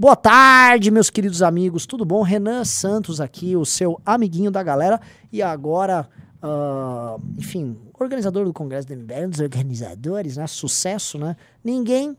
Boa 0.00 0.14
tarde, 0.14 0.92
meus 0.92 1.10
queridos 1.10 1.42
amigos, 1.42 1.84
tudo 1.84 2.04
bom? 2.04 2.22
Renan 2.22 2.64
Santos 2.64 3.20
aqui, 3.20 3.56
o 3.56 3.64
seu 3.64 4.00
amiguinho 4.06 4.48
da 4.48 4.62
galera, 4.62 5.00
e 5.32 5.42
agora, 5.42 6.08
uh, 6.40 7.20
enfim, 7.36 7.76
organizador 7.98 8.44
do 8.44 8.52
Congresso 8.52 8.86
do 8.86 8.94
MBL, 8.94 9.26
dos 9.28 9.40
organizadores, 9.40 10.36
né? 10.36 10.46
Sucesso, 10.46 11.18
né? 11.18 11.34
Ninguém, 11.64 12.16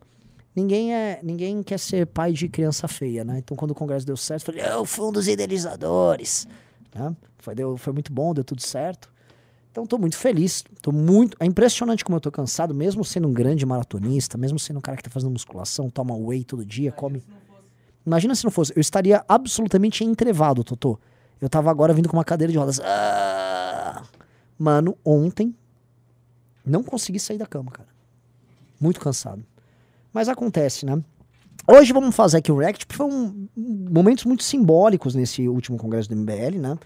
ninguém 0.53 0.93
é, 0.93 1.21
ninguém 1.23 1.63
quer 1.63 1.79
ser 1.79 2.05
pai 2.07 2.33
de 2.33 2.49
criança 2.49 2.85
feia, 2.85 3.23
né? 3.23 3.37
Então, 3.37 3.55
quando 3.55 3.71
o 3.71 3.75
Congresso 3.75 4.05
deu 4.05 4.17
certo, 4.17 4.51
eu 4.51 4.55
falei, 4.57 4.73
eu 4.77 4.83
fui 4.83 5.05
um 5.05 5.11
dos 5.13 5.29
idealizadores, 5.29 6.49
né? 6.93 7.15
Foi, 7.37 7.55
deu, 7.55 7.77
foi 7.77 7.93
muito 7.93 8.11
bom, 8.11 8.33
deu 8.33 8.43
tudo 8.43 8.61
certo. 8.61 9.09
Então, 9.71 9.85
tô 9.85 9.97
muito 9.97 10.17
feliz, 10.17 10.65
tô 10.81 10.91
muito. 10.91 11.37
É 11.39 11.45
impressionante 11.45 12.03
como 12.03 12.17
eu 12.17 12.21
tô 12.21 12.29
cansado, 12.29 12.75
mesmo 12.75 13.05
sendo 13.05 13.29
um 13.29 13.33
grande 13.33 13.65
maratonista, 13.65 14.37
mesmo 14.37 14.59
sendo 14.59 14.79
um 14.79 14.81
cara 14.81 14.97
que 14.97 15.03
tá 15.03 15.09
fazendo 15.09 15.31
musculação, 15.31 15.89
toma 15.89 16.13
whey 16.13 16.43
todo 16.43 16.65
dia, 16.65 16.91
come. 16.91 17.23
Imagina 18.05 18.33
se 18.35 18.43
não 18.43 18.51
fosse. 18.51 18.73
Eu 18.75 18.81
estaria 18.81 19.23
absolutamente 19.27 20.03
entrevado, 20.03 20.63
Totô. 20.63 20.99
Eu 21.41 21.49
tava 21.49 21.69
agora 21.69 21.93
vindo 21.93 22.09
com 22.09 22.17
uma 22.17 22.23
cadeira 22.23 22.51
de 22.51 22.57
rodas. 22.57 22.79
Ah! 22.79 24.03
Mano, 24.57 24.97
ontem 25.05 25.55
não 26.65 26.83
consegui 26.83 27.19
sair 27.19 27.37
da 27.37 27.45
cama, 27.45 27.71
cara. 27.71 27.87
Muito 28.79 28.99
cansado. 28.99 29.43
Mas 30.13 30.27
acontece, 30.27 30.85
né? 30.85 31.01
Hoje 31.67 31.93
vamos 31.93 32.15
fazer 32.15 32.37
aqui 32.37 32.51
o 32.51 32.57
React, 32.57 32.85
porque 32.85 32.97
foi 32.97 33.05
um, 33.05 33.47
momentos 33.55 34.25
muito 34.25 34.43
simbólicos 34.43 35.13
nesse 35.13 35.47
último 35.47 35.77
congresso 35.77 36.09
do 36.09 36.15
MBL, 36.15 36.57
né? 36.59 36.77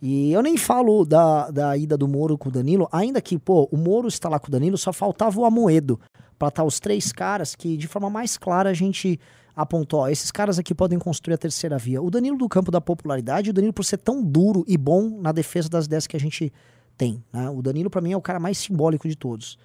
E 0.00 0.32
eu 0.32 0.42
nem 0.42 0.56
falo 0.56 1.04
da, 1.04 1.50
da 1.50 1.76
ida 1.76 1.96
do 1.96 2.06
Moro 2.06 2.38
com 2.38 2.48
o 2.48 2.52
Danilo, 2.52 2.88
ainda 2.92 3.20
que, 3.20 3.36
pô, 3.36 3.68
o 3.72 3.76
Moro 3.76 4.06
está 4.06 4.28
lá 4.28 4.38
com 4.38 4.46
o 4.46 4.50
Danilo, 4.50 4.78
só 4.78 4.92
faltava 4.92 5.40
o 5.40 5.44
Amoedo 5.44 5.98
para 6.38 6.48
estar 6.48 6.62
tá 6.62 6.64
os 6.64 6.78
três 6.78 7.10
caras 7.10 7.56
que, 7.56 7.76
de 7.76 7.88
forma 7.88 8.08
mais 8.08 8.38
clara, 8.38 8.70
a 8.70 8.74
gente 8.74 9.18
apontou, 9.58 10.00
ó, 10.00 10.08
esses 10.08 10.30
caras 10.30 10.56
aqui 10.56 10.72
podem 10.72 11.00
construir 11.00 11.34
a 11.34 11.38
terceira 11.38 11.76
via. 11.76 12.00
O 12.00 12.08
Danilo 12.10 12.38
do 12.38 12.48
campo 12.48 12.70
da 12.70 12.80
popularidade, 12.80 13.50
o 13.50 13.52
Danilo 13.52 13.72
por 13.72 13.84
ser 13.84 13.98
tão 13.98 14.22
duro 14.22 14.64
e 14.68 14.78
bom 14.78 15.20
na 15.20 15.32
defesa 15.32 15.68
das 15.68 15.86
ideias 15.86 16.06
que 16.06 16.16
a 16.16 16.20
gente 16.20 16.52
tem. 16.96 17.24
Né? 17.32 17.50
O 17.50 17.60
Danilo, 17.60 17.90
para 17.90 18.00
mim, 18.00 18.12
é 18.12 18.16
o 18.16 18.22
cara 18.22 18.38
mais 18.38 18.56
simbólico 18.56 19.08
de 19.08 19.16
todos. 19.16 19.58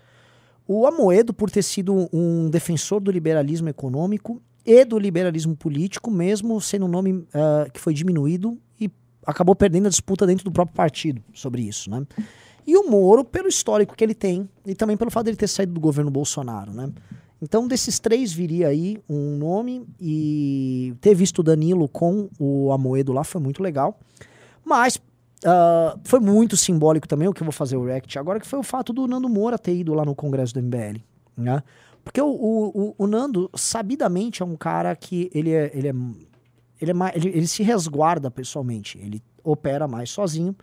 O 0.67 0.87
Amoedo, 0.87 1.31
por 1.31 1.51
ter 1.51 1.61
sido 1.61 2.09
um 2.11 2.49
defensor 2.49 2.99
do 3.01 3.11
liberalismo 3.11 3.69
econômico 3.69 4.41
e 4.65 4.83
do 4.83 4.97
liberalismo 4.97 5.55
político, 5.55 6.09
mesmo 6.09 6.59
sendo 6.59 6.85
um 6.85 6.89
nome 6.89 7.13
uh, 7.13 7.71
que 7.71 7.79
foi 7.79 7.93
diminuído 7.93 8.57
e 8.81 8.89
acabou 9.27 9.55
perdendo 9.55 9.85
a 9.85 9.89
disputa 9.89 10.25
dentro 10.25 10.43
do 10.43 10.51
próprio 10.51 10.75
partido 10.75 11.21
sobre 11.35 11.61
isso. 11.61 11.91
Né? 11.91 12.03
E 12.65 12.75
o 12.75 12.89
Moro, 12.89 13.23
pelo 13.23 13.47
histórico 13.47 13.95
que 13.95 14.03
ele 14.03 14.15
tem, 14.15 14.49
e 14.65 14.73
também 14.73 14.97
pelo 14.97 15.11
fato 15.11 15.25
dele 15.25 15.37
ter 15.37 15.47
saído 15.47 15.73
do 15.73 15.79
governo 15.79 16.09
Bolsonaro. 16.09 16.73
Né? 16.73 16.89
Então, 17.43 17.67
desses 17.67 17.99
três 17.99 18.31
viria 18.31 18.69
aí 18.69 19.03
um 19.09 19.35
nome 19.35 19.85
e 19.99 20.95
ter 21.01 21.13
visto 21.13 21.39
o 21.39 21.43
Danilo 21.43 21.89
com 21.89 22.29
o 22.39 22.71
Amoedo 22.71 23.11
lá 23.11 23.21
foi 23.21 23.41
muito 23.41 23.61
legal. 23.61 23.99
Mas 24.63 24.95
uh, 24.95 25.99
foi 26.05 26.21
muito 26.21 26.55
simbólico 26.55 27.05
também 27.05 27.27
o 27.27 27.33
que 27.33 27.41
eu 27.41 27.45
vou 27.45 27.51
fazer 27.51 27.75
o 27.75 27.83
react 27.83 28.17
agora, 28.17 28.39
que 28.39 28.47
foi 28.47 28.57
o 28.57 28.63
fato 28.63 28.93
do 28.93 29.05
Nando 29.09 29.27
Moura 29.27 29.59
ter 29.59 29.75
ido 29.75 29.93
lá 29.93 30.05
no 30.05 30.15
congresso 30.15 30.53
do 30.53 30.61
MBL, 30.61 31.01
né? 31.35 31.61
Porque 32.01 32.21
o, 32.21 32.29
o, 32.29 32.95
o 32.97 33.07
Nando, 33.07 33.51
sabidamente, 33.53 34.41
é 34.41 34.45
um 34.45 34.55
cara 34.55 34.95
que 34.95 35.29
ele 35.33 35.51
é, 35.51 35.69
ele 35.73 35.89
é, 35.89 35.93
ele, 36.79 36.91
é 36.91 36.93
mais, 36.93 37.13
ele, 37.13 37.27
ele 37.27 37.47
se 37.47 37.61
resguarda 37.61 38.31
pessoalmente, 38.31 38.97
ele 38.99 39.21
opera 39.43 39.85
mais 39.85 40.09
sozinho. 40.09 40.55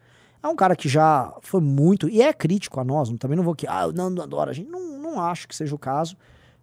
É 0.42 0.48
um 0.48 0.56
cara 0.56 0.74
que 0.74 0.88
já 0.88 1.30
foi 1.42 1.60
muito, 1.60 2.08
e 2.08 2.22
é 2.22 2.32
crítico 2.32 2.80
a 2.80 2.84
nós, 2.84 3.10
também 3.18 3.36
não 3.36 3.44
vou 3.44 3.54
que, 3.54 3.66
ah, 3.66 3.86
o 3.86 3.92
Nando 3.92 4.22
adora 4.22 4.50
a 4.50 4.54
gente, 4.54 4.70
não, 4.70 4.98
não 4.98 5.20
acho 5.20 5.46
que 5.46 5.54
seja 5.54 5.74
o 5.74 5.78
caso. 5.78 6.16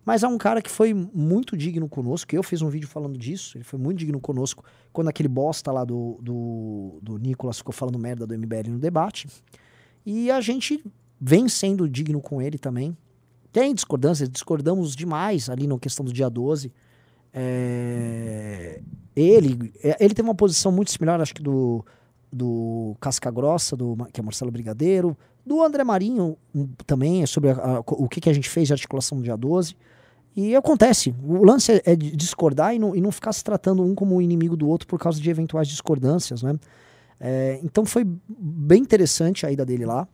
Mas 0.07 0.23
é 0.23 0.27
um 0.29 0.37
cara 0.37 0.61
que 0.61 0.71
foi 0.71 0.93
muito 0.93 1.57
digno 1.57 1.89
conosco. 1.89 2.33
Eu 2.33 2.41
fiz 2.41 2.61
um 2.61 2.69
vídeo 2.69 2.87
falando 2.87 3.17
disso. 3.17 3.57
Ele 3.57 3.65
foi 3.65 3.77
muito 3.77 3.97
digno 3.97 4.21
conosco 4.21 4.63
quando 4.93 5.09
aquele 5.09 5.27
bosta 5.27 5.69
lá 5.69 5.83
do, 5.83 6.17
do, 6.21 6.99
do 7.01 7.17
Nicolas 7.17 7.57
ficou 7.57 7.73
falando 7.73 7.99
merda 7.99 8.25
do 8.25 8.33
MBL 8.33 8.69
no 8.69 8.79
debate. 8.79 9.27
E 10.05 10.31
a 10.31 10.39
gente 10.39 10.81
vem 11.19 11.49
sendo 11.49 11.89
digno 11.89 12.21
com 12.21 12.41
ele 12.41 12.57
também. 12.57 12.95
Tem 13.51 13.75
discordâncias, 13.75 14.29
discordamos 14.29 14.95
demais 14.95 15.49
ali 15.49 15.67
na 15.67 15.77
questão 15.77 16.05
do 16.05 16.13
dia 16.13 16.29
12. 16.29 16.71
É, 17.33 18.79
ele, 19.13 19.73
é, 19.83 19.97
ele 19.99 20.13
tem 20.13 20.23
uma 20.23 20.35
posição 20.35 20.71
muito 20.71 20.89
similar, 20.89 21.19
acho 21.19 21.35
que 21.35 21.43
do, 21.43 21.85
do 22.31 22.95
Casca 23.01 23.29
Grossa, 23.29 23.75
do, 23.75 23.97
que 24.13 24.21
é 24.21 24.23
Marcelo 24.23 24.51
Brigadeiro, 24.51 25.17
do 25.45 25.61
André 25.61 25.83
Marinho 25.83 26.37
também, 26.85 27.25
sobre 27.25 27.49
a, 27.49 27.55
a, 27.55 27.79
o 27.85 28.07
que, 28.07 28.21
que 28.21 28.29
a 28.29 28.33
gente 28.33 28.47
fez 28.47 28.67
de 28.67 28.73
articulação 28.73 29.17
no 29.17 29.23
dia 29.25 29.35
12. 29.35 29.75
E 30.37 30.55
acontece. 30.55 31.15
O 31.23 31.43
lance 31.43 31.81
é 31.83 31.95
discordar 31.95 32.75
e 32.75 32.77
não, 32.77 32.95
e 32.95 33.01
não 33.01 33.11
ficar 33.11 33.33
se 33.33 33.43
tratando 33.43 33.83
um 33.83 33.95
como 33.95 34.21
inimigo 34.21 34.55
do 34.55 34.69
outro 34.69 34.87
por 34.87 34.99
causa 34.99 35.19
de 35.19 35.27
eventuais 35.27 35.67
discordâncias, 35.67 36.43
né? 36.43 36.53
É, 37.19 37.59
então 37.63 37.83
foi 37.87 38.05
bem 38.29 38.83
interessante 38.83 39.47
a 39.47 39.51
ida 39.51 39.65
dele 39.65 39.83
lá. 39.83 40.07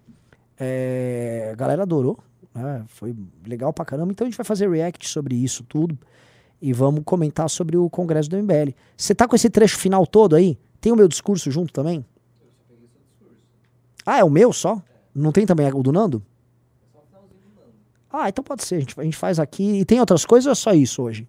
É, 0.57 1.49
a 1.51 1.55
galera 1.57 1.83
adorou. 1.83 2.17
Né? 2.55 2.85
Foi 2.87 3.13
legal 3.45 3.73
pra 3.73 3.83
caramba. 3.83 4.13
Então 4.13 4.25
a 4.25 4.29
gente 4.29 4.37
vai 4.37 4.45
fazer 4.45 4.69
react 4.69 5.09
sobre 5.09 5.35
isso 5.35 5.61
tudo. 5.65 5.99
E 6.61 6.71
vamos 6.71 7.01
comentar 7.03 7.49
sobre 7.49 7.75
o 7.75 7.89
congresso 7.89 8.29
do 8.29 8.37
MBL. 8.37 8.73
Você 8.95 9.13
tá 9.13 9.27
com 9.27 9.35
esse 9.35 9.49
trecho 9.49 9.77
final 9.77 10.07
todo 10.07 10.37
aí? 10.37 10.57
Tem 10.79 10.93
o 10.93 10.95
meu 10.95 11.09
discurso 11.09 11.51
junto 11.51 11.73
também? 11.73 12.05
Ah, 14.05 14.19
é 14.19 14.23
o 14.23 14.29
meu 14.29 14.53
só? 14.53 14.81
Não 15.13 15.33
tem 15.33 15.45
também 15.45 15.69
o 15.69 15.83
do 15.83 15.91
Nando? 15.91 16.23
Ah, 18.13 18.29
então 18.29 18.43
pode 18.43 18.63
ser. 18.63 18.75
A 18.75 18.79
gente, 18.79 18.99
a 18.99 19.03
gente 19.03 19.17
faz 19.17 19.39
aqui. 19.39 19.79
E 19.79 19.85
tem 19.85 19.99
outras 19.99 20.23
coisas 20.23 20.45
ou 20.45 20.51
é 20.51 20.55
só 20.55 20.71
isso 20.71 21.01
hoje? 21.01 21.27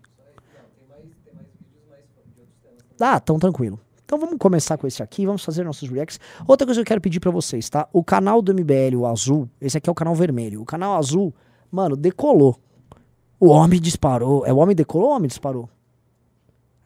Ah, 3.00 3.18
tão 3.18 3.38
tranquilo. 3.38 3.80
Então 4.04 4.18
vamos 4.18 4.36
começar 4.38 4.76
com 4.76 4.86
esse 4.86 5.02
aqui, 5.02 5.24
vamos 5.24 5.42
fazer 5.42 5.64
nossos 5.64 5.88
reacts. 5.88 6.20
Outra 6.46 6.66
coisa 6.66 6.78
que 6.78 6.82
eu 6.82 6.86
quero 6.86 7.00
pedir 7.00 7.20
para 7.20 7.30
vocês, 7.30 7.70
tá? 7.70 7.88
O 7.90 8.04
canal 8.04 8.42
do 8.42 8.52
MBL, 8.52 8.96
o 8.96 9.06
azul, 9.06 9.48
esse 9.58 9.78
aqui 9.78 9.88
é 9.88 9.92
o 9.92 9.94
canal 9.94 10.14
vermelho. 10.14 10.60
O 10.60 10.64
canal 10.66 10.96
azul, 10.96 11.34
mano, 11.72 11.96
decolou. 11.96 12.56
O 13.40 13.48
homem 13.48 13.80
disparou. 13.80 14.44
É 14.44 14.52
o 14.52 14.58
homem 14.58 14.76
decolou 14.76 15.08
ou 15.08 15.12
o 15.14 15.16
homem 15.16 15.26
disparou? 15.26 15.70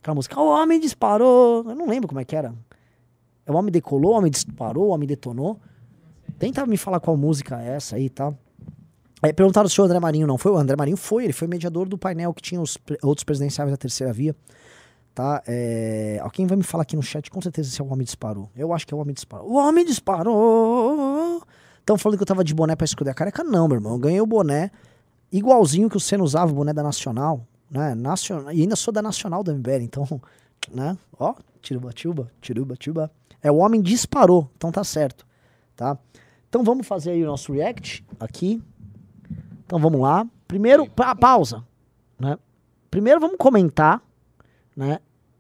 Aquela 0.01 0.15
música, 0.15 0.41
o 0.41 0.49
homem 0.49 0.79
disparou. 0.79 1.65
Eu 1.69 1.75
não 1.75 1.89
lembro 1.89 2.07
como 2.07 2.21
é 2.21 2.25
que 2.25 2.37
era. 2.37 2.55
É 3.45 3.51
o 3.51 3.57
homem 3.57 3.73
decolou, 3.73 4.13
o 4.13 4.17
homem 4.17 4.31
disparou, 4.31 4.87
o 4.87 4.91
homem 4.91 5.09
detonou. 5.09 5.59
Tenta 6.39 6.65
me 6.67 6.77
falar 6.77 7.01
qual 7.01 7.17
música 7.17 7.61
é 7.61 7.71
essa 7.75 7.97
aí, 7.97 8.09
tá? 8.09 8.33
É, 9.23 9.33
perguntaram 9.33 9.69
se 9.69 9.81
o 9.81 9.85
André 9.85 9.99
Marinho 9.99 10.27
não 10.27 10.39
foi. 10.39 10.53
O 10.53 10.57
André 10.57 10.77
Marinho 10.77 10.97
foi, 10.97 11.25
ele 11.25 11.33
foi 11.33 11.49
mediador 11.49 11.89
do 11.89 11.99
painel 11.99 12.33
que 12.33 12.43
tinha 12.43 12.61
os 12.61 12.77
pre 12.77 12.97
outros 13.03 13.25
presidenciais 13.25 13.71
da 13.71 13.77
terceira 13.77 14.13
via. 14.13 14.35
Tá? 15.15 15.43
É, 15.47 16.21
alguém 16.23 16.47
vai 16.47 16.57
me 16.57 16.63
falar 16.63 16.83
aqui 16.83 16.95
no 16.95 17.03
chat 17.03 17.29
com 17.29 17.41
certeza 17.41 17.71
se 17.71 17.81
é 17.81 17.85
o 17.85 17.89
homem 17.89 18.05
disparou. 18.05 18.49
Eu 18.57 18.73
acho 18.73 18.87
que 18.87 18.95
é 18.95 18.97
o 18.97 19.01
homem 19.01 19.15
disparou. 19.15 19.51
O 19.51 19.57
homem 19.57 19.85
disparou! 19.85 21.43
Estão 21.81 21.99
falando 21.99 22.19
que 22.19 22.23
eu 22.23 22.27
tava 22.27 22.45
de 22.45 22.55
boné 22.55 22.77
pra 22.77 22.85
esconder 22.85 23.11
a 23.11 23.15
careca? 23.15 23.43
Não, 23.43 23.67
meu 23.67 23.77
irmão. 23.77 23.93
Eu 23.95 23.99
ganhei 23.99 24.21
o 24.21 24.27
boné 24.27 24.71
igualzinho 25.33 25.91
que 25.91 25.97
o 25.97 26.01
Senna 26.01 26.23
usava, 26.23 26.53
o 26.53 26.55
boné 26.55 26.73
da 26.73 26.83
Nacional. 26.83 27.45
Né? 27.71 27.95
Nacional, 27.95 28.53
e 28.53 28.63
ainda 28.63 28.77
sou 28.77 28.93
da 28.93 29.03
Nacional 29.03 29.43
da 29.43 29.53
MBL, 29.53 29.83
então, 29.83 30.07
né? 30.73 30.97
Ó, 31.19 31.35
tiruba, 31.61 31.93
tiruba, 31.93 32.31
tiruba, 32.41 32.77
tiruba. 32.77 33.11
É 33.43 33.51
o 33.51 33.57
homem 33.57 33.81
disparou, 33.81 34.51
então 34.57 34.73
tá 34.73 34.83
certo, 34.83 35.27
tá? 35.77 35.97
Então 36.49 36.65
vamos 36.65 36.87
fazer 36.87 37.11
aí 37.11 37.23
o 37.23 37.27
nosso 37.27 37.53
react 37.53 38.05
aqui. 38.19 38.61
Então 39.69 39.79
vamos 39.79 40.01
lá. 40.01 40.27
Primeiro, 40.47 40.89
pa 40.89 41.15
pausa. 41.15 41.63
Né? 42.19 42.39
Primeiro 42.91 43.21
vamos 43.21 43.37
comentar 43.37 44.03
né, 44.75 44.99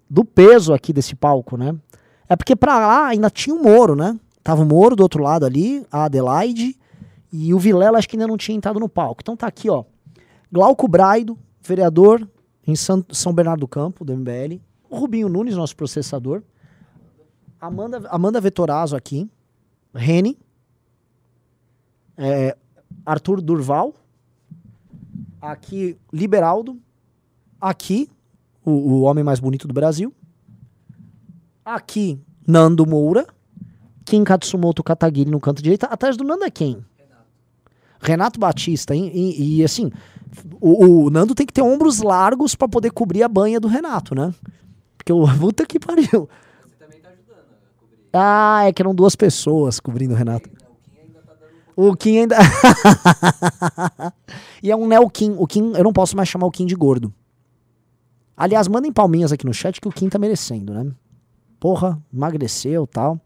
do 0.08 0.22
peso 0.22 0.74
aqui 0.74 0.92
desse 0.92 1.16
palco, 1.16 1.56
né? 1.56 1.74
É 2.28 2.36
porque 2.36 2.54
pra 2.54 2.78
lá 2.78 3.06
ainda 3.06 3.30
tinha 3.30 3.56
o 3.56 3.62
Moro, 3.62 3.96
né? 3.96 4.20
Tava 4.44 4.60
o 4.60 4.66
Moro 4.66 4.94
do 4.94 5.02
outro 5.02 5.22
lado 5.22 5.46
ali, 5.46 5.82
a 5.90 6.04
Adelaide, 6.04 6.78
e 7.32 7.54
o 7.54 7.58
Vilela 7.58 7.96
acho 7.96 8.06
que 8.06 8.16
ainda 8.16 8.26
não 8.26 8.36
tinha 8.36 8.54
entrado 8.54 8.78
no 8.78 8.86
palco. 8.86 9.22
Então 9.22 9.34
tá 9.34 9.46
aqui, 9.46 9.70
ó. 9.70 9.84
Glauco 10.52 10.86
Braido, 10.86 11.38
vereador 11.62 12.28
em 12.66 12.76
São 12.76 13.32
Bernardo 13.32 13.60
do 13.60 13.68
Campo, 13.68 14.04
do 14.04 14.14
MBL. 14.14 14.60
O 14.90 14.98
Rubinho 14.98 15.30
Nunes, 15.30 15.56
nosso 15.56 15.74
processador. 15.74 16.42
Amanda, 17.58 18.06
Amanda 18.10 18.42
Vetorazo 18.42 18.94
aqui. 18.94 19.26
Rene. 19.94 20.38
É, 22.14 22.54
Arthur 23.06 23.40
Durval, 23.40 23.94
Aqui, 25.40 25.96
Liberaldo. 26.12 26.78
Aqui, 27.60 28.08
o, 28.64 28.70
o 28.70 29.00
homem 29.02 29.24
mais 29.24 29.40
bonito 29.40 29.66
do 29.66 29.74
Brasil. 29.74 30.12
Aqui, 31.64 32.20
Nando 32.46 32.86
Moura. 32.86 33.26
Kim 34.04 34.24
Katsumoto 34.24 34.82
Kataguiri 34.82 35.30
no 35.30 35.40
canto 35.40 35.62
direito. 35.62 35.84
Atrás 35.84 36.16
do 36.16 36.24
Nando 36.24 36.44
é 36.44 36.50
quem? 36.50 36.82
Renato, 36.96 37.26
Renato 38.00 38.40
Batista. 38.40 38.94
E, 38.94 39.00
e, 39.00 39.58
e 39.58 39.64
assim, 39.64 39.90
o, 40.60 41.04
o, 41.04 41.10
Nando 41.10 41.34
tem 41.34 41.46
que 41.46 41.52
ter 41.52 41.62
ombros 41.62 42.00
largos 42.00 42.54
para 42.54 42.68
poder 42.68 42.90
cobrir 42.90 43.22
a 43.22 43.28
banha 43.28 43.60
do 43.60 43.68
Renato, 43.68 44.14
né? 44.14 44.34
Porque 44.96 45.12
o 45.12 45.26
puta 45.38 45.66
que 45.66 45.78
pariu. 45.78 46.08
Você 46.08 46.76
também 46.78 47.00
tá 47.00 47.10
ajudando 47.10 47.38
a 47.38 47.80
cobrir. 47.80 47.98
Ah, 48.12 48.62
é 48.66 48.72
que 48.72 48.80
eram 48.80 48.94
duas 48.94 49.14
pessoas 49.14 49.78
cobrindo 49.78 50.14
o 50.14 50.16
Renato. 50.16 50.48
O 51.80 51.94
Kim 51.94 52.18
ainda. 52.18 52.36
e 54.60 54.68
é 54.68 54.74
um 54.74 54.88
Neo 54.88 55.08
Kim. 55.08 55.36
O 55.38 55.46
Kim, 55.46 55.74
eu 55.76 55.84
não 55.84 55.92
posso 55.92 56.16
mais 56.16 56.28
chamar 56.28 56.48
o 56.48 56.50
Kim 56.50 56.66
de 56.66 56.74
gordo. 56.74 57.14
Aliás, 58.36 58.66
mandem 58.66 58.92
palminhas 58.92 59.30
aqui 59.30 59.46
no 59.46 59.54
chat 59.54 59.80
que 59.80 59.86
o 59.86 59.92
Kim 59.92 60.08
tá 60.08 60.18
merecendo, 60.18 60.74
né? 60.74 60.90
Porra, 61.60 61.96
emagreceu 62.12 62.84
tal. 62.84 63.20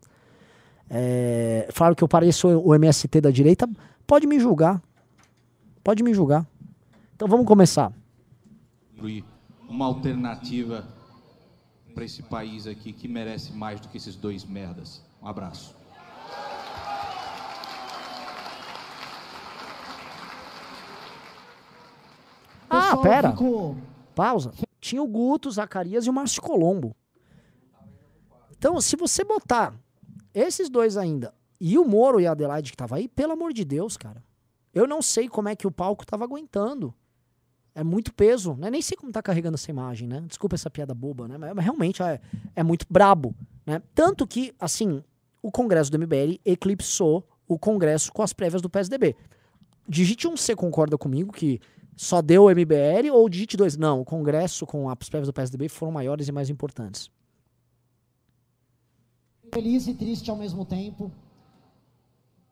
É, 0.90 1.66
falaram 1.72 1.96
que 1.96 2.04
eu 2.04 2.08
pareço 2.08 2.46
o 2.46 2.74
MST 2.74 3.22
da 3.22 3.30
direita. 3.30 3.66
Pode 4.06 4.26
me 4.26 4.38
julgar. 4.38 4.82
Pode 5.82 6.02
me 6.02 6.12
julgar. 6.12 6.46
Então 7.16 7.26
vamos 7.26 7.46
começar. 7.46 7.90
Uma 9.66 9.86
alternativa 9.86 10.86
para 11.94 12.04
esse 12.04 12.22
país 12.22 12.66
aqui 12.66 12.92
que 12.92 13.08
merece 13.08 13.50
mais 13.54 13.80
do 13.80 13.88
que 13.88 13.96
esses 13.96 14.14
dois 14.14 14.44
merdas. 14.44 15.02
Um 15.22 15.26
abraço. 15.26 15.81
Ah, 22.72 22.96
pera. 22.96 23.30
Ficou... 23.30 23.76
Pausa. 24.14 24.52
Tinha 24.80 25.02
o 25.02 25.06
Guto, 25.06 25.48
o 25.48 25.52
Zacarias 25.52 26.06
e 26.06 26.10
o 26.10 26.12
Márcio 26.12 26.42
Colombo. 26.42 26.94
Então, 28.56 28.80
se 28.80 28.96
você 28.96 29.24
botar 29.24 29.74
esses 30.34 30.68
dois 30.68 30.96
ainda 30.96 31.34
e 31.60 31.78
o 31.78 31.84
Moro 31.84 32.20
e 32.20 32.26
a 32.26 32.32
Adelaide 32.32 32.70
que 32.70 32.76
tava 32.76 32.96
aí, 32.96 33.06
pelo 33.08 33.32
amor 33.32 33.52
de 33.52 33.64
Deus, 33.64 33.96
cara. 33.96 34.22
Eu 34.74 34.86
não 34.86 35.02
sei 35.02 35.28
como 35.28 35.48
é 35.48 35.54
que 35.54 35.66
o 35.66 35.70
palco 35.70 36.04
tava 36.06 36.24
aguentando. 36.24 36.94
É 37.74 37.84
muito 37.84 38.12
peso, 38.12 38.54
né? 38.54 38.70
Nem 38.70 38.82
sei 38.82 38.96
como 38.96 39.12
tá 39.12 39.22
carregando 39.22 39.54
essa 39.54 39.70
imagem, 39.70 40.08
né? 40.08 40.22
Desculpa 40.26 40.56
essa 40.56 40.70
piada 40.70 40.94
boba, 40.94 41.28
né? 41.28 41.38
Mas, 41.38 41.64
realmente 41.64 42.02
é, 42.02 42.20
é 42.56 42.62
muito 42.62 42.86
brabo, 42.88 43.34
né? 43.64 43.82
Tanto 43.94 44.26
que, 44.26 44.54
assim, 44.58 45.02
o 45.42 45.50
Congresso 45.50 45.90
do 45.90 45.98
MBL 45.98 46.40
eclipsou 46.44 47.26
o 47.46 47.58
Congresso 47.58 48.12
com 48.12 48.22
as 48.22 48.32
prévias 48.32 48.62
do 48.62 48.68
PSDB. 48.68 49.14
Digite 49.88 50.26
um 50.26 50.36
C 50.36 50.56
concorda 50.56 50.96
comigo 50.96 51.32
que 51.32 51.60
só 51.96 52.22
deu 52.22 52.44
o 52.44 52.50
MBL 52.50 53.10
ou 53.12 53.28
digite 53.28 53.56
dois? 53.56 53.76
Não, 53.76 54.00
o 54.00 54.04
Congresso 54.04 54.66
com 54.66 54.88
as 54.88 55.08
prévias 55.08 55.28
do 55.28 55.32
PSDB 55.32 55.68
foram 55.68 55.92
maiores 55.92 56.28
e 56.28 56.32
mais 56.32 56.48
importantes. 56.50 57.10
Feliz 59.52 59.86
e 59.86 59.94
triste 59.94 60.30
ao 60.30 60.36
mesmo 60.36 60.64
tempo 60.64 61.12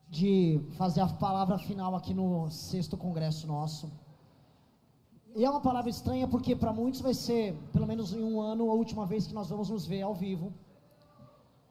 de 0.09 0.61
fazer 0.73 1.01
a 1.01 1.07
palavra 1.07 1.57
final 1.57 1.95
aqui 1.95 2.13
no 2.13 2.51
sexto 2.51 2.97
congresso 2.97 3.47
nosso. 3.47 3.91
E 5.35 5.45
é 5.45 5.51
uma 5.51 5.61
palavra 5.61 5.89
estranha 5.89 6.27
porque 6.27 6.57
para 6.57 6.73
muitos 6.73 7.01
vai 7.01 7.15
ser, 7.15 7.55
pelo 7.73 7.87
menos 7.87 8.13
em 8.13 8.23
um 8.23 8.41
ano, 8.41 8.69
a 8.71 8.75
última 8.75 9.07
vez 9.07 9.27
que 9.27 9.33
nós 9.33 9.49
vamos 9.49 9.71
nos 9.71 9.87
ver 9.87 10.03
ao 10.03 10.15
vivo. 10.15 10.53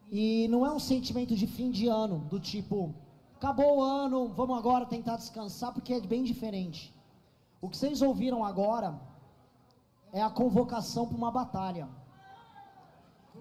E 0.10 0.48
não 0.48 0.66
é 0.66 0.72
um 0.72 0.80
sentimento 0.80 1.36
de 1.36 1.46
fim 1.46 1.70
de 1.70 1.88
ano, 1.88 2.20
do 2.30 2.40
tipo, 2.40 2.96
acabou 3.36 3.78
o 3.78 3.82
ano, 3.82 4.30
vamos 4.30 4.58
agora 4.58 4.86
tentar 4.86 5.18
descansar, 5.18 5.74
porque 5.74 5.94
é 5.94 6.00
bem 6.00 6.24
diferente. 6.24 6.94
O 7.62 7.70
que 7.70 7.78
vocês 7.78 8.02
ouviram 8.02 8.44
agora 8.44 9.00
é 10.14 10.22
a 10.22 10.30
convocação 10.30 11.06
para 11.08 11.18
uma 11.18 11.32
batalha. 11.32 11.88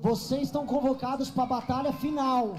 Vocês 0.00 0.42
estão 0.42 0.66
convocados 0.66 1.30
para 1.30 1.44
a 1.44 1.46
batalha 1.46 1.92
final. 1.92 2.56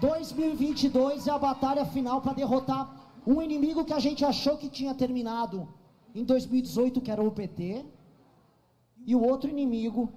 2022 0.00 1.26
é 1.26 1.30
a 1.30 1.38
batalha 1.38 1.84
final 1.84 2.20
para 2.20 2.32
derrotar 2.32 2.82
um 3.26 3.42
inimigo 3.42 3.84
que 3.84 3.92
a 3.92 3.98
gente 3.98 4.24
achou 4.24 4.56
que 4.56 4.68
tinha 4.68 4.94
terminado 4.94 5.68
em 6.14 6.24
2018, 6.24 7.00
que 7.00 7.10
era 7.10 7.22
o 7.22 7.30
PT, 7.30 7.84
e 9.06 9.14
o 9.14 9.22
outro 9.22 9.50
inimigo 9.50 10.10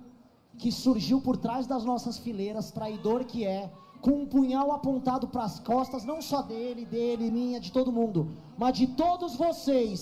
que 0.57 0.71
surgiu 0.71 1.21
por 1.21 1.37
trás 1.37 1.67
das 1.67 1.83
nossas 1.83 2.17
fileiras, 2.17 2.71
traidor 2.71 3.25
que 3.25 3.45
é, 3.45 3.71
com 4.03 4.13
um 4.21 4.25
punhal 4.35 4.67
apontado 4.77 5.25
para 5.33 5.43
as 5.49 5.57
costas, 5.71 6.03
não 6.11 6.19
só 6.29 6.39
dele, 6.41 6.83
dele, 6.93 7.31
minha, 7.37 7.59
de 7.65 7.71
todo 7.77 7.95
mundo, 7.99 8.19
mas 8.61 8.73
de 8.79 8.87
todos 9.03 9.35
vocês. 9.45 9.99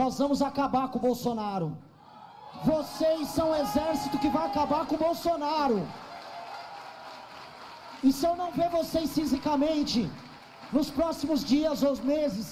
Nós 0.00 0.18
vamos 0.22 0.40
acabar 0.48 0.86
com 0.88 0.98
o 0.98 1.06
Bolsonaro. 1.08 1.68
Vocês 2.72 3.28
são 3.36 3.46
o 3.52 3.56
exército 3.62 4.18
que 4.22 4.28
vai 4.36 4.44
acabar 4.50 4.82
com 4.86 4.96
o 4.96 5.04
Bolsonaro. 5.06 5.78
E 8.06 8.12
se 8.12 8.26
eu 8.26 8.36
não 8.36 8.50
ver 8.58 8.68
vocês 8.68 9.14
fisicamente, 9.18 10.00
nos 10.76 10.90
próximos 10.90 11.42
dias 11.52 11.82
ou 11.82 11.96
meses, 12.14 12.46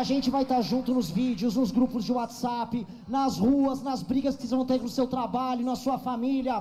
a 0.00 0.02
gente 0.10 0.28
vai 0.34 0.42
estar 0.42 0.60
junto 0.72 0.92
nos 0.98 1.08
vídeos, 1.20 1.54
nos 1.60 1.70
grupos 1.78 2.04
de 2.04 2.12
WhatsApp, 2.18 2.84
nas 3.06 3.38
ruas, 3.38 3.80
nas 3.88 4.02
brigas 4.02 4.34
que 4.34 4.42
vocês 4.42 4.58
vão 4.58 4.66
ter 4.72 4.82
no 4.82 4.88
seu 4.98 5.06
trabalho, 5.16 5.64
na 5.64 5.76
sua 5.76 5.98
família. 5.98 6.56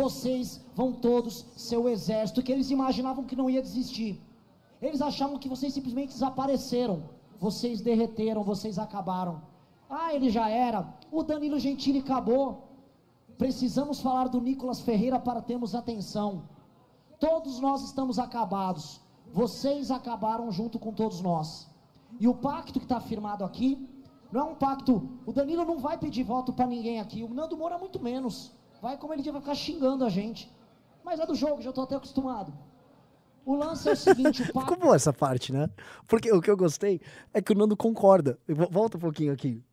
Vocês 0.00 0.64
vão 0.76 0.92
todos 0.92 1.44
ser 1.56 1.76
o 1.76 1.88
exército 1.88 2.40
que 2.40 2.52
eles 2.52 2.70
imaginavam 2.70 3.24
que 3.24 3.34
não 3.34 3.50
ia 3.50 3.60
desistir. 3.60 4.12
Eles 4.80 5.02
achavam 5.02 5.40
que 5.42 5.48
vocês 5.48 5.74
simplesmente 5.74 6.12
desapareceram. 6.12 6.98
Vocês 7.40 7.80
derreteram, 7.80 8.44
vocês 8.44 8.78
acabaram. 8.78 9.42
Ah, 9.90 10.14
ele 10.14 10.30
já 10.30 10.48
era. 10.48 10.86
O 11.10 11.24
Danilo 11.24 11.58
Gentili 11.58 11.98
acabou. 11.98 12.44
Precisamos 13.36 14.00
falar 14.00 14.28
do 14.28 14.40
Nicolas 14.40 14.80
Ferreira 14.80 15.18
para 15.18 15.42
termos 15.42 15.74
atenção. 15.74 16.44
Todos 17.18 17.58
nós 17.58 17.82
estamos 17.82 18.20
acabados. 18.20 19.00
Vocês 19.32 19.90
acabaram 19.90 20.52
junto 20.52 20.78
com 20.78 20.92
todos 20.92 21.20
nós. 21.20 21.68
E 22.20 22.28
o 22.28 22.34
pacto 22.34 22.78
que 22.78 22.84
está 22.84 23.00
firmado 23.00 23.44
aqui, 23.44 23.70
não 24.30 24.42
é 24.42 24.44
um 24.44 24.54
pacto. 24.54 25.08
O 25.26 25.32
Danilo 25.32 25.64
não 25.64 25.80
vai 25.80 25.98
pedir 25.98 26.22
voto 26.22 26.52
para 26.52 26.68
ninguém 26.68 27.00
aqui. 27.00 27.24
O 27.24 27.34
Nando 27.34 27.56
Moura 27.56 27.76
muito 27.78 27.98
menos. 27.98 28.56
Vai 28.80 28.96
como 28.96 29.12
ele 29.12 29.30
vai 29.30 29.40
ficar 29.40 29.54
xingando 29.54 30.04
a 30.04 30.08
gente. 30.08 30.50
Mas 31.04 31.20
é 31.20 31.26
do 31.26 31.34
jogo, 31.34 31.62
já 31.62 31.70
estou 31.70 31.84
até 31.84 31.96
acostumado. 31.96 32.52
O 33.44 33.56
lance 33.56 33.88
é 33.88 33.92
o 33.92 33.96
seguinte, 33.96 34.42
o. 34.42 34.44
Ficou 34.60 34.76
boa 34.76 34.94
essa 34.94 35.12
parte, 35.12 35.52
né? 35.52 35.70
Porque 36.06 36.30
o 36.30 36.40
que 36.40 36.50
eu 36.50 36.56
gostei 36.56 37.00
é 37.32 37.40
que 37.40 37.52
o 37.52 37.56
Nando 37.56 37.76
concorda. 37.76 38.38
Volta 38.46 38.98
um 38.98 39.00
pouquinho 39.00 39.32
aqui. 39.32 39.64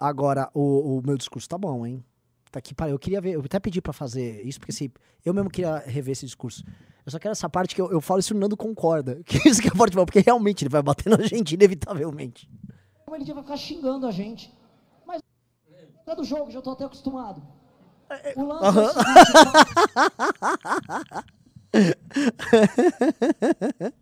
Agora, 0.00 0.50
o, 0.54 0.96
o 0.98 1.02
meu 1.04 1.16
discurso 1.18 1.48
tá 1.48 1.58
bom, 1.58 1.86
hein? 1.86 2.02
Tá 2.50 2.58
aqui, 2.60 2.74
para 2.74 2.90
eu 2.90 2.98
queria 2.98 3.20
ver, 3.20 3.32
eu 3.32 3.42
até 3.42 3.60
pedi 3.60 3.82
para 3.82 3.92
fazer 3.92 4.42
isso, 4.46 4.58
porque 4.58 4.72
se 4.72 4.90
eu 5.22 5.34
mesmo 5.34 5.50
queria 5.50 5.78
rever 5.78 6.12
esse 6.12 6.24
discurso. 6.24 6.64
Eu 7.04 7.12
só 7.12 7.18
quero 7.18 7.32
essa 7.32 7.48
parte 7.48 7.74
que 7.74 7.80
eu, 7.80 7.90
eu 7.92 8.00
falo 8.00 8.22
se 8.22 8.32
o 8.32 8.36
Nando 8.38 8.56
concorda. 8.56 9.20
Que 9.24 9.46
isso 9.46 9.60
que 9.60 9.68
é 9.68 9.70
forte, 9.70 9.94
porque 9.94 10.20
realmente 10.20 10.62
ele 10.62 10.70
vai 10.70 10.82
bater 10.82 11.10
na 11.10 11.22
gente, 11.22 11.54
inevitavelmente. 11.54 12.48
Ele 13.12 13.34
vai 13.34 13.42
ficar 13.42 13.56
xingando 13.58 14.06
a 14.06 14.10
gente. 14.10 14.55
É 16.06 16.14
do 16.14 16.22
jogo, 16.22 16.50
já 16.52 16.62
tô 16.62 16.70
até 16.70 16.84
acostumado. 16.84 17.42
É, 18.08 18.32
é, 18.32 18.34
o 18.40 18.46
lance 18.46 18.64
uh 18.64 18.72
-huh. 18.72 19.02
é 23.82 23.92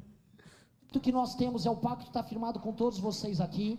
o 0.95 1.01
que 1.01 1.11
nós 1.11 1.35
temos 1.35 1.65
é 1.67 1.71
o 1.71 1.77
pacto 1.77 2.05
que 2.05 2.11
está 2.11 2.23
firmado 2.23 2.61
com 2.61 2.73
todos 2.73 2.99
vocês 2.99 3.41
aqui. 3.41 3.79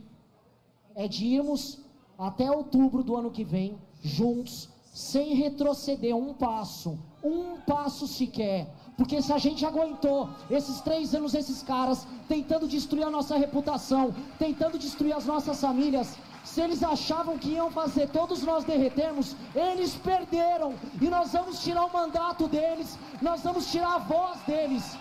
É 0.96 1.08
de 1.08 1.26
irmos 1.26 1.80
até 2.18 2.50
outubro 2.50 3.04
do 3.04 3.16
ano 3.16 3.30
que 3.30 3.44
vem, 3.44 3.78
juntos, 4.02 4.70
sem 4.94 5.36
retroceder 5.36 6.16
um 6.16 6.34
passo, 6.34 6.98
um 7.24 7.58
passo 7.62 8.08
sequer. 8.08 8.68
Porque 8.98 9.22
se 9.22 9.34
a 9.34 9.38
gente 9.38 9.66
aguentou 9.66 10.30
esses 10.50 10.80
três 10.82 11.14
anos, 11.14 11.34
esses 11.34 11.62
caras 11.62 12.08
tentando 12.28 12.68
destruir 12.68 13.04
a 13.04 13.10
nossa 13.10 13.38
reputação, 13.38 14.16
tentando 14.40 14.80
destruir 14.80 15.14
as 15.14 15.26
nossas 15.26 15.60
famílias, 15.60 16.18
se 16.46 16.62
eles 16.62 16.84
achavam 16.84 17.40
que 17.40 17.50
iam 17.50 17.72
fazer 17.72 18.08
todos 18.10 18.44
nós 18.44 18.64
derretermos, 18.64 19.36
eles 19.56 19.96
perderam. 19.96 20.76
E 21.02 21.08
nós 21.08 21.34
vamos 21.34 21.62
tirar 21.64 21.86
o 21.86 21.92
mandato 21.92 22.48
deles, 22.48 22.98
nós 23.22 23.42
vamos 23.42 23.72
tirar 23.72 23.96
a 23.96 23.98
voz 23.98 24.40
deles, 24.42 24.96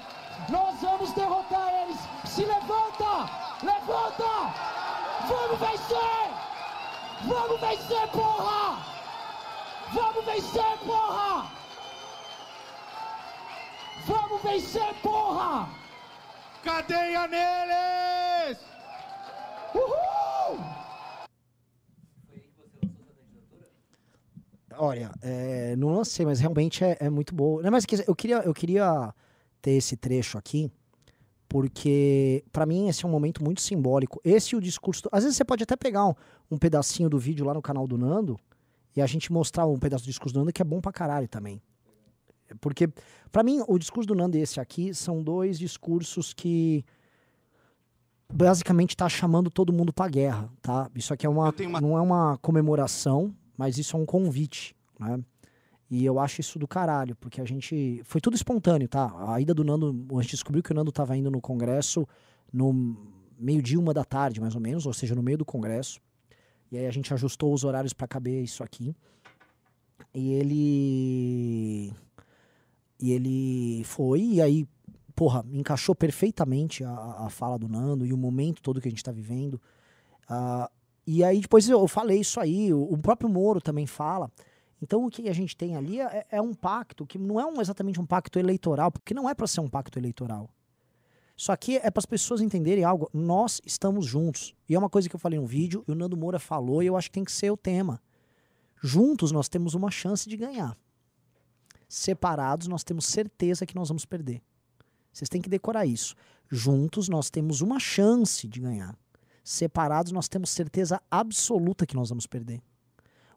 nós 0.49 0.75
vamos 0.81 1.13
derrotar 1.13 1.69
eles. 1.83 1.99
Se 2.25 2.45
levanta! 2.45 3.31
Levanta! 3.63 4.55
Vamos 5.29 5.59
vencer! 5.61 6.31
Vamos 7.27 7.61
vencer, 7.61 8.09
porra! 8.09 8.79
Vamos 9.93 10.25
vencer, 10.25 10.79
porra! 10.87 11.47
Vamos 14.07 14.43
vencer, 14.43 14.95
porra! 15.03 15.69
Cadeia 16.63 17.27
neles! 17.29 18.59
Uhul! 19.75 20.24
Olha, 24.79 25.11
é, 25.23 25.75
não 25.77 25.89
lancei, 25.95 26.25
mas 26.25 26.41
realmente 26.41 26.85
é, 26.85 26.97
é 27.01 27.11
muito 27.11 27.35
boa. 27.35 27.63
Não, 27.63 27.71
mas 27.71 27.85
eu 28.07 28.15
queria, 28.15 28.39
eu 28.39 28.55
queria 28.55 29.15
ter 29.61 29.73
esse 29.73 29.97
trecho 29.97 30.39
aqui 30.39 30.71
porque 31.55 32.45
para 32.51 32.67
mim 32.67 32.89
esse 32.89 33.05
é 33.05 33.09
um 33.09 33.11
momento 33.13 33.45
muito 33.45 33.61
simbólico. 33.61 34.21
Esse 34.25 34.57
e 34.57 34.59
o 34.59 34.61
discurso. 34.61 35.09
Às 35.13 35.23
vezes 35.23 35.37
você 35.37 35.45
pode 35.45 35.63
até 35.63 35.77
pegar 35.77 36.05
um, 36.05 36.15
um, 36.51 36.59
pedacinho 36.59 37.09
do 37.09 37.17
vídeo 37.17 37.47
lá 37.47 37.55
no 37.55 37.63
canal 37.63 37.87
do 37.87 37.97
Nando 37.97 38.37
e 38.97 39.01
a 39.01 39.07
gente 39.07 39.33
mostrar 39.33 39.65
um 39.65 39.79
pedaço 39.79 40.03
do 40.03 40.09
discurso 40.09 40.35
do 40.35 40.41
Nando 40.41 40.53
que 40.53 40.61
é 40.61 40.65
bom 40.65 40.81
pra 40.81 40.91
caralho 40.91 41.29
também. 41.29 41.63
Porque, 42.61 42.89
para 43.31 43.45
mim, 43.45 43.63
o 43.69 43.79
discurso 43.79 44.09
do 44.09 44.17
Nando 44.17 44.37
e 44.37 44.41
esse 44.41 44.59
aqui 44.59 44.93
são 44.93 45.23
dois 45.23 45.57
discursos 45.57 46.35
que 46.35 46.85
basicamente 48.33 48.97
tá 48.97 49.09
chamando 49.09 49.49
todo 49.49 49.73
mundo 49.73 49.93
pra 49.93 50.09
guerra, 50.09 50.51
tá? 50.61 50.91
Isso 50.93 51.15
aqui 51.15 51.25
é 51.25 51.29
uma, 51.29 51.55
uma... 51.57 51.81
não 51.81 51.97
é 51.97 52.01
uma 52.01 52.37
comemoração, 52.39 53.33
mas 53.57 53.79
isso 53.79 53.97
é 53.97 54.01
um 54.01 54.07
convite, 54.07 54.75
né? 54.99 55.23
E 55.91 56.05
eu 56.05 56.19
acho 56.19 56.41
isso 56.41 56.59
do 56.59 56.67
caralho, 56.67 57.15
porque 57.17 57.41
a 57.41 57.45
gente. 57.45 58.01
Foi 58.05 58.21
tudo 58.21 58.35
espontâneo, 58.35 58.89
tá? 58.89 59.33
A 59.33 59.41
ida 59.41 59.55
do 59.55 59.63
Nando. 59.63 60.07
A 60.19 60.23
gente 60.23 60.33
descobriu 60.33 60.63
que 60.63 60.73
o 60.73 60.75
Nando 60.75 60.91
tava 60.91 61.17
indo 61.17 61.31
no 61.31 61.41
congresso 61.41 62.07
no 62.53 62.97
meio-dia, 63.39 63.79
uma 63.79 63.93
da 63.93 64.05
tarde, 64.05 64.41
mais 64.41 64.55
ou 64.55 64.61
menos, 64.61 64.87
ou 64.87 64.93
seja, 64.93 65.15
no 65.15 65.23
meio 65.23 65.39
do 65.39 65.45
congresso. 65.45 66.01
E 66.71 66.79
aí 66.79 66.87
a 66.87 66.91
gente 66.91 67.13
ajustou 67.13 67.53
os 67.53 67.65
horários 67.65 67.93
para 67.93 68.09
caber 68.09 68.43
isso 68.43 68.63
aqui. 68.65 68.97
E 70.15 70.33
ele. 70.33 71.93
E 72.99 73.13
ele 73.13 73.85
foi, 73.85 74.21
e 74.21 74.41
aí, 74.41 74.67
porra, 75.15 75.45
encaixou 75.53 75.95
perfeitamente 75.95 76.83
a, 76.85 77.27
a 77.27 77.31
fala 77.31 77.59
do 77.59 77.69
Nando 77.69 78.07
e 78.07 78.13
o 78.13 78.17
momento 78.17 78.63
todo 78.63 78.81
que 78.81 78.89
a 78.89 78.91
gente 78.91 79.05
tá 79.05 79.13
vivendo. 79.13 79.61
Uh, 80.31 80.71
e 81.07 81.23
aí 81.23 81.41
depois 81.41 81.69
eu 81.69 81.87
falei 81.87 82.21
isso 82.21 82.41
aí, 82.41 82.73
o, 82.73 82.97
próprio 82.99 83.29
Moro 83.29 83.61
também 83.61 83.87
fala. 83.87 84.31
Então 84.81 85.05
o 85.05 85.11
que 85.11 85.29
a 85.29 85.33
gente 85.33 85.57
tem 85.57 85.77
ali 85.77 86.01
é, 86.01 86.27
é 86.31 86.41
um 86.41 86.55
pacto 86.55 87.07
que 87.07 87.19
não 87.19 87.39
é 87.39 87.47
um, 87.47 87.61
exatamente 87.61 88.01
um 88.01 88.07
pacto 88.07 88.39
eleitoral, 88.39 88.91
porque 88.91 89.15
não 89.15 89.29
é 89.29 89.35
para 89.35 89.47
ser 89.47 89.61
um 89.61 89.69
pacto 89.69 89.99
eleitoral. 89.99 90.49
Só 91.37 91.55
que 91.57 91.77
é 91.77 91.91
para 91.91 91.99
as 91.99 92.07
pessoas 92.07 92.41
entenderem 92.41 92.85
algo. 92.85 93.11
Nós 93.13 93.61
estamos 93.65 94.07
juntos. 94.07 94.55
E 94.69 94.75
é 94.75 94.79
uma 94.79 94.89
coisa 94.89 95.09
que 95.09 95.17
eu 95.17 95.21
falei 95.21 95.39
no 95.39 95.47
vídeo, 95.47 95.85
e 95.89 95.91
o 95.91 95.95
Nando 95.95 96.17
Moura 96.17 96.39
falou, 96.39 96.83
e 96.83 96.87
eu 96.87 96.97
acho 96.97 97.09
que 97.09 97.15
tem 97.15 97.25
que 97.25 97.33
ser 97.33 97.51
o 97.51 97.57
tema. 97.57 98.01
Juntos 98.83 99.33
nós 99.33 99.49
temos 99.49 99.75
uma 99.75 99.91
chance 99.91 100.29
de 100.29 100.37
ganhar. 100.37 100.77
Separados 101.89 102.69
nós 102.69 102.85
temos 102.85 103.07
certeza 103.07 103.67
que 103.67 103.75
nós 103.75 103.89
vamos 103.89 104.05
perder. 104.05 104.43
Vocês 105.13 105.29
têm 105.29 105.41
que 105.41 105.49
decorar 105.49 105.87
isso. 105.87 106.15
Juntos 106.51 107.09
nós 107.09 107.31
temos 107.31 107.61
uma 107.61 107.81
chance 107.81 108.47
de 108.47 108.61
ganhar. 108.61 108.97
Separados 109.45 110.11
nós 110.11 110.27
temos 110.27 110.51
certeza 110.51 111.01
absoluta 111.09 111.87
que 111.87 111.95
nós 111.95 112.09
vamos 112.09 112.27
perder. 112.27 112.61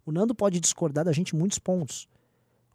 O 0.03 0.11
Nando 0.11 0.33
pode 0.33 0.59
discordar 0.59 1.05
da 1.05 1.11
gente 1.11 1.35
em 1.35 1.37
muitos 1.37 1.59
pontos. 1.59 2.07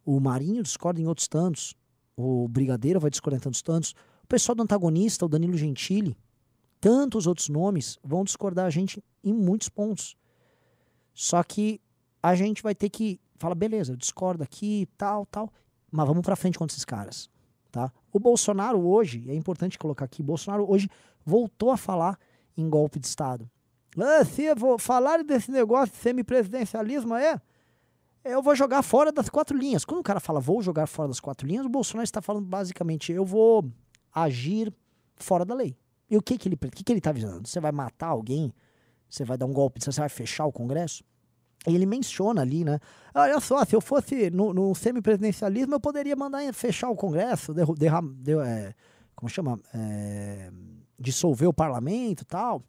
O 0.04 0.20
Marinho 0.20 0.62
discorda 0.62 1.00
em 1.00 1.06
outros 1.06 1.26
tantos. 1.26 1.74
O 2.14 2.46
Brigadeiro 2.46 3.00
vai 3.00 3.10
discordar 3.10 3.38
em 3.38 3.42
tantos 3.42 3.62
tantos 3.62 3.94
pessoal 4.32 4.56
do 4.56 4.62
antagonista, 4.62 5.26
o 5.26 5.28
Danilo 5.28 5.58
Gentili, 5.58 6.16
tantos 6.80 7.26
outros 7.26 7.50
nomes, 7.50 7.98
vão 8.02 8.24
discordar 8.24 8.64
a 8.64 8.70
gente 8.70 9.04
em 9.22 9.30
muitos 9.30 9.68
pontos. 9.68 10.16
Só 11.12 11.42
que 11.42 11.78
a 12.22 12.34
gente 12.34 12.62
vai 12.62 12.74
ter 12.74 12.88
que 12.88 13.20
falar, 13.36 13.54
beleza, 13.54 13.92
eu 13.92 13.96
discordo 13.96 14.42
aqui, 14.42 14.88
tal, 14.96 15.26
tal, 15.26 15.52
mas 15.90 16.06
vamos 16.08 16.22
para 16.22 16.34
frente 16.34 16.58
contra 16.58 16.72
esses 16.72 16.84
caras, 16.86 17.28
tá? 17.70 17.92
O 18.10 18.18
Bolsonaro 18.18 18.80
hoje, 18.80 19.22
é 19.28 19.34
importante 19.34 19.78
colocar 19.78 20.06
aqui, 20.06 20.22
Bolsonaro 20.22 20.64
hoje 20.66 20.88
voltou 21.26 21.70
a 21.70 21.76
falar 21.76 22.18
em 22.56 22.68
golpe 22.68 22.98
de 22.98 23.06
Estado. 23.06 23.48
Ah, 23.98 24.24
se 24.24 24.42
eu 24.42 24.56
vou 24.56 24.78
falar 24.78 25.22
desse 25.22 25.50
negócio 25.50 25.94
de 25.94 26.00
semipresidencialismo, 26.00 27.14
é? 27.14 27.40
Eu 28.24 28.40
vou 28.40 28.54
jogar 28.54 28.82
fora 28.82 29.10
das 29.10 29.28
quatro 29.28 29.56
linhas. 29.56 29.84
Quando 29.84 30.00
o 30.00 30.04
cara 30.04 30.20
fala 30.20 30.40
vou 30.40 30.62
jogar 30.62 30.86
fora 30.86 31.08
das 31.08 31.20
quatro 31.20 31.46
linhas, 31.46 31.66
o 31.66 31.68
Bolsonaro 31.68 32.04
está 32.04 32.22
falando 32.22 32.46
basicamente 32.46 33.12
eu 33.12 33.24
vou 33.24 33.70
agir 34.14 34.72
fora 35.16 35.44
da 35.44 35.54
lei. 35.54 35.76
E 36.08 36.16
o 36.16 36.22
que, 36.22 36.38
que 36.38 36.48
ele 36.48 36.54
o 36.54 36.70
que, 36.70 36.84
que 36.84 36.92
ele 36.92 36.98
está 36.98 37.10
avisando? 37.10 37.48
Você 37.48 37.58
vai 37.58 37.72
matar 37.72 38.08
alguém? 38.08 38.52
Você 39.08 39.24
vai 39.24 39.36
dar 39.36 39.46
um 39.46 39.52
golpe? 39.52 39.82
Você 39.82 39.90
vai 40.00 40.08
fechar 40.08 40.46
o 40.46 40.52
Congresso? 40.52 41.04
Ele 41.66 41.86
menciona 41.86 42.40
ali, 42.40 42.64
né? 42.64 42.80
Olha 43.14 43.38
só, 43.40 43.64
se 43.64 43.76
eu 43.76 43.80
fosse 43.80 44.30
no, 44.30 44.52
no 44.52 44.74
semipresidencialismo, 44.74 45.74
eu 45.74 45.80
poderia 45.80 46.16
mandar 46.16 46.40
fechar 46.52 46.90
o 46.90 46.96
Congresso, 46.96 47.54
derram, 47.54 47.74
de, 48.14 48.32
é, 48.40 48.74
como 49.22 49.30
chama? 49.30 49.60
É, 49.72 50.50
dissolver 50.98 51.48
o 51.48 51.52
parlamento 51.52 52.24
tal. 52.24 52.60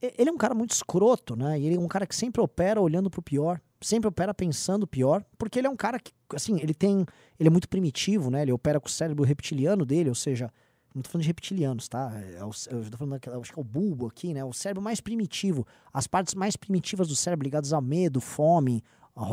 Ele 0.00 0.30
é 0.30 0.32
um 0.32 0.38
cara 0.38 0.54
muito 0.54 0.70
escroto, 0.70 1.34
né? 1.34 1.60
Ele 1.60 1.74
é 1.74 1.78
um 1.80 1.88
cara 1.88 2.06
que 2.06 2.14
sempre 2.14 2.40
opera 2.40 2.80
olhando 2.80 3.10
para 3.10 3.18
o 3.18 3.22
pior, 3.22 3.60
sempre 3.80 4.06
opera 4.06 4.32
pensando 4.32 4.86
pior, 4.86 5.24
porque 5.36 5.58
ele 5.58 5.66
é 5.66 5.70
um 5.70 5.74
cara 5.74 5.98
que, 5.98 6.12
assim, 6.32 6.60
ele 6.60 6.72
tem. 6.72 7.04
Ele 7.40 7.48
é 7.48 7.50
muito 7.50 7.68
primitivo, 7.68 8.30
né? 8.30 8.42
Ele 8.42 8.52
opera 8.52 8.78
com 8.78 8.86
o 8.86 8.90
cérebro 8.90 9.24
reptiliano 9.24 9.84
dele, 9.84 10.08
ou 10.08 10.14
seja, 10.14 10.48
não 10.94 11.02
tô 11.02 11.10
falando 11.10 11.22
de 11.22 11.26
reptilianos, 11.28 11.88
tá? 11.88 12.12
É 12.36 12.44
o, 12.44 12.50
eu 12.70 12.88
tô 12.88 12.96
falando 12.96 13.14
acho 13.14 13.52
que 13.52 13.58
é 13.58 13.60
o 13.60 13.64
bulbo 13.64 14.06
aqui, 14.06 14.32
né? 14.32 14.44
O 14.44 14.52
cérebro 14.52 14.80
mais 14.80 15.00
primitivo. 15.00 15.66
As 15.92 16.06
partes 16.06 16.36
mais 16.36 16.54
primitivas 16.54 17.08
do 17.08 17.16
cérebro 17.16 17.42
ligadas 17.42 17.72
a 17.72 17.80
medo, 17.80 18.20
fome, 18.20 18.84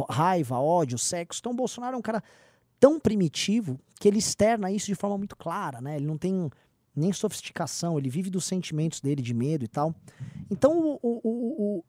raiva, 0.09 0.57
ódio, 0.57 0.97
sexo. 0.97 1.39
Então 1.39 1.51
o 1.51 1.55
Bolsonaro 1.55 1.95
é 1.95 1.99
um 1.99 2.01
cara 2.01 2.23
tão 2.85 2.99
primitivo 2.99 3.79
que 3.99 4.07
ele 4.07 4.19
externa 4.19 4.71
isso 4.71 4.85
de 4.85 4.93
forma 4.93 5.17
muito 5.17 5.35
clara, 5.35 5.81
né? 5.81 5.95
Ele 5.95 6.05
não 6.05 6.19
tem 6.19 6.51
nem 6.95 7.11
sofisticação, 7.11 7.97
ele 7.97 8.11
vive 8.11 8.29
dos 8.29 8.45
sentimentos 8.45 9.01
dele 9.01 9.23
de 9.23 9.33
medo 9.33 9.65
e 9.65 9.67
tal. 9.67 9.95
Então, 10.51 10.99
o, 11.01 11.19
o, 11.23 11.79
o, 11.79 11.85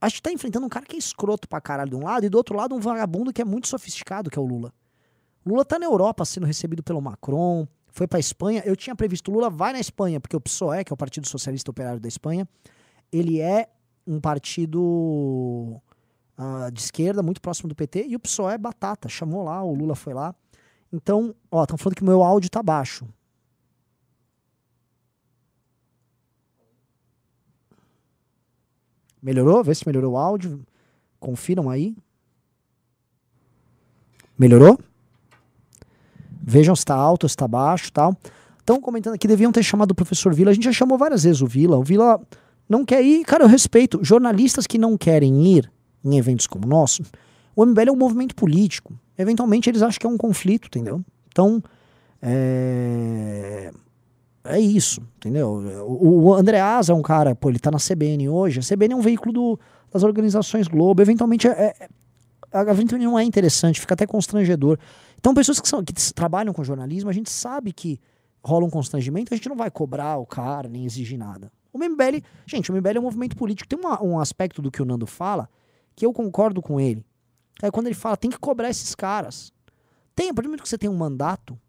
a 0.00 0.08
gente 0.08 0.22
tá 0.22 0.32
enfrentando 0.32 0.64
um 0.64 0.68
cara 0.70 0.86
que 0.86 0.96
é 0.96 0.98
escroto 0.98 1.46
pra 1.46 1.60
caralho 1.60 1.90
de 1.90 1.96
um 1.96 2.04
lado 2.04 2.24
e 2.24 2.30
do 2.30 2.38
outro 2.38 2.56
lado 2.56 2.74
um 2.74 2.80
vagabundo 2.80 3.34
que 3.34 3.42
é 3.42 3.44
muito 3.44 3.68
sofisticado, 3.68 4.30
que 4.30 4.38
é 4.38 4.40
o 4.40 4.46
Lula. 4.46 4.72
Lula 5.44 5.62
tá 5.62 5.78
na 5.78 5.84
Europa 5.84 6.24
sendo 6.24 6.46
recebido 6.46 6.82
pelo 6.82 7.02
Macron, 7.02 7.68
foi 7.88 8.06
pra 8.06 8.18
Espanha. 8.18 8.62
Eu 8.64 8.74
tinha 8.74 8.96
previsto, 8.96 9.30
Lula 9.30 9.50
vai 9.50 9.74
na 9.74 9.80
Espanha, 9.80 10.18
porque 10.20 10.34
o 10.34 10.40
PSOE, 10.40 10.84
que 10.84 10.92
é 10.92 10.94
o 10.94 10.96
Partido 10.96 11.28
Socialista 11.28 11.70
Operário 11.70 12.00
da 12.00 12.08
Espanha, 12.08 12.48
ele 13.12 13.42
é 13.42 13.68
um 14.06 14.18
partido 14.18 15.82
uh, 16.40 16.70
de 16.72 16.80
esquerda, 16.80 17.22
muito 17.22 17.40
próximo 17.40 17.68
do 17.68 17.74
PT, 17.74 18.06
e 18.08 18.16
o 18.16 18.20
PSOE 18.20 18.54
é 18.54 18.58
batata, 18.58 19.08
chamou 19.08 19.44
lá, 19.44 19.62
o 19.62 19.74
Lula 19.74 19.94
foi 19.94 20.14
lá. 20.14 20.34
Então, 20.92 21.34
ó, 21.50 21.62
estão 21.62 21.76
falando 21.76 21.96
que 21.96 22.02
o 22.02 22.06
meu 22.06 22.22
áudio 22.22 22.50
tá 22.50 22.62
baixo. 22.62 23.06
Melhorou? 29.22 29.62
Vê 29.62 29.74
se 29.74 29.86
melhorou 29.86 30.14
o 30.14 30.16
áudio. 30.16 30.64
Confiram 31.20 31.68
aí. 31.68 31.94
Melhorou? 34.36 34.80
Vejam 36.42 36.74
se 36.74 36.80
está 36.80 36.94
alto, 36.94 37.28
se 37.28 37.34
está 37.34 37.46
baixo 37.46 37.92
tal. 37.92 38.16
Estão 38.58 38.80
comentando 38.80 39.14
aqui, 39.14 39.28
deviam 39.28 39.52
ter 39.52 39.62
chamado 39.62 39.90
o 39.90 39.94
professor 39.94 40.34
Vila. 40.34 40.50
A 40.50 40.54
gente 40.54 40.64
já 40.64 40.72
chamou 40.72 40.96
várias 40.96 41.24
vezes 41.24 41.42
o 41.42 41.46
Vila. 41.46 41.76
O 41.76 41.84
Vila 41.84 42.20
não 42.66 42.84
quer 42.84 43.04
ir. 43.04 43.24
Cara, 43.24 43.44
eu 43.44 43.48
respeito. 43.48 44.02
Jornalistas 44.02 44.66
que 44.66 44.78
não 44.78 44.96
querem 44.96 45.46
ir 45.46 45.70
em 46.04 46.16
eventos 46.16 46.46
como 46.46 46.66
o 46.66 46.68
nosso, 46.68 47.02
o 47.54 47.64
MBL 47.64 47.88
é 47.88 47.92
um 47.92 47.96
movimento 47.96 48.34
político. 48.34 48.98
Eventualmente 49.18 49.68
eles 49.68 49.82
acham 49.82 49.98
que 49.98 50.06
é 50.06 50.08
um 50.08 50.16
conflito, 50.16 50.66
entendeu? 50.66 51.04
Então, 51.28 51.62
é 52.22 53.70
é 54.44 54.58
isso, 54.58 55.02
entendeu? 55.18 55.62
O, 55.86 56.28
o 56.28 56.34
Andreas 56.34 56.88
é 56.88 56.94
um 56.94 57.02
cara, 57.02 57.34
pô, 57.34 57.50
ele 57.50 57.58
tá 57.58 57.70
na 57.70 57.78
CBN 57.78 58.28
hoje. 58.28 58.60
A 58.60 58.62
CBN 58.62 58.94
é 58.94 58.96
um 58.96 59.00
veículo 59.00 59.32
do, 59.32 59.60
das 59.92 60.02
organizações 60.02 60.66
Globo. 60.66 61.02
Eventualmente, 61.02 61.46
é, 61.46 61.74
é, 61.78 61.88
a 62.52 62.62
eventualmente 62.62 63.04
não 63.04 63.18
é 63.18 63.24
interessante, 63.24 63.80
fica 63.80 63.94
até 63.94 64.06
constrangedor. 64.06 64.78
Então, 65.18 65.34
pessoas 65.34 65.60
que, 65.60 65.68
são, 65.68 65.84
que 65.84 65.92
trabalham 66.14 66.52
com 66.54 66.64
jornalismo, 66.64 67.10
a 67.10 67.12
gente 67.12 67.30
sabe 67.30 67.72
que 67.72 68.00
rola 68.42 68.64
um 68.64 68.70
constrangimento, 68.70 69.34
a 69.34 69.36
gente 69.36 69.48
não 69.48 69.56
vai 69.56 69.70
cobrar 69.70 70.16
o 70.16 70.24
cara, 70.24 70.68
nem 70.68 70.86
exigir 70.86 71.18
nada. 71.18 71.52
O 71.72 71.78
MBL, 71.78 72.24
gente, 72.46 72.72
o 72.72 72.74
MBL 72.74 72.96
é 72.96 73.00
um 73.00 73.04
movimento 73.04 73.36
político. 73.36 73.68
Tem 73.68 73.78
uma, 73.78 74.02
um 74.02 74.18
aspecto 74.18 74.62
do 74.62 74.70
que 74.70 74.80
o 74.80 74.84
Nando 74.84 75.06
fala 75.06 75.48
que 76.00 76.06
eu 76.06 76.14
concordo 76.14 76.62
com 76.62 76.80
ele. 76.80 77.04
É 77.62 77.70
quando 77.70 77.86
ele 77.86 77.94
fala, 77.94 78.16
tem 78.16 78.30
que 78.30 78.38
cobrar 78.38 78.70
esses 78.70 78.94
caras. 78.94 79.52
Tem, 80.14 80.30
a 80.30 80.34
partir 80.34 80.46
do 80.46 80.48
momento 80.48 80.62
que 80.62 80.68
você 80.68 80.78
tem 80.78 80.88
um 80.88 80.96
mandato, 80.96 81.60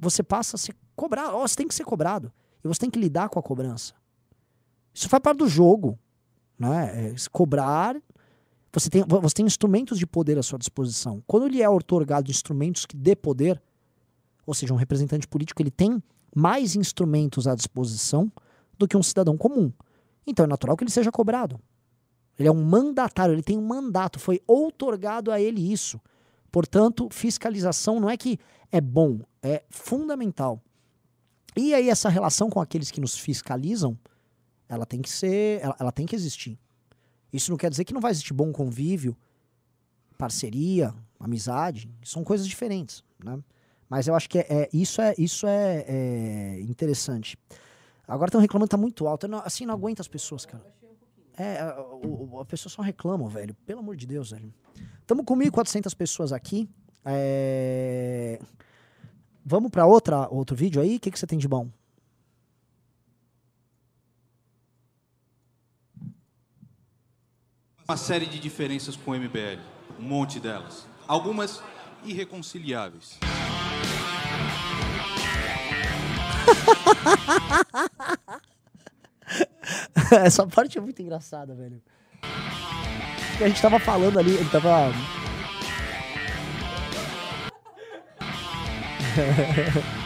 você 0.00 0.22
passa 0.22 0.56
a 0.56 0.58
ser 0.58 0.74
cobrar. 0.94 1.34
Oh, 1.34 1.46
você 1.46 1.56
tem 1.56 1.68
que 1.68 1.74
ser 1.74 1.84
cobrado. 1.84 2.32
E 2.64 2.68
você 2.68 2.80
tem 2.80 2.88
que 2.88 2.98
lidar 2.98 3.28
com 3.28 3.38
a 3.38 3.42
cobrança. 3.42 3.92
Isso 4.94 5.10
faz 5.10 5.22
parte 5.22 5.36
do 5.36 5.46
jogo. 5.46 5.98
Né? 6.58 7.10
É, 7.10 7.14
cobrar. 7.30 7.96
Você 8.72 8.88
tem, 8.88 9.04
você 9.06 9.34
tem 9.34 9.44
instrumentos 9.44 9.98
de 9.98 10.06
poder 10.06 10.38
à 10.38 10.42
sua 10.42 10.58
disposição. 10.58 11.22
Quando 11.26 11.44
ele 11.44 11.60
é 11.60 11.68
otorgado 11.68 12.30
instrumentos 12.30 12.86
que 12.86 12.96
dê 12.96 13.14
poder, 13.14 13.62
ou 14.46 14.54
seja, 14.54 14.72
um 14.72 14.78
representante 14.78 15.28
político, 15.28 15.60
ele 15.60 15.70
tem 15.70 16.02
mais 16.34 16.76
instrumentos 16.76 17.46
à 17.46 17.54
disposição 17.54 18.32
do 18.78 18.88
que 18.88 18.96
um 18.96 19.02
cidadão 19.02 19.36
comum. 19.36 19.70
Então 20.26 20.46
é 20.46 20.48
natural 20.48 20.78
que 20.78 20.84
ele 20.84 20.90
seja 20.90 21.12
cobrado. 21.12 21.60
Ele 22.38 22.48
é 22.48 22.52
um 22.52 22.62
mandatário, 22.62 23.34
ele 23.34 23.42
tem 23.42 23.56
um 23.56 23.66
mandato, 23.66 24.18
foi 24.18 24.42
outorgado 24.46 25.30
a 25.30 25.40
ele 25.40 25.72
isso. 25.72 26.00
Portanto, 26.52 27.08
fiscalização 27.10 27.98
não 27.98 28.10
é 28.10 28.16
que 28.16 28.38
é 28.70 28.80
bom, 28.80 29.20
é 29.42 29.62
fundamental. 29.70 30.60
E 31.56 31.72
aí 31.72 31.88
essa 31.88 32.08
relação 32.08 32.50
com 32.50 32.60
aqueles 32.60 32.90
que 32.90 33.00
nos 33.00 33.18
fiscalizam, 33.18 33.98
ela 34.68 34.84
tem 34.84 35.00
que 35.00 35.08
ser, 35.08 35.60
ela, 35.62 35.76
ela, 35.80 35.92
tem 35.92 36.04
que 36.04 36.14
existir. 36.14 36.58
Isso 37.32 37.50
não 37.50 37.56
quer 37.56 37.70
dizer 37.70 37.84
que 37.84 37.94
não 37.94 38.00
vai 38.00 38.10
existir 38.10 38.34
bom 38.34 38.52
convívio, 38.52 39.16
parceria, 40.18 40.94
amizade, 41.18 41.90
são 42.02 42.22
coisas 42.22 42.46
diferentes, 42.46 43.02
né? 43.24 43.38
Mas 43.88 44.08
eu 44.08 44.14
acho 44.14 44.28
que 44.28 44.38
é, 44.38 44.46
é 44.48 44.68
isso 44.72 45.00
é 45.00 45.14
isso 45.16 45.46
é, 45.46 45.84
é 45.86 46.60
interessante. 46.62 47.38
Agora 48.06 48.28
estão 48.28 48.40
reclamando 48.40 48.68
que 48.68 48.76
tá 48.76 48.76
muito 48.76 49.06
alto. 49.06 49.28
Não, 49.28 49.38
assim, 49.44 49.64
não 49.64 49.74
aguenta 49.74 50.02
as 50.02 50.08
pessoas, 50.08 50.44
cara. 50.44 50.64
É, 51.36 51.58
a, 51.58 51.68
a, 51.68 52.40
a 52.40 52.44
pessoa 52.44 52.70
só 52.70 52.82
reclamam, 52.82 53.28
velho. 53.28 53.54
Pelo 53.66 53.80
amor 53.80 53.96
de 53.96 54.06
Deus, 54.06 54.30
velho. 54.30 54.52
Estamos 55.00 55.24
com 55.24 55.36
1.400 55.36 55.94
pessoas 55.94 56.32
aqui. 56.32 56.68
É... 57.04 58.40
Vamos 59.44 59.70
para 59.70 59.86
outra 59.86 60.28
outro 60.28 60.56
vídeo 60.56 60.82
aí? 60.82 60.96
O 60.96 61.00
que, 61.00 61.10
que 61.10 61.18
você 61.18 61.26
tem 61.26 61.38
de 61.38 61.46
bom? 61.46 61.68
Uma 67.88 67.96
série 67.96 68.26
de 68.26 68.40
diferenças 68.40 68.96
com 68.96 69.12
o 69.12 69.14
MBL, 69.14 69.60
um 70.00 70.02
monte 70.02 70.40
delas. 70.40 70.88
Algumas 71.06 71.62
irreconciliáveis. 72.04 73.20
Essa 80.24 80.46
parte 80.46 80.78
é 80.78 80.80
muito 80.80 81.00
engraçada, 81.02 81.54
velho. 81.54 81.82
a 83.40 83.48
gente 83.48 83.60
tava 83.60 83.78
falando 83.78 84.18
ali, 84.18 84.34
ele 84.34 84.48
tava. 84.50 84.92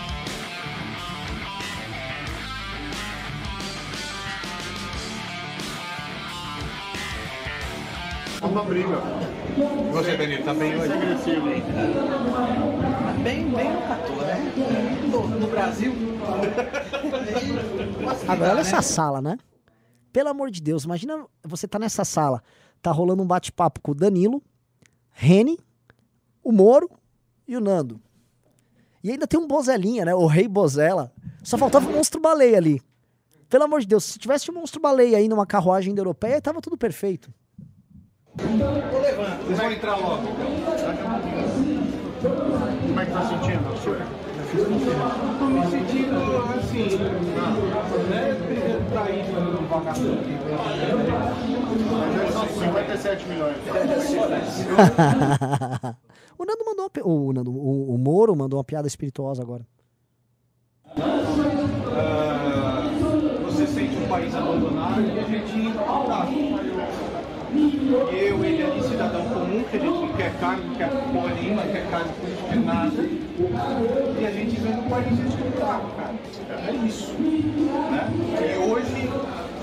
Uma 8.43 8.65
briga. 8.65 8.97
E 9.57 9.93
você, 9.93 10.17
Danilo, 10.17 10.45
tá 10.45 10.55
bem 10.55 10.77
hoje? 10.77 10.93
agressivo. 10.93 11.47
Bem, 13.23 13.51
bem 13.51 13.73
no 13.73 13.83
Catu, 13.83 14.13
né? 14.13 14.53
No, 15.11 15.29
no 15.29 15.47
Brasil. 15.49 15.93
Agora 18.27 18.53
olha 18.53 18.61
essa 18.61 18.81
sala, 18.81 19.21
né? 19.21 19.37
Pelo 20.13 20.31
amor 20.31 20.51
de 20.51 20.63
Deus, 20.63 20.85
imagina 20.85 21.25
você 21.45 21.69
tá 21.69 21.79
nessa 21.79 22.05
sala, 22.05 22.43
tá 22.81 22.91
rolando 22.91 23.23
um 23.23 23.27
bate-papo 23.27 23.81
com 23.81 23.93
o 23.93 23.95
Danilo, 23.95 24.43
Rene, 25.11 25.59
o 26.43 26.51
Moro 26.51 26.91
e 27.47 27.57
o 27.57 27.61
Nando. 27.61 28.01
E 29.05 29.11
ainda 29.11 29.27
tem 29.27 29.39
um 29.39 29.47
Bozelinha, 29.47 30.05
né? 30.05 30.15
O 30.15 30.27
Rei 30.27 30.49
Bozela. 30.49 31.13
Só 31.43 31.57
faltava 31.57 31.89
um 31.89 31.93
monstro 31.93 32.21
baleia 32.21 32.57
ali. 32.57 32.83
Pelo 33.49 33.65
amor 33.65 33.81
de 33.81 33.87
Deus, 33.87 34.05
se 34.05 34.19
tivesse 34.19 34.51
um 34.51 34.55
monstro 34.55 34.81
baleia 34.81 35.19
aí 35.19 35.29
numa 35.29 35.47
carruagem 35.47 35.97
europeia, 35.97 36.41
tava 36.41 36.61
tudo 36.61 36.77
perfeito. 36.77 37.33
Vocês 38.37 39.59
vão 39.59 39.73
entrar 39.73 39.97
logo. 39.97 40.29
Como 42.87 43.01
é 43.01 43.07
que 43.07 43.13
tá 43.13 43.29
sentindo? 43.29 43.65
Tô 45.39 45.47
me 45.47 45.67
sentindo 45.71 46.17
assim, 46.59 46.97
né? 48.09 48.37
Tá 48.93 49.05
no 49.41 49.67
vagabundo. 49.69 50.21
São 52.33 52.47
57 52.49 53.29
milhões. 53.29 53.57
o 56.39 56.45
Nando 56.45 56.65
mandou 56.65 56.85
uma, 56.85 56.91
o, 57.05 57.33
Nando, 57.33 57.51
o, 57.51 57.95
o 57.95 57.99
Moro 57.99 58.37
mandou 58.37 58.59
uma 58.59 58.65
piada 58.65 58.87
espirituosa 58.87 59.43
agora. 59.43 59.67
Ah, 61.97 62.91
você 63.45 63.67
sente 63.67 63.97
um 63.97 64.09
país 64.09 64.35
abandonado 64.35 65.01
e 65.01 65.19
a 65.19 65.23
gente 65.25 65.75
tá. 65.75 66.70
Eu, 67.53 68.45
ele 68.45 68.63
ali, 68.63 68.83
cidadão 68.83 69.25
comum, 69.25 69.65
que 69.65 69.77
a 69.77 69.81
gente 69.81 69.91
não 69.91 70.09
quer 70.13 70.33
cargo, 70.39 70.63
não 70.63 70.75
quer 70.77 70.89
porra 70.89 71.31
não 71.31 71.73
quer 71.73 71.91
cargo 71.91 72.13
político, 72.15 72.47
não 72.47 72.51
quer 72.51 72.65
nada. 72.65 73.03
E 74.21 74.27
a 74.27 74.31
gente 74.31 74.61
vendo 74.61 74.87
o 74.87 74.91
país 74.91 75.19
estruturado, 75.19 75.87
cara. 75.97 76.15
É 76.69 76.87
isso. 76.87 77.13
Né? 77.13 78.09
E 78.41 78.59
hoje, 78.59 79.11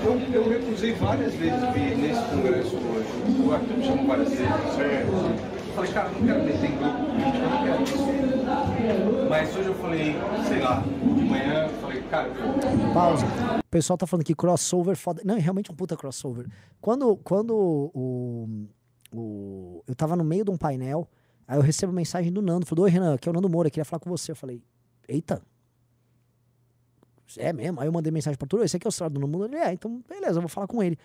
eu, 0.04 0.20
eu 0.34 0.48
recusei 0.48 0.92
várias 0.92 1.34
vezes 1.34 1.60
vir 1.72 1.96
nesse 1.96 2.22
congresso 2.24 2.76
hoje. 2.76 3.08
O 3.42 3.52
Arthur 3.52 3.76
me 3.78 3.84
chamou 3.84 4.06
várias 4.06 4.28
vezes. 4.28 5.57
Eu 5.68 5.74
falei, 5.74 5.92
cara, 5.92 6.08
não 6.10 6.26
quero 6.26 6.42
meter 6.44 6.64
em 6.64 6.76
grupo 6.76 6.98
não 6.98 7.64
quero 7.64 7.82
isso. 7.82 9.28
Mas 9.28 9.56
hoje 9.56 9.68
eu 9.68 9.74
falei, 9.74 10.14
sei 10.48 10.60
lá, 10.60 10.80
de 10.80 11.22
manhã, 11.24 11.64
eu 11.66 11.74
falei, 11.80 12.02
cara, 12.04 12.28
eu. 12.28 12.94
Pausa. 12.94 13.26
O 13.58 13.70
pessoal 13.70 13.96
tá 13.98 14.06
falando 14.06 14.24
que 14.24 14.34
crossover 14.34 14.96
foda. 14.96 15.22
Não, 15.24 15.36
é 15.36 15.38
realmente 15.38 15.70
um 15.70 15.74
puta 15.74 15.96
crossover. 15.96 16.46
Quando, 16.80 17.16
quando 17.18 17.54
o, 17.94 18.66
o- 19.12 19.82
eu 19.86 19.94
tava 19.94 20.16
no 20.16 20.24
meio 20.24 20.44
de 20.44 20.50
um 20.50 20.56
painel, 20.56 21.06
aí 21.46 21.58
eu 21.58 21.62
recebo 21.62 21.92
mensagem 21.92 22.32
do 22.32 22.40
Nando. 22.40 22.64
Falou, 22.66 22.84
oi 22.86 22.90
Renan, 22.90 23.14
aqui 23.14 23.28
é 23.28 23.30
o 23.30 23.34
Nando 23.34 23.48
Moura, 23.48 23.68
queria 23.70 23.84
falar 23.84 24.00
com 24.00 24.08
você. 24.10 24.32
Eu 24.32 24.36
falei, 24.36 24.62
eita. 25.06 25.42
É 27.36 27.52
mesmo? 27.52 27.78
Aí 27.80 27.86
eu 27.86 27.92
mandei 27.92 28.10
mensagem 28.10 28.38
pra 28.38 28.46
Arthur, 28.46 28.64
esse 28.64 28.76
aqui 28.78 28.86
é 28.86 28.88
o 28.88 28.92
celular 28.92 29.10
do 29.10 29.20
Nando 29.20 29.30
Moura. 29.36 29.48
Ele 29.54 29.62
é, 29.62 29.72
então 29.72 30.02
beleza, 30.08 30.38
eu 30.38 30.42
vou 30.42 30.48
falar 30.48 30.66
com 30.66 30.82
ele. 30.82 30.98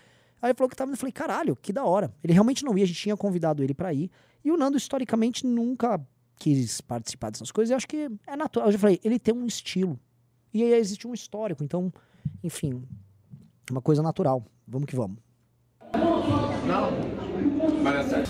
Aí 0.43 0.49
ele 0.49 0.57
falou 0.57 0.69
que 0.69 0.75
tava 0.75 0.89
indo, 0.89 0.95
eu 0.95 0.99
falei, 0.99 1.13
caralho, 1.13 1.55
que 1.55 1.71
da 1.71 1.85
hora. 1.85 2.13
Ele 2.21 2.33
realmente 2.33 2.65
não 2.65 2.77
ia, 2.77 2.83
a 2.83 2.87
gente 2.87 2.99
tinha 2.99 3.15
convidado 3.15 3.63
ele 3.63 3.73
pra 3.73 3.93
ir. 3.93 4.11
E 4.43 4.51
o 4.51 4.57
Nando, 4.57 4.75
historicamente, 4.75 5.47
nunca 5.47 6.05
quis 6.35 6.81
participar 6.81 7.31
dessas 7.31 7.49
coisas. 7.49 7.71
Eu 7.71 7.77
acho 7.77 7.87
que 7.87 8.09
é 8.27 8.35
natural. 8.35 8.67
Eu 8.67 8.73
já 8.73 8.77
falei, 8.77 8.99
ele 9.05 9.17
tem 9.17 9.33
um 9.33 9.45
estilo. 9.45 9.97
E 10.53 10.61
aí 10.61 10.73
existe 10.73 11.07
um 11.07 11.13
histórico, 11.13 11.63
então, 11.63 11.93
enfim, 12.43 12.85
uma 13.71 13.81
coisa 13.81 14.03
natural. 14.03 14.45
Vamos 14.67 14.85
que 14.85 14.97
vamos. 14.97 15.17
Vai 17.81 17.93
dar 17.93 18.03
certo. 18.03 18.29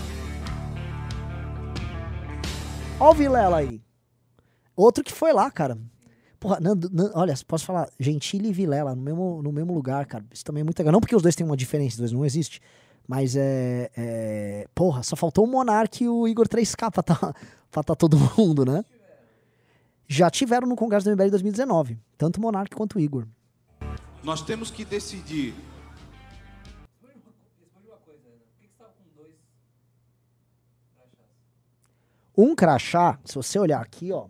Ó 3.00 3.10
o 3.10 3.14
Vilela 3.16 3.58
aí. 3.58 3.82
Outro 4.76 5.04
que 5.04 5.12
foi 5.12 5.34
lá, 5.34 5.50
cara. 5.50 5.80
Porra, 6.44 6.60
Nando, 6.60 6.90
Nan- 6.92 7.10
olha, 7.16 7.34
posso 7.48 7.64
falar, 7.66 7.90
Gentili 7.98 8.50
e 8.50 8.52
Vilela 8.52 8.94
no 8.94 9.02
mesmo, 9.02 9.42
no 9.42 9.50
mesmo 9.50 9.74
lugar, 9.74 10.06
cara. 10.06 10.26
Isso 10.30 10.44
também 10.44 10.60
é 10.60 10.64
muito 10.66 10.78
legal. 10.78 10.92
Não 10.92 11.00
porque 11.00 11.16
os 11.16 11.22
dois 11.22 11.36
têm 11.38 11.46
uma 11.46 11.56
diferença, 11.56 11.94
os 11.96 12.00
dois 12.00 12.12
não 12.12 12.26
existe. 12.26 12.60
Mas 13.08 13.38
é, 13.38 13.90
é- 13.96 14.68
Porra, 14.76 15.04
só 15.04 15.16
faltou 15.16 15.46
o 15.46 15.48
Monark 15.48 16.04
e 16.04 16.10
o 16.10 16.28
Igor 16.28 16.46
3K 16.50 16.92
pra 16.92 17.02
tá, 17.02 17.34
pra 17.72 17.82
tá 17.82 17.96
todo 17.96 18.18
mundo, 18.38 18.66
né? 18.66 18.84
Já 20.06 20.30
tiveram 20.30 20.68
no 20.68 20.76
Congresso 20.76 21.06
do 21.06 21.12
MBL 21.12 21.28
em 21.28 21.32
2019. 21.32 21.98
Tanto 22.18 22.40
o 22.40 22.42
Monark 22.42 22.76
quanto 22.76 22.98
o 22.98 23.00
Igor. 23.00 23.26
Nós 24.22 24.42
temos 24.42 24.70
que 24.70 24.84
decidir. 24.84 25.56
Um 32.36 32.56
crachá, 32.56 33.20
se 33.24 33.36
você 33.36 33.60
olhar 33.60 33.82
aqui, 33.82 34.12
ó, 34.12 34.28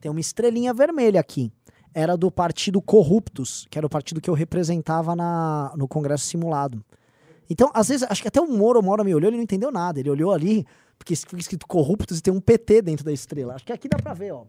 tem 0.00 0.10
uma 0.10 0.20
estrelinha 0.20 0.72
vermelha 0.72 1.20
aqui. 1.20 1.52
Era 1.92 2.16
do 2.16 2.30
partido 2.30 2.80
Corruptos, 2.80 3.66
que 3.70 3.76
era 3.76 3.86
o 3.86 3.90
partido 3.90 4.20
que 4.20 4.30
eu 4.30 4.34
representava 4.34 5.14
na, 5.14 5.72
no 5.76 5.88
Congresso 5.88 6.24
Simulado. 6.24 6.84
Então, 7.48 7.70
às 7.74 7.88
vezes, 7.88 8.06
acho 8.08 8.22
que 8.22 8.28
até 8.28 8.40
o 8.40 8.46
Moro, 8.46 8.80
Moro 8.80 9.04
me 9.04 9.14
olhou, 9.14 9.28
ele 9.28 9.36
não 9.36 9.42
entendeu 9.42 9.72
nada. 9.72 9.98
Ele 9.98 10.08
olhou 10.08 10.32
ali, 10.32 10.64
porque 10.96 11.16
fica 11.16 11.36
escrito 11.38 11.66
Corruptos 11.66 12.18
e 12.18 12.22
tem 12.22 12.32
um 12.32 12.40
PT 12.40 12.82
dentro 12.82 13.04
da 13.04 13.12
estrela. 13.12 13.54
Acho 13.54 13.64
que 13.64 13.72
aqui 13.72 13.88
dá 13.88 13.98
pra 13.98 14.14
ver, 14.14 14.32
ó. 14.32 14.44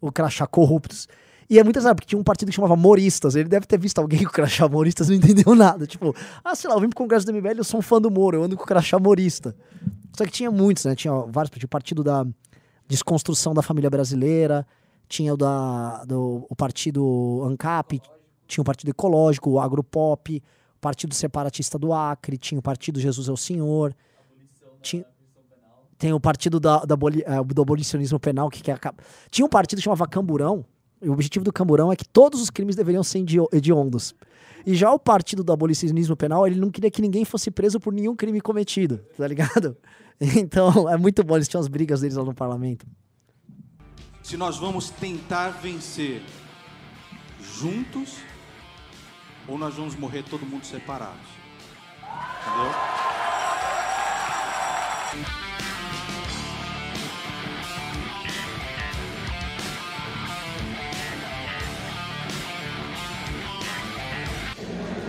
O 0.00 0.10
crachá 0.10 0.46
Corruptos. 0.46 1.08
E 1.48 1.58
é 1.58 1.64
muito 1.64 1.76
engraçado, 1.76 1.96
porque 1.96 2.08
tinha 2.08 2.18
um 2.18 2.24
partido 2.24 2.48
que 2.48 2.54
chamava 2.54 2.76
Moristas. 2.76 3.36
Ele 3.36 3.48
deve 3.48 3.66
ter 3.66 3.78
visto 3.78 3.98
alguém 4.00 4.20
com 4.24 4.30
o 4.30 4.32
crachá 4.32 4.68
Moristas 4.68 5.08
e 5.08 5.12
não 5.12 5.18
entendeu 5.18 5.54
nada. 5.54 5.86
Tipo, 5.86 6.14
ah, 6.44 6.54
sei 6.56 6.68
lá, 6.68 6.76
eu 6.76 6.80
vim 6.80 6.88
pro 6.88 6.96
Congresso 6.96 7.24
do 7.24 7.32
MBL, 7.32 7.58
eu 7.58 7.64
sou 7.64 7.78
um 7.78 7.82
fã 7.82 8.00
do 8.00 8.10
Moro, 8.10 8.36
eu 8.36 8.42
ando 8.42 8.56
com 8.56 8.64
o 8.64 8.66
crachá 8.66 8.98
Morista. 8.98 9.54
Só 10.12 10.24
que 10.24 10.32
tinha 10.32 10.50
muitos, 10.50 10.84
né? 10.84 10.96
Tinha 10.96 11.12
vários, 11.28 11.50
tinha 11.56 11.66
o 11.66 11.68
partido 11.68 12.02
da 12.02 12.26
desconstrução 12.88 13.52
da 13.54 13.62
família 13.62 13.90
brasileira, 13.90 14.66
tinha 15.08 15.32
o 15.34 15.36
da 15.36 16.04
do, 16.04 16.46
o 16.48 16.56
partido 16.56 17.42
ANCAP, 17.44 18.00
tinha 18.46 18.62
o 18.62 18.64
partido 18.64 18.88
ecológico, 18.88 19.50
o 19.50 19.60
Agropop, 19.60 20.42
o 20.76 20.80
partido 20.80 21.14
separatista 21.14 21.78
do 21.78 21.92
Acre, 21.92 22.38
tinha 22.38 22.58
o 22.58 22.62
partido 22.62 22.98
Jesus 22.98 23.28
é 23.28 23.32
o 23.32 23.36
Senhor, 23.36 23.94
tinha, 24.80 25.04
tem 25.98 26.12
o 26.12 26.20
partido 26.20 26.58
da, 26.58 26.78
da 26.84 26.94
eh, 26.94 27.44
do 27.44 27.62
abolicionismo 27.62 28.18
penal 28.18 28.48
que 28.48 28.62
quer 28.62 28.72
acabar. 28.72 29.02
Tinha 29.30 29.44
um 29.44 29.48
partido 29.48 29.78
que 29.78 29.84
chamava 29.84 30.06
Camburão, 30.06 30.64
e 31.00 31.08
o 31.08 31.12
objetivo 31.12 31.44
do 31.44 31.52
Camburão 31.52 31.92
é 31.92 31.96
que 31.96 32.06
todos 32.08 32.40
os 32.40 32.50
crimes 32.50 32.74
deveriam 32.74 33.02
ser 33.04 33.18
hedio- 33.18 33.48
hediondos. 33.52 34.14
E 34.68 34.74
já 34.74 34.92
o 34.92 34.98
partido 34.98 35.42
do 35.42 35.50
abolicionismo 35.50 36.14
penal, 36.14 36.46
ele 36.46 36.60
não 36.60 36.70
queria 36.70 36.90
que 36.90 37.00
ninguém 37.00 37.24
fosse 37.24 37.50
preso 37.50 37.80
por 37.80 37.90
nenhum 37.90 38.14
crime 38.14 38.38
cometido, 38.38 38.98
tá 39.16 39.26
ligado? 39.26 39.74
Então, 40.20 40.90
é 40.90 40.96
muito 40.96 41.22
bom, 41.22 41.36
eles 41.36 41.46
tinham 41.46 41.60
as 41.60 41.68
brigas 41.68 42.00
deles 42.00 42.16
lá 42.16 42.24
no 42.24 42.34
parlamento. 42.34 42.84
Se 44.20 44.36
nós 44.36 44.58
vamos 44.58 44.90
tentar 44.90 45.50
vencer 45.50 46.20
juntos 47.56 48.16
ou 49.46 49.56
nós 49.56 49.76
vamos 49.76 49.94
morrer 49.94 50.24
todo 50.24 50.44
mundo 50.44 50.66
separados. 50.66 51.28
Entendeu? 52.02 52.87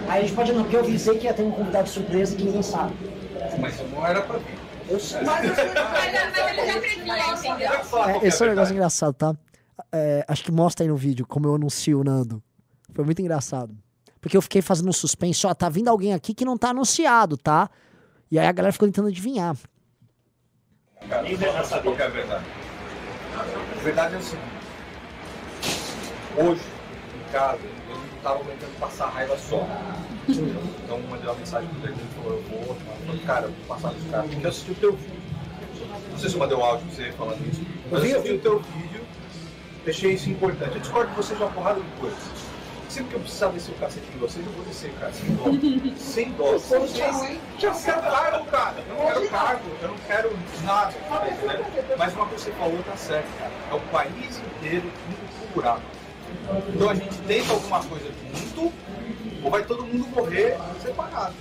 Aí 0.10 0.20
a 0.20 0.22
gente 0.22 0.34
pode 0.36 0.52
não, 0.52 0.64
porque 0.64 0.76
eu 0.76 0.80
avisei 0.80 1.20
que 1.20 1.26
ia 1.26 1.34
ter 1.34 1.44
um 1.44 1.52
convidado 1.52 1.88
surpresa 1.88 2.36
que 2.36 2.44
ninguém 2.44 2.64
sabe. 2.64 2.94
Mas 3.60 3.80
não 3.92 4.06
era 4.06 4.22
pra 4.24 4.40
vir. 4.40 4.58
Eu 4.90 5.00
sei. 5.00 5.22
Mas, 5.22 5.46
mas 5.46 6.48
ele 6.50 6.66
já 6.66 6.80
previa, 6.80 7.34
entendeu? 7.34 7.72
É, 8.08 8.28
esse 8.28 8.42
é 8.42 8.46
um 8.48 8.50
negócio 8.50 8.74
engraçado, 8.74 9.14
tá? 9.14 9.36
É, 9.92 10.26
acho 10.28 10.44
que 10.44 10.52
mostra 10.52 10.84
aí 10.84 10.90
no 10.90 10.98
vídeo 10.98 11.28
como 11.28 11.48
eu 11.48 11.54
anuncio 11.54 12.00
o 12.00 12.04
Nando. 12.04 12.42
Foi 12.94 13.06
muito 13.06 13.22
engraçado. 13.22 13.78
Porque 14.20 14.36
eu 14.36 14.42
fiquei 14.42 14.64
fazendo 14.64 14.90
um 14.90 14.94
suspense, 14.94 15.46
ó, 15.46 15.54
tá 15.54 15.70
vindo 15.70 15.90
alguém 15.90 16.14
aqui 16.14 16.34
que 16.34 16.44
não 16.44 16.58
tá 16.58 16.70
anunciado, 16.70 17.38
tá? 17.38 17.70
E 18.32 18.40
aí 18.40 18.48
a 18.48 18.52
galera 18.52 18.74
ficou 18.74 18.88
tentando 18.88 19.10
adivinhar. 19.10 19.56
Sabe 21.66 21.84
qual 21.84 21.96
que 21.96 22.02
é 22.02 22.06
a 22.06 22.10
verdade? 22.10 22.46
A 23.38 23.84
verdade 23.84 24.16
é 24.16 24.18
o 24.18 24.22
seguinte. 24.22 24.50
Hoje, 26.36 26.62
em 27.16 27.32
casa, 27.32 27.60
tava 28.22 28.40
aguentando 28.40 28.72
passar 28.80 29.08
raiva 29.08 29.38
só. 29.38 29.66
Então 30.28 30.98
eu 30.98 31.04
mandei 31.10 31.28
uma 31.28 31.36
mensagem 31.36 31.68
pro 31.70 31.80
Danilo 31.80 32.02
e 32.02 32.16
falou, 32.16 32.38
eu 32.38 32.44
vou. 32.44 32.60
Eu 32.62 33.06
falei, 33.06 33.22
cara, 33.26 33.46
eu 33.46 33.52
vou 33.52 33.66
passar 33.76 33.92
nos 33.94 34.12
caras. 34.12 34.30
Porque 34.30 34.46
eu 34.46 34.50
assisti 34.50 34.72
o 34.72 34.76
teu 34.76 34.94
vídeo. 34.94 35.20
Não 36.12 36.18
sei 36.18 36.30
se 36.30 36.36
eu 36.36 36.40
mandei 36.40 36.58
um 36.58 36.64
áudio 36.64 36.86
pra 36.88 36.96
você 36.96 37.12
falando 37.14 37.52
isso. 37.52 37.62
Mas 37.90 38.04
eu 38.04 38.20
assisti 38.20 38.36
o 38.36 38.40
teu 38.40 38.60
vídeo, 38.60 39.02
deixei 39.86 40.14
isso 40.14 40.30
importante. 40.30 40.76
Eu 40.76 40.82
discordo 40.82 41.10
de 41.10 41.16
você 41.16 41.36
de 41.36 41.42
uma 41.42 41.52
porrada 41.52 41.80
de 41.80 41.90
coisas. 42.00 42.20
Sempre 42.90 43.10
que 43.10 43.16
eu 43.18 43.20
precisar 43.20 43.48
descer 43.50 43.72
o 43.72 43.76
cacete 43.76 44.08
de 44.08 44.18
vocês, 44.18 44.44
eu 44.44 44.52
vou 44.52 44.66
descer, 44.66 44.92
cara. 45.00 45.14
Sem 45.14 45.36
dó. 45.36 45.44
Sem 45.98 46.32
dó. 46.32 46.52
Vocês 46.54 46.96
já 47.60 47.72
quero 47.72 48.02
cargo, 48.02 48.46
cara. 48.46 48.76
Eu 48.90 48.96
não 48.96 49.06
quero 49.06 49.30
cargo, 49.30 49.62
eu 49.82 49.88
não 49.90 49.98
quero 50.08 50.40
nada. 50.64 50.94
Mas 51.98 52.14
uma 52.16 52.26
coisa 52.26 52.46
que 52.46 52.52
você 52.52 52.58
falou 52.58 52.84
tá 52.84 52.98
certo, 52.98 53.28
cara. 53.38 53.52
É 53.70 53.74
o 53.76 53.80
país 53.92 54.40
inteiro 54.40 54.92
indo 55.08 55.30
pro 55.38 55.54
buraco. 55.54 55.99
Então 56.74 56.90
a 56.90 56.96
gente 56.96 57.18
tenta 57.28 57.54
alguma 57.54 57.84
coisa 57.84 58.06
junto, 58.34 58.74
ou 59.44 59.52
vai 59.52 59.64
todo 59.64 59.86
mundo 59.86 60.08
morrer 60.08 60.58
separado. 60.82 61.36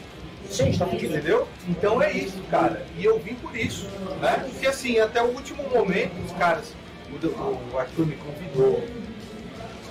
Sim, 0.50 0.72
tá 0.76 0.86
Entendeu? 0.86 1.46
Então 1.68 2.02
é 2.02 2.10
isso, 2.12 2.38
cara. 2.50 2.86
E 2.96 3.04
eu 3.04 3.18
vim 3.18 3.34
por 3.34 3.54
isso, 3.54 3.86
né? 4.20 4.46
Porque 4.50 4.66
assim, 4.66 4.98
até 4.98 5.22
o 5.22 5.26
último 5.26 5.62
momento, 5.68 6.12
os 6.24 6.32
caras, 6.32 6.72
o, 7.10 7.74
o 7.74 7.78
Arthur 7.78 8.06
me 8.06 8.16
convidou, 8.16 8.82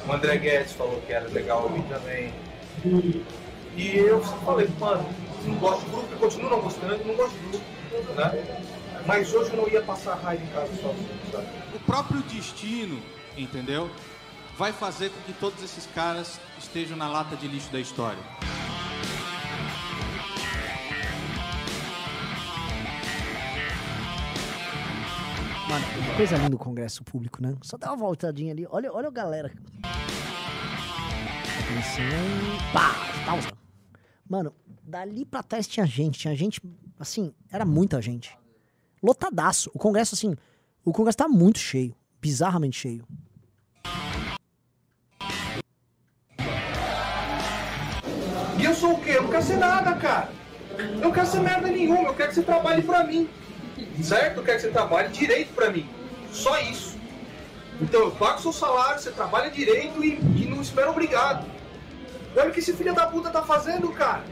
o 0.07 0.13
André 0.13 0.37
Guedes 0.37 0.71
falou 0.73 1.01
que 1.05 1.13
era 1.13 1.27
legal 1.29 1.63
eu 1.63 1.69
vir 1.69 1.83
também. 1.83 2.33
E 3.75 3.97
eu 3.97 4.23
falei, 4.23 4.67
mano, 4.79 5.05
não 5.45 5.55
gosto 5.55 5.85
do 5.85 5.91
grupo, 5.91 6.07
eu 6.11 6.17
continuo 6.17 6.49
não 6.49 6.61
gostando, 6.61 7.05
não 7.05 7.15
gosto 7.15 7.35
do 7.35 7.49
grupo, 7.49 8.13
né? 8.13 8.63
Mas 9.05 9.33
hoje 9.33 9.51
eu 9.51 9.57
não 9.57 9.69
ia 9.69 9.81
passar 9.81 10.15
raiva 10.15 10.43
em 10.43 10.47
casa 10.47 10.73
sozinho, 10.81 11.09
sabe? 11.31 11.47
O 11.75 11.79
próprio 11.81 12.21
destino, 12.23 12.99
entendeu? 13.37 13.89
Vai 14.57 14.73
fazer 14.73 15.11
com 15.11 15.21
que 15.21 15.33
todos 15.33 15.61
esses 15.61 15.85
caras 15.93 16.39
estejam 16.57 16.97
na 16.97 17.07
lata 17.07 17.35
de 17.35 17.47
lixo 17.47 17.71
da 17.71 17.79
história. 17.79 18.17
Mano, 25.69 25.85
coisa 26.15 26.37
linda 26.37 26.55
o 26.55 26.59
Congresso 26.59 27.03
Público, 27.03 27.39
né? 27.39 27.55
Só 27.61 27.77
dá 27.77 27.89
uma 27.89 27.97
voltadinha 27.97 28.51
ali. 28.51 28.65
Olha, 28.71 28.91
olha 28.91 29.09
a 29.09 29.11
galera. 29.11 29.53
Atenção. 31.59 32.03
Pá! 32.73 32.95
Pausa. 33.27 33.51
Mano, 34.27 34.51
dali 34.81 35.23
pra 35.23 35.43
trás 35.43 35.67
tinha 35.67 35.85
gente. 35.85 36.17
Tinha 36.17 36.35
gente, 36.35 36.59
assim, 36.99 37.31
era 37.51 37.63
muita 37.63 38.01
gente. 38.01 38.35
Lotadaço. 39.03 39.69
O 39.71 39.77
Congresso, 39.77 40.15
assim, 40.15 40.35
o 40.83 40.91
Congresso 40.91 41.19
tá 41.19 41.27
muito 41.27 41.59
cheio. 41.59 41.93
Bizarramente 42.19 42.79
cheio. 42.79 43.05
Eu 48.67 48.75
sou 48.75 48.93
o 48.93 49.01
quê? 49.01 49.11
Eu 49.15 49.23
não 49.23 49.29
quero 49.29 49.43
ser 49.43 49.57
nada, 49.57 49.93
cara. 49.95 50.29
Eu 50.77 50.97
não 50.97 51.11
quero 51.11 51.27
ser 51.27 51.39
merda 51.39 51.67
nenhuma. 51.67 52.09
Eu 52.09 52.13
quero 52.13 52.29
que 52.29 52.35
você 52.35 52.43
trabalhe 52.43 52.81
pra 52.81 53.03
mim. 53.03 53.29
Certo? 54.01 54.37
Eu 54.37 54.43
quero 54.43 54.57
que 54.57 54.63
você 54.63 54.71
trabalhe 54.71 55.09
direito 55.09 55.53
pra 55.53 55.69
mim. 55.69 55.89
Só 56.31 56.59
isso. 56.59 56.97
Então 57.81 58.01
eu 58.01 58.11
pago 58.11 58.41
seu 58.41 58.51
salário, 58.51 58.99
você 58.99 59.11
trabalha 59.11 59.51
direito 59.51 60.03
e, 60.03 60.19
e 60.35 60.47
não 60.49 60.61
espera 60.61 60.89
obrigado. 60.89 61.45
Olha 62.35 62.49
o 62.49 62.51
que 62.51 62.59
esse 62.59 62.73
filho 62.73 62.93
da 62.93 63.07
puta 63.07 63.29
tá 63.29 63.41
fazendo, 63.43 63.89
cara. 63.89 64.23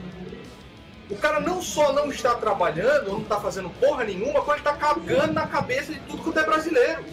O 1.10 1.16
cara 1.16 1.40
não 1.40 1.62
só 1.62 1.94
não 1.94 2.10
está 2.10 2.34
trabalhando, 2.36 3.12
não 3.12 3.22
está 3.22 3.40
fazendo 3.40 3.70
porra 3.70 4.04
nenhuma, 4.04 4.42
como 4.42 4.54
ele 4.54 4.64
tá 4.64 4.74
cagando 4.74 5.34
na 5.34 5.46
cabeça 5.46 5.94
de 5.94 6.00
tudo 6.02 6.24
quanto 6.24 6.40
é 6.40 6.44
brasileiro. 6.44 7.04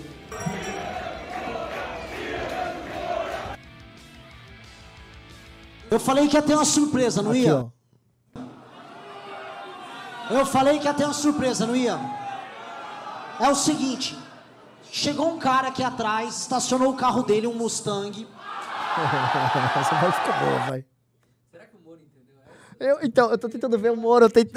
Eu 5.93 6.01
falei 6.01 6.27
que 6.27 6.37
ia 6.37 6.43
ter 6.43 6.55
uma 6.55 6.65
surpresa, 6.65 7.21
não 7.21 7.33
Aqui, 7.33 7.41
ia? 7.41 7.57
ó. 7.57 7.69
Eu 10.31 10.47
falei 10.47 10.79
que 10.79 10.87
ia 10.87 10.95
ter 10.95 11.05
uma 11.05 11.13
surpresa, 11.13 11.67
não 11.67 11.77
ia? 11.77 12.01
É 13.39 13.47
o 13.51 13.55
seguinte, 13.55 14.19
chegou 14.91 15.31
um 15.35 15.39
cara 15.39 15.69
aqui 15.69 15.83
atrás, 15.83 16.41
estacionou 16.41 16.93
o 16.93 16.97
carro 16.97 17.23
dele, 17.23 17.47
um 17.47 17.53
Mustang. 17.53 18.27
Essa 19.79 19.95
vai 19.97 20.13
ficar 20.13 20.33
boa, 20.43 20.59
vai. 20.61 20.83
Será 21.51 21.67
que 21.67 21.77
o 21.77 21.81
Moro 21.85 22.01
entendeu? 22.01 22.39
Eu, 22.81 22.99
então, 23.03 23.31
eu 23.31 23.37
tô 23.37 23.51
tentando 23.51 23.79
ver 23.79 23.93
o 23.93 23.97
Moro. 23.97 24.25
Eu 24.25 24.31
tento... 24.31 24.51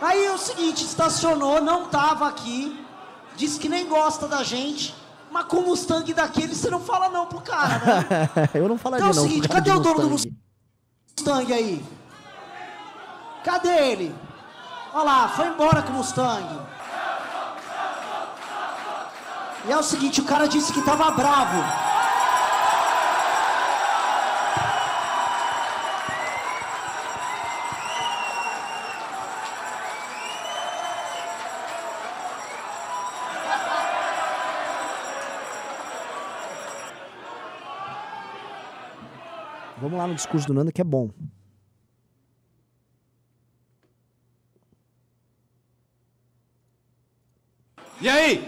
Aí 0.00 0.24
é 0.24 0.32
o 0.32 0.38
seguinte, 0.38 0.82
estacionou, 0.86 1.60
não 1.60 1.90
tava 1.90 2.26
aqui, 2.26 2.82
disse 3.36 3.60
que 3.60 3.68
nem 3.68 3.86
gosta 3.86 4.26
da 4.26 4.42
gente, 4.42 4.94
mas 5.34 5.46
com 5.46 5.56
o 5.56 5.66
Mustang 5.66 6.14
daquele 6.14 6.54
você 6.54 6.70
não 6.70 6.78
fala 6.78 7.08
não 7.08 7.26
pro 7.26 7.40
cara, 7.40 7.80
né? 7.80 8.50
eu 8.54 8.68
não 8.68 8.78
falaria 8.78 9.04
Então 9.04 9.08
é 9.08 9.12
o 9.12 9.16
não. 9.16 9.28
seguinte, 9.28 9.48
cadê 9.48 9.72
o 9.72 9.80
dono 9.80 10.00
do 10.02 10.10
Mustang. 10.10 10.36
Mustang 11.18 11.52
aí? 11.52 11.84
Cadê 13.42 13.68
ele? 13.68 14.14
Olha 14.92 15.02
lá, 15.02 15.28
foi 15.30 15.48
embora 15.48 15.82
com 15.82 15.90
o 15.90 15.94
Mustang. 15.94 16.60
E 19.66 19.72
é 19.72 19.76
o 19.76 19.82
seguinte, 19.82 20.20
o 20.20 20.24
cara 20.24 20.46
disse 20.46 20.72
que 20.72 20.80
tava 20.82 21.10
bravo. 21.10 21.64
Vamos 39.94 40.02
lá 40.02 40.08
no 40.08 40.14
discurso 40.16 40.48
do 40.48 40.54
Nando 40.54 40.72
que 40.72 40.80
é 40.80 40.84
bom. 40.84 41.08
E 48.00 48.08
aí? 48.08 48.44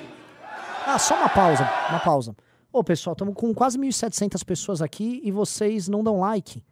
Ah, 0.85 0.99
só 0.99 1.15
uma 1.17 1.29
pausa, 1.29 1.63
uma 1.89 2.01
pausa. 2.01 2.37
Ô, 2.73 2.83
pessoal, 2.83 3.13
estamos 3.13 3.33
com 3.35 3.55
quase 3.55 3.79
1.700 3.79 4.45
pessoas 4.45 4.83
aqui 4.83 5.21
e 5.23 5.31
vocês 5.31 5.87
não 5.87 6.03
dão 6.03 6.19
like. 6.19 6.65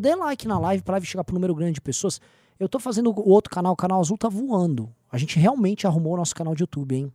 Dê 0.00 0.14
like 0.14 0.46
na 0.46 0.56
live 0.60 0.84
pra 0.84 0.92
live 0.92 1.06
chegar 1.06 1.24
pro 1.24 1.34
número 1.34 1.52
grande 1.52 1.74
de 1.74 1.80
pessoas. 1.80 2.20
Eu 2.60 2.68
tô 2.68 2.78
fazendo 2.78 3.10
o 3.10 3.28
outro 3.28 3.50
canal, 3.50 3.72
o 3.72 3.76
canal 3.76 3.98
azul 3.98 4.16
tá 4.16 4.28
voando. 4.28 4.88
A 5.10 5.18
gente 5.18 5.36
realmente 5.36 5.84
arrumou 5.84 6.14
o 6.14 6.16
nosso 6.16 6.34
canal 6.34 6.54
de 6.54 6.62
YouTube, 6.62 6.94
hein? 6.94 7.12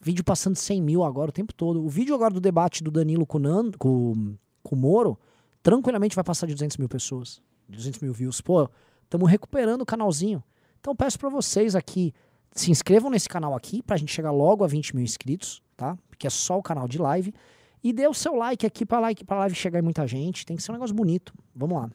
Vídeo 0.00 0.24
passando 0.24 0.56
100 0.56 0.80
mil 0.80 1.04
agora 1.04 1.28
o 1.28 1.32
tempo 1.32 1.52
todo. 1.52 1.84
O 1.84 1.88
vídeo 1.90 2.14
agora 2.14 2.32
do 2.32 2.40
debate 2.40 2.82
do 2.82 2.90
Danilo 2.90 3.26
com 3.26 3.36
o, 3.36 3.40
Nando, 3.42 3.76
com, 3.76 4.36
com 4.62 4.74
o 4.74 4.78
Moro, 4.78 5.18
tranquilamente 5.62 6.14
vai 6.14 6.24
passar 6.24 6.46
de 6.46 6.54
200 6.54 6.76
mil 6.76 6.88
pessoas. 6.88 7.40
200 7.68 8.00
mil 8.00 8.12
views. 8.12 8.40
Pô, 8.40 8.68
estamos 9.04 9.30
recuperando 9.30 9.82
o 9.82 9.86
canalzinho. 9.86 10.42
Então 10.80 10.94
peço 10.94 11.18
pra 11.18 11.28
vocês 11.28 11.74
aqui, 11.74 12.14
se 12.52 12.70
inscrevam 12.70 13.10
nesse 13.10 13.28
canal 13.28 13.54
aqui 13.54 13.82
pra 13.82 13.96
gente 13.96 14.12
chegar 14.12 14.30
logo 14.30 14.64
a 14.64 14.66
20 14.66 14.94
mil 14.96 15.04
inscritos, 15.04 15.62
tá? 15.76 15.96
Porque 16.08 16.26
é 16.26 16.30
só 16.30 16.58
o 16.58 16.62
canal 16.62 16.88
de 16.88 16.98
live. 16.98 17.34
E 17.82 17.92
dê 17.92 18.06
o 18.08 18.14
seu 18.14 18.34
like 18.34 18.66
aqui 18.66 18.84
pra, 18.84 18.98
like, 18.98 19.24
pra 19.24 19.38
live 19.38 19.54
chegar 19.54 19.78
em 19.78 19.82
muita 19.82 20.06
gente. 20.06 20.44
Tem 20.44 20.56
que 20.56 20.62
ser 20.62 20.72
um 20.72 20.74
negócio 20.74 20.94
bonito. 20.94 21.32
Vamos 21.54 21.78
lá. 21.80 21.90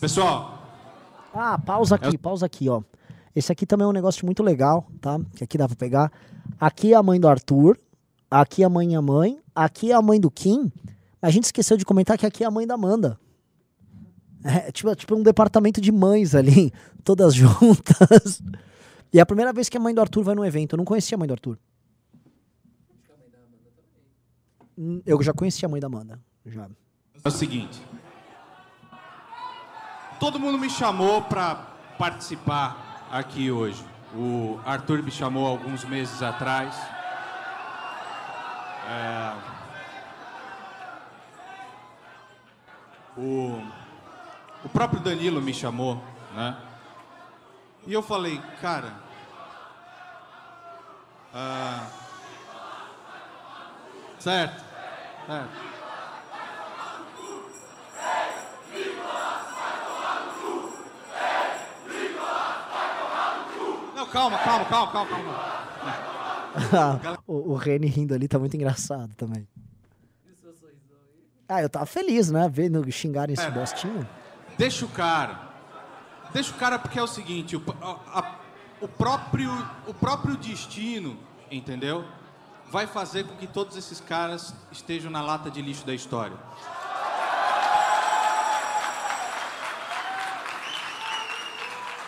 Pessoal, 0.00 0.62
Ah, 1.32 1.58
pausa 1.58 1.96
aqui, 1.96 2.16
pausa 2.18 2.46
aqui, 2.46 2.68
ó. 2.68 2.82
Esse 3.34 3.52
aqui 3.52 3.66
também 3.66 3.84
é 3.84 3.88
um 3.88 3.92
negócio 3.92 4.24
muito 4.24 4.42
legal, 4.42 4.86
tá? 5.00 5.18
Que 5.34 5.44
aqui 5.44 5.58
dá 5.58 5.66
pra 5.66 5.76
pegar. 5.76 6.12
Aqui 6.58 6.92
é 6.92 6.96
a 6.96 7.02
mãe 7.02 7.20
do 7.20 7.28
Arthur. 7.28 7.78
Aqui 8.30 8.62
é 8.62 8.66
a 8.66 8.68
mãe 8.68 8.92
e 8.92 8.96
a 8.96 9.02
mãe. 9.02 9.38
Aqui 9.54 9.92
é 9.92 9.94
a 9.94 10.02
mãe 10.02 10.20
do 10.20 10.30
Kim. 10.30 10.70
A 11.22 11.30
gente 11.30 11.44
esqueceu 11.44 11.76
de 11.76 11.84
comentar 11.84 12.18
que 12.18 12.26
aqui 12.26 12.44
é 12.44 12.46
a 12.46 12.50
mãe 12.50 12.66
da 12.66 12.74
Amanda. 12.74 13.18
É 14.44 14.70
tipo, 14.70 14.94
tipo 14.94 15.14
um 15.16 15.22
departamento 15.22 15.80
de 15.80 15.90
mães 15.90 16.34
ali, 16.34 16.72
todas 17.02 17.34
juntas. 17.34 18.42
E 19.12 19.18
é 19.18 19.22
a 19.22 19.26
primeira 19.26 19.52
vez 19.52 19.68
que 19.68 19.76
a 19.76 19.80
mãe 19.80 19.94
do 19.94 20.00
Arthur 20.00 20.22
vai 20.22 20.34
num 20.34 20.44
evento. 20.44 20.74
Eu 20.74 20.76
não 20.78 20.84
conhecia 20.84 21.16
a 21.16 21.18
mãe 21.18 21.26
do 21.26 21.32
Arthur. 21.32 21.58
Hum, 24.78 25.00
Eu 25.06 25.20
já 25.22 25.32
conhecia 25.32 25.66
a 25.66 25.70
mãe 25.70 25.80
da 25.80 25.86
Amanda. 25.86 26.20
Já. 26.44 26.68
é 27.24 27.28
o 27.28 27.30
seguinte. 27.30 27.80
Todo 30.20 30.38
mundo 30.38 30.58
me 30.58 30.70
chamou 30.70 31.22
para 31.22 31.54
participar 31.98 33.08
aqui 33.10 33.50
hoje. 33.50 33.82
O 34.14 34.58
Arthur 34.64 35.02
me 35.02 35.10
chamou 35.10 35.46
alguns 35.46 35.84
meses 35.84 36.22
atrás. 36.22 36.74
É, 38.88 39.56
O, 43.18 43.62
o 44.62 44.68
próprio 44.68 45.00
Danilo 45.00 45.40
me 45.40 45.54
chamou, 45.54 46.02
né? 46.34 46.54
E 47.86 47.92
eu 47.92 48.02
falei, 48.02 48.38
cara. 48.60 48.92
ah, 51.32 51.86
certo, 54.18 54.62
certo. 55.26 55.66
Não, 63.94 64.06
calma, 64.08 64.38
calma, 64.38 64.64
calma, 64.66 64.92
calma, 64.92 65.08
calma. 65.08 65.55
o, 67.26 67.52
o 67.52 67.54
Reni 67.54 67.86
rindo 67.86 68.14
ali 68.14 68.26
tá 68.28 68.38
muito 68.38 68.56
engraçado 68.56 69.14
também. 69.14 69.46
Ah, 71.48 71.62
eu 71.62 71.68
tava 71.68 71.86
feliz, 71.86 72.30
né? 72.30 72.48
Vendo 72.52 72.90
xingarem 72.90 73.34
esse 73.34 73.44
É. 73.46 73.50
bostinho. 73.50 74.08
Deixa 74.58 74.84
o 74.84 74.88
cara. 74.88 75.38
Deixa 76.32 76.50
o 76.50 76.54
cara 76.54 76.78
porque 76.78 76.98
é 76.98 77.02
o 77.02 77.06
seguinte, 77.06 77.56
o, 77.56 77.62
a- 77.80 78.18
a- 78.20 78.40
o 78.80 78.88
próprio, 78.88 79.50
o 79.86 79.94
próprio 79.94 80.36
destino, 80.36 81.16
entendeu? 81.50 82.04
vai 82.68 82.84
fazer 82.84 83.22
com 83.24 83.36
que 83.36 83.46
todos 83.46 83.76
esses 83.76 84.00
caras 84.00 84.52
estejam 84.72 85.08
na 85.08 85.22
lata 85.22 85.48
de 85.48 85.62
lixo 85.62 85.86
da 85.86 85.94
história. 85.94 86.36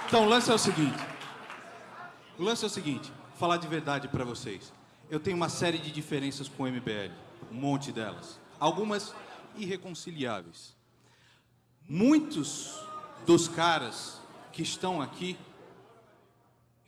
Então, 0.07 0.25
o 0.25 0.29
lance 0.29 0.51
é 0.51 0.55
o 0.55 0.59
seguinte. 0.59 0.99
O 2.39 2.43
lance 2.43 2.65
é 2.65 2.67
o 2.67 2.71
seguinte, 2.71 3.13
falar 3.39 3.57
de 3.57 3.69
verdade 3.69 4.09
para 4.09 4.25
vocês. 4.25 4.73
Eu 5.09 5.21
tenho 5.21 5.37
uma 5.37 5.49
série 5.49 5.79
de 5.79 5.91
diferenças 5.91 6.49
com 6.49 6.65
o 6.65 6.67
MBL, 6.67 7.13
um 7.51 7.55
monte 7.55 7.93
delas. 7.93 8.39
Algumas 8.59 9.15
irreconciliáveis. 9.57 10.77
Muitos 11.89 12.77
dos 13.25 13.49
caras 13.49 14.21
que 14.53 14.63
estão 14.63 15.01
aqui, 15.01 15.39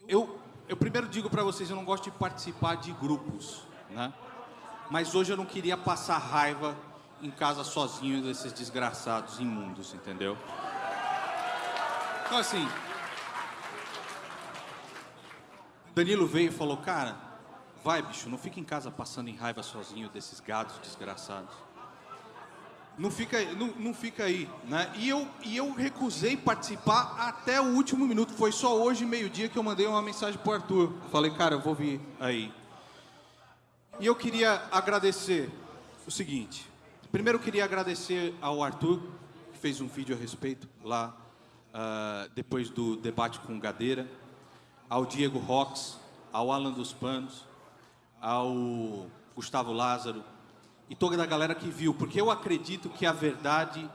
eu, 0.09 0.39
eu 0.69 0.77
primeiro 0.77 1.09
digo 1.09 1.31
para 1.31 1.45
vocês, 1.45 1.71
eu 1.71 1.77
não 1.77 1.85
gosto 1.85 2.05
de 2.05 2.11
participar 2.11 2.75
de 2.75 2.93
grupos, 2.93 3.63
né? 3.89 4.13
Mas 4.91 5.15
hoje 5.15 5.33
eu 5.33 5.37
não 5.37 5.47
queria 5.47 5.77
passar 5.77 6.19
raiva 6.19 6.77
em 7.23 7.31
casa 7.31 7.63
sozinho 7.63 8.23
desses 8.23 8.53
desgraçados 8.53 9.39
imundos, 9.39 9.95
entendeu? 9.95 10.37
Então 12.27 12.39
assim, 12.39 12.69
Danilo 15.95 16.27
veio 16.27 16.49
e 16.49 16.53
falou, 16.53 16.77
cara, 16.77 17.17
vai 17.85 18.03
bicho, 18.03 18.29
não 18.29 18.39
fica 18.39 18.61
em 18.61 18.65
casa 18.65 18.91
passando 18.91 19.29
em 19.29 19.37
raiva 19.37 19.63
sozinho 19.63 20.09
desses 20.09 20.41
gados 20.41 20.79
desgraçados. 20.79 21.55
Não 22.99 23.11
fica, 23.11 23.43
não, 23.55 23.69
não 23.79 23.95
fica 23.95 24.25
aí, 24.25 24.49
né? 24.65 24.93
E 24.97 25.09
eu, 25.09 25.27
e 25.43 25.57
eu 25.57 25.73
recusei 25.73 26.37
participar 26.37 27.17
até 27.19 27.61
o 27.61 27.75
último 27.75 28.07
minuto. 28.07 28.33
Foi 28.35 28.53
só 28.53 28.77
hoje, 28.77 29.07
meio-dia, 29.07 29.49
que 29.49 29.57
eu 29.57 29.63
mandei 29.63 29.87
uma 29.87 30.03
mensagem 30.03 30.39
pro 30.39 30.53
Arthur. 30.53 30.93
Falei, 31.11 31.31
cara, 31.31 31.55
eu 31.55 31.61
vou 31.61 31.75
vir 31.75 32.01
aí. 32.19 32.53
E 33.99 34.07
eu 34.07 34.15
queria 34.15 34.63
agradecer 34.71 35.51
o 36.07 36.11
seguinte. 36.11 36.69
Primeiro 37.11 37.39
eu 37.39 37.43
queria 37.43 37.65
agradecer 37.65 38.35
ao 38.41 38.63
Arthur, 38.63 39.01
que 39.53 39.59
fez 39.59 39.81
um 39.81 39.89
vídeo 39.89 40.15
a 40.15 40.19
respeito 40.19 40.69
lá, 40.85 41.17
uh, 41.75 42.31
depois 42.35 42.69
do 42.69 42.97
debate 42.97 43.41
com 43.41 43.57
o 43.57 43.61
Gadeira, 43.61 44.07
ao 44.91 45.07
Diego 45.07 45.39
Rox, 45.39 45.97
ao 46.33 46.51
Alan 46.51 46.73
dos 46.73 46.93
Panos, 46.93 47.47
ao 48.21 49.07
Gustavo 49.37 49.73
Lázaro, 49.73 50.25
e 50.89 50.97
toda 50.97 51.23
a 51.23 51.27
galera 51.27 51.55
que 51.55 51.71
viu, 51.71 51.95
porque 51.95 52.21
eu 52.21 52.29
acredito 52.29 52.89
que 52.89 53.07
a 53.07 53.13
verdade 53.13 53.89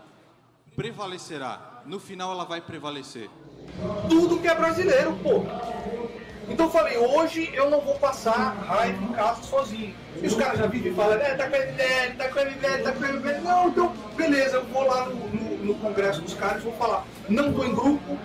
prevalecerá. 0.74 1.82
No 1.86 2.00
final 2.00 2.32
ela 2.32 2.46
vai 2.46 2.62
prevalecer. 2.62 3.30
Tudo 4.10 4.40
que 4.40 4.48
é 4.48 4.56
brasileiro, 4.56 5.14
pô. 5.22 5.44
Então 6.48 6.70
falei, 6.70 6.98
hoje 6.98 7.52
eu 7.54 7.70
não 7.70 7.82
vou 7.82 7.96
passar 7.96 8.56
raiva 8.66 9.04
em 9.04 9.14
casa 9.14 9.44
sozinho. 9.44 9.94
E 10.22 10.28
os 10.28 10.36
caras 10.36 10.60
já 10.60 10.68
vivem 10.68 10.94
e 10.94 10.96
falam, 10.96 11.18
é, 11.18 11.36
tá 11.36 11.50
com 11.50 11.56
a 11.56 11.60
MBL, 11.60 12.18
tá 12.18 12.30
com 12.30 12.40
a 12.40 12.46
MBL, 12.46 12.84
tá 12.84 12.92
com 12.94 13.04
a 13.04 13.08
MBL. 13.12 13.42
Não, 13.44 13.68
então, 13.68 13.94
beleza, 14.16 14.58
eu 14.58 14.66
vou 14.66 14.88
lá 14.88 15.10
no, 15.10 15.16
no, 15.16 15.66
no 15.66 15.76
congresso 15.76 16.22
dos 16.22 16.36
caras 16.36 16.64
vou 16.64 16.74
falar, 16.74 17.06
não 17.28 17.52
tô 17.52 17.64
em 17.66 17.76
grupo, 17.76 18.18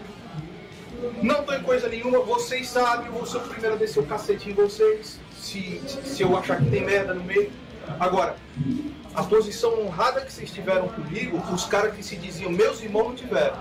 não 1.22 1.42
tô 1.42 1.52
em 1.52 1.62
coisa 1.62 1.88
nenhuma, 1.88 2.20
vocês 2.20 2.68
sabem, 2.68 3.06
eu 3.06 3.12
vou 3.12 3.26
ser 3.26 3.38
o 3.38 3.40
primeiro 3.40 3.76
a 3.76 3.78
descer 3.78 4.00
o 4.00 4.06
cacete 4.06 4.50
em 4.50 4.52
vocês, 4.52 5.18
se, 5.38 5.80
se 6.04 6.22
eu 6.22 6.36
achar 6.36 6.58
que 6.58 6.70
tem 6.70 6.84
merda 6.84 7.14
no 7.14 7.24
meio. 7.24 7.50
Agora, 7.98 8.36
a 9.14 9.22
posição 9.22 9.80
honrada 9.80 10.20
que 10.20 10.32
vocês 10.32 10.50
tiveram 10.50 10.88
comigo, 10.88 11.42
os 11.52 11.64
caras 11.64 11.94
que 11.94 12.02
se 12.02 12.16
diziam 12.16 12.50
meus 12.50 12.82
irmãos 12.82 13.08
não 13.08 13.14
tiveram. 13.14 13.56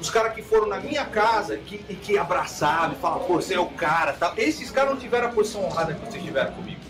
Os 0.00 0.10
caras 0.10 0.34
que 0.34 0.42
foram 0.42 0.66
na 0.66 0.80
minha 0.80 1.04
casa 1.06 1.56
que, 1.56 1.84
e 1.88 1.94
que 1.94 2.18
abraçaram 2.18 2.92
e 2.92 2.96
falaram, 2.96 3.24
pô, 3.24 3.34
você 3.34 3.54
é 3.54 3.60
o 3.60 3.66
cara, 3.66 4.12
tá? 4.12 4.34
esses 4.36 4.70
caras 4.70 4.90
não 4.90 5.00
tiveram 5.00 5.28
a 5.28 5.30
posição 5.32 5.64
honrada 5.64 5.94
que 5.94 6.10
vocês 6.10 6.22
tiveram 6.22 6.52
comigo. 6.52 6.80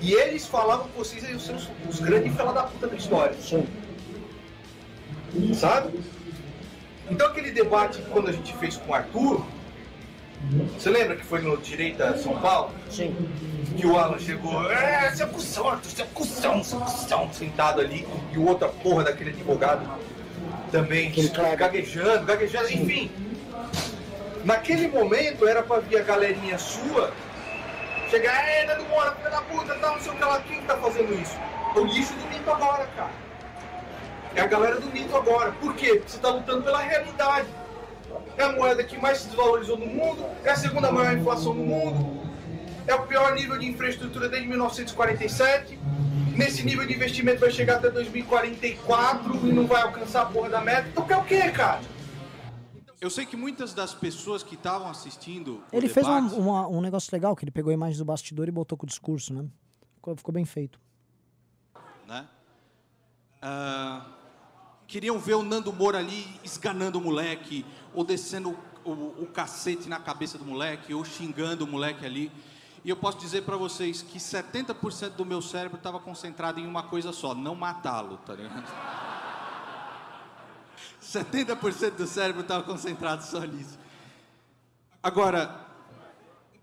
E 0.00 0.12
eles 0.12 0.46
falavam 0.46 0.88
que 0.88 0.96
vocês 0.96 1.28
iam 1.28 1.38
ser 1.38 1.54
os, 1.54 1.68
os 1.88 2.00
grandes 2.00 2.34
fela 2.34 2.52
da 2.52 2.62
puta 2.64 2.86
da 2.86 2.96
história. 2.96 3.36
Sim. 3.40 3.66
Sabe? 5.54 6.00
Então 7.10 7.28
aquele 7.28 7.50
debate 7.50 8.02
quando 8.10 8.28
a 8.28 8.32
gente 8.32 8.54
fez 8.56 8.76
com 8.76 8.90
o 8.90 8.94
Arthur, 8.94 9.44
você 10.78 10.90
lembra 10.90 11.16
que 11.16 11.24
foi 11.24 11.40
no 11.40 11.56
Direita 11.56 12.16
São 12.18 12.38
Paulo? 12.38 12.72
Sim. 12.90 13.14
Que 13.76 13.86
o 13.86 13.98
Alan 13.98 14.18
chegou, 14.18 14.70
é, 14.70 15.10
seu 15.14 15.28
cuzão, 15.28 15.68
Arthur, 15.68 16.06
cuzão, 16.14 16.64
seu 16.64 16.80
cuzão, 16.80 17.32
sentado 17.32 17.80
ali, 17.80 18.06
e 18.32 18.38
o 18.38 18.46
outra 18.46 18.68
porra 18.68 19.04
daquele 19.04 19.30
advogado 19.30 19.86
também 20.70 21.12
gaguejando, 21.56 22.26
gaguejando, 22.26 22.72
enfim. 22.72 23.10
Naquele 24.44 24.88
momento 24.88 25.46
era 25.46 25.62
pra 25.62 25.80
vir 25.80 25.98
a 25.98 26.02
galerinha 26.02 26.58
sua 26.58 27.12
chegar, 28.10 28.48
é, 28.48 28.64
Nando 28.66 28.84
Moura, 28.84 29.12
filha 29.12 29.30
da 29.30 29.42
puta, 29.42 29.74
tal, 29.76 29.94
não 29.94 30.00
sei 30.00 30.12
o 30.12 30.16
que 30.16 30.24
lá, 30.24 30.40
quem 30.40 30.60
que 30.60 30.66
tá 30.66 30.76
fazendo 30.76 31.12
isso? 31.20 31.36
O 31.74 31.80
lixo 31.80 32.14
do 32.14 32.28
mito 32.28 32.50
agora, 32.50 32.86
cara. 32.96 33.10
É 34.36 34.40
a 34.42 34.46
galera 34.46 34.78
do 34.80 34.86
mito 34.92 35.16
agora. 35.16 35.50
Por 35.52 35.74
quê? 35.74 35.94
Porque 35.96 36.10
você 36.10 36.18
tá 36.18 36.28
lutando 36.30 36.62
pela 36.62 36.78
realidade. 36.78 37.48
É 38.36 38.44
a 38.44 38.52
moeda 38.52 38.84
que 38.84 38.96
mais 38.98 39.18
se 39.18 39.28
desvalorizou 39.28 39.78
no 39.78 39.86
mundo, 39.86 40.24
é 40.44 40.50
a 40.50 40.56
segunda 40.56 40.92
maior 40.92 41.16
inflação 41.16 41.54
no 41.54 41.64
mundo, 41.64 42.20
é 42.86 42.94
o 42.94 43.06
pior 43.06 43.34
nível 43.34 43.58
de 43.58 43.66
infraestrutura 43.66 44.28
desde 44.28 44.46
1947. 44.48 45.78
Nesse 46.36 46.62
nível 46.62 46.86
de 46.86 46.92
investimento 46.94 47.40
vai 47.40 47.50
chegar 47.50 47.76
até 47.76 47.90
2044 47.90 49.36
e 49.48 49.52
não 49.52 49.66
vai 49.66 49.80
alcançar 49.82 50.22
a 50.22 50.26
porra 50.26 50.50
da 50.50 50.60
meta. 50.60 50.86
Então 50.88 51.06
quer 51.06 51.16
o 51.16 51.24
quê, 51.24 51.50
cara? 51.50 51.80
Eu 53.00 53.08
sei 53.08 53.24
que 53.24 53.36
muitas 53.36 53.72
das 53.72 53.94
pessoas 53.94 54.42
que 54.42 54.54
estavam 54.54 54.88
assistindo. 54.90 55.62
o 55.72 55.76
Ele 55.76 55.88
fez 55.88 56.06
um, 56.06 56.14
debate- 56.26 56.34
uma- 56.40 56.68
um 56.68 56.80
negócio 56.82 57.08
legal, 57.12 57.34
que 57.34 57.44
ele 57.44 57.50
pegou 57.50 57.70
a 57.70 57.74
imagem 57.74 57.96
do 57.96 58.04
bastidor 58.04 58.48
e 58.48 58.50
botou 58.50 58.76
com 58.76 58.84
o 58.84 58.88
discurso, 58.88 59.32
né? 59.32 59.46
Ficou, 59.94 60.14
ficou 60.16 60.32
bem 60.34 60.44
feito. 60.44 60.78
né? 62.06 62.26
Ah, 63.42 64.06
queriam 64.86 65.18
ver 65.18 65.34
o 65.34 65.42
Nando 65.42 65.72
Moura 65.72 65.98
ali 65.98 66.26
esganando 66.44 66.98
o 66.98 67.00
moleque, 67.00 67.64
ou 67.92 68.04
descendo 68.04 68.56
o, 68.84 68.90
o 68.90 69.28
cacete 69.32 69.88
na 69.88 69.98
cabeça 69.98 70.38
do 70.38 70.44
moleque, 70.44 70.94
ou 70.94 71.04
xingando 71.04 71.64
o 71.64 71.66
moleque 71.66 72.06
ali. 72.06 72.30
E 72.84 72.90
eu 72.90 72.96
posso 72.96 73.18
dizer 73.18 73.42
para 73.42 73.56
vocês 73.56 74.00
que 74.00 74.18
70% 74.18 75.10
do 75.10 75.24
meu 75.24 75.42
cérebro 75.42 75.76
estava 75.76 75.98
concentrado 75.98 76.60
em 76.60 76.66
uma 76.66 76.84
coisa 76.84 77.12
só, 77.12 77.34
não 77.34 77.54
matá-lo, 77.54 78.18
tá 78.18 78.34
ligado? 78.34 78.66
70% 81.02 81.96
do 81.96 82.06
cérebro 82.06 82.42
estava 82.42 82.62
concentrado 82.62 83.24
só 83.24 83.40
nisso. 83.40 83.78
Agora, 85.02 85.66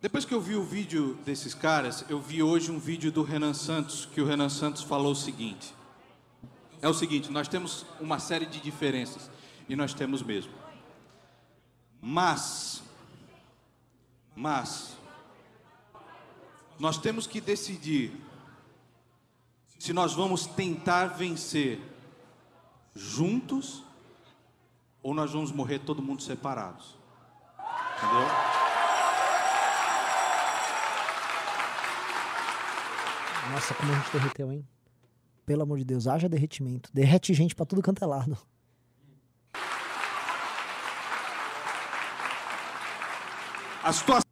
depois 0.02 0.26
que 0.26 0.34
eu 0.34 0.42
vi 0.42 0.56
o 0.56 0.64
vídeo 0.64 1.20
desses 1.26 1.54
caras, 1.54 2.06
eu 2.10 2.20
vi 2.20 2.42
hoje 2.42 2.72
um 2.72 2.80
vídeo 2.80 3.12
do 3.12 3.24
Renan 3.24 3.54
Santos, 3.54 4.06
que 4.06 4.22
o 4.22 4.26
Renan 4.26 4.50
Santos 4.50 4.82
falou 4.82 5.12
o 5.12 5.16
seguinte. 5.16 5.74
É 6.84 6.90
o 6.90 6.94
seguinte, 6.94 7.32
nós 7.32 7.48
temos 7.48 7.86
uma 7.98 8.20
série 8.20 8.46
de 8.46 8.60
diferenças, 8.60 9.32
e 9.70 9.76
nós 9.76 9.94
temos 9.94 10.22
mesmo. 10.22 10.52
Mas, 12.02 12.84
mas, 14.36 14.98
nós 16.78 16.98
temos 16.98 17.26
que 17.26 17.40
decidir 17.40 18.12
se 19.80 19.94
nós 19.94 20.14
vamos 20.14 20.46
tentar 20.46 21.06
vencer 21.06 21.80
juntos 22.94 23.82
ou 25.02 25.14
nós 25.14 25.32
vamos 25.32 25.54
morrer 25.54 25.80
todo 25.80 26.02
mundo 26.02 26.22
separados. 26.22 26.98
Entendeu? 27.96 28.28
Nossa, 33.54 33.74
como 33.74 33.94
a 33.94 33.96
gente 33.96 34.12
derreteu, 34.12 34.52
hein? 34.52 34.73
Pelo 35.46 35.64
amor 35.64 35.78
de 35.78 35.84
Deus, 35.86 36.08
haja 36.08 36.30
derretimento. 36.30 36.90
Derrete 36.94 37.34
gente 37.34 37.54
pra 37.56 37.66
tudo 37.66 37.82
quanto 37.82 38.04
é 38.04 38.08
lado. 38.08 38.38
A 43.84 43.92
situação 43.92 44.24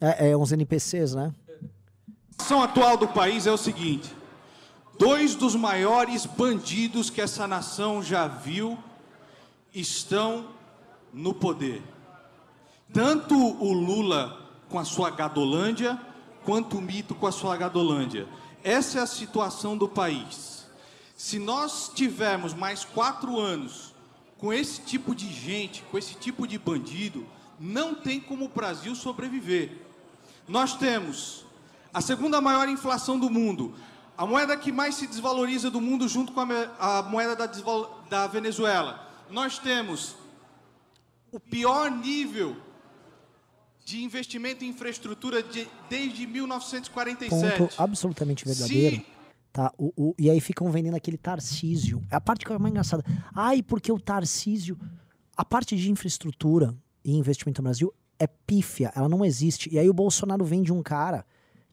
É, 0.00 0.30
é 0.30 0.36
uns 0.36 0.52
NPCs, 0.52 1.14
né? 1.14 1.32
situação 2.48 2.62
atual 2.62 2.96
do 2.96 3.06
país 3.08 3.46
é 3.46 3.52
o 3.52 3.56
seguinte: 3.58 4.10
dois 4.98 5.34
dos 5.34 5.54
maiores 5.54 6.24
bandidos 6.24 7.10
que 7.10 7.20
essa 7.20 7.46
nação 7.46 8.02
já 8.02 8.26
viu 8.26 8.78
estão 9.74 10.48
no 11.12 11.34
poder. 11.34 11.82
Tanto 12.92 13.34
o 13.34 13.72
Lula 13.72 14.48
com 14.70 14.78
a 14.78 14.84
sua 14.84 15.10
Gadolândia, 15.10 15.98
quanto 16.44 16.78
o 16.78 16.80
Mito 16.80 17.14
com 17.14 17.26
a 17.26 17.32
sua 17.32 17.54
Gadolândia. 17.56 18.26
Essa 18.62 18.98
é 18.98 19.02
a 19.02 19.06
situação 19.06 19.76
do 19.76 19.88
país. 19.88 20.66
Se 21.16 21.38
nós 21.38 21.90
tivermos 21.94 22.54
mais 22.54 22.84
quatro 22.84 23.38
anos 23.38 23.94
com 24.38 24.52
esse 24.52 24.80
tipo 24.82 25.14
de 25.14 25.32
gente, 25.32 25.82
com 25.90 25.98
esse 25.98 26.14
tipo 26.14 26.46
de 26.46 26.58
bandido, 26.58 27.26
não 27.58 27.94
tem 27.94 28.20
como 28.20 28.44
o 28.44 28.48
Brasil 28.48 28.94
sobreviver. 28.94 29.82
Nós 30.46 30.76
temos 30.76 31.44
a 31.92 32.00
segunda 32.00 32.40
maior 32.40 32.68
inflação 32.68 33.18
do 33.18 33.28
mundo, 33.28 33.74
a 34.16 34.24
moeda 34.26 34.56
que 34.56 34.70
mais 34.70 34.94
se 34.94 35.06
desvaloriza 35.06 35.70
do 35.70 35.80
mundo, 35.80 36.08
junto 36.08 36.32
com 36.32 36.40
a, 36.40 37.02
moeda 37.02 37.34
da, 37.34 37.50
da 38.08 38.26
Venezuela. 38.26 39.08
Nós 39.30 39.58
temos 39.58 40.16
o 41.30 41.38
pior 41.38 41.90
nível 41.90 42.56
de 43.88 44.02
investimento 44.04 44.64
em 44.64 44.68
infraestrutura 44.68 45.42
de- 45.42 45.66
desde 45.88 46.26
1947. 46.26 47.58
Ponto 47.58 47.74
absolutamente 47.82 48.44
verdadeiro. 48.44 48.96
Se 48.96 49.18
Tá, 49.50 49.72
o, 49.78 49.92
o- 49.96 50.14
e 50.18 50.28
aí 50.28 50.40
ficam 50.40 50.70
vendendo 50.70 50.94
aquele 50.94 51.16
Tarcísio. 51.16 52.04
É 52.10 52.16
a 52.16 52.20
parte 52.20 52.44
que 52.44 52.52
é 52.52 52.58
mais 52.58 52.70
engraçada. 52.70 53.02
Ai, 53.34 53.62
porque 53.62 53.90
o 53.90 53.98
Tarcísio. 53.98 54.78
A 55.34 55.42
parte 55.44 55.74
de 55.74 55.90
infraestrutura 55.90 56.76
e 57.02 57.16
investimento 57.16 57.62
no 57.62 57.64
Brasil 57.64 57.92
é 58.18 58.26
pífia, 58.26 58.92
ela 58.94 59.08
não 59.08 59.24
existe. 59.24 59.72
E 59.72 59.78
aí 59.78 59.88
o 59.88 59.94
Bolsonaro 59.94 60.44
vende 60.44 60.70
um 60.72 60.82
cara 60.82 61.24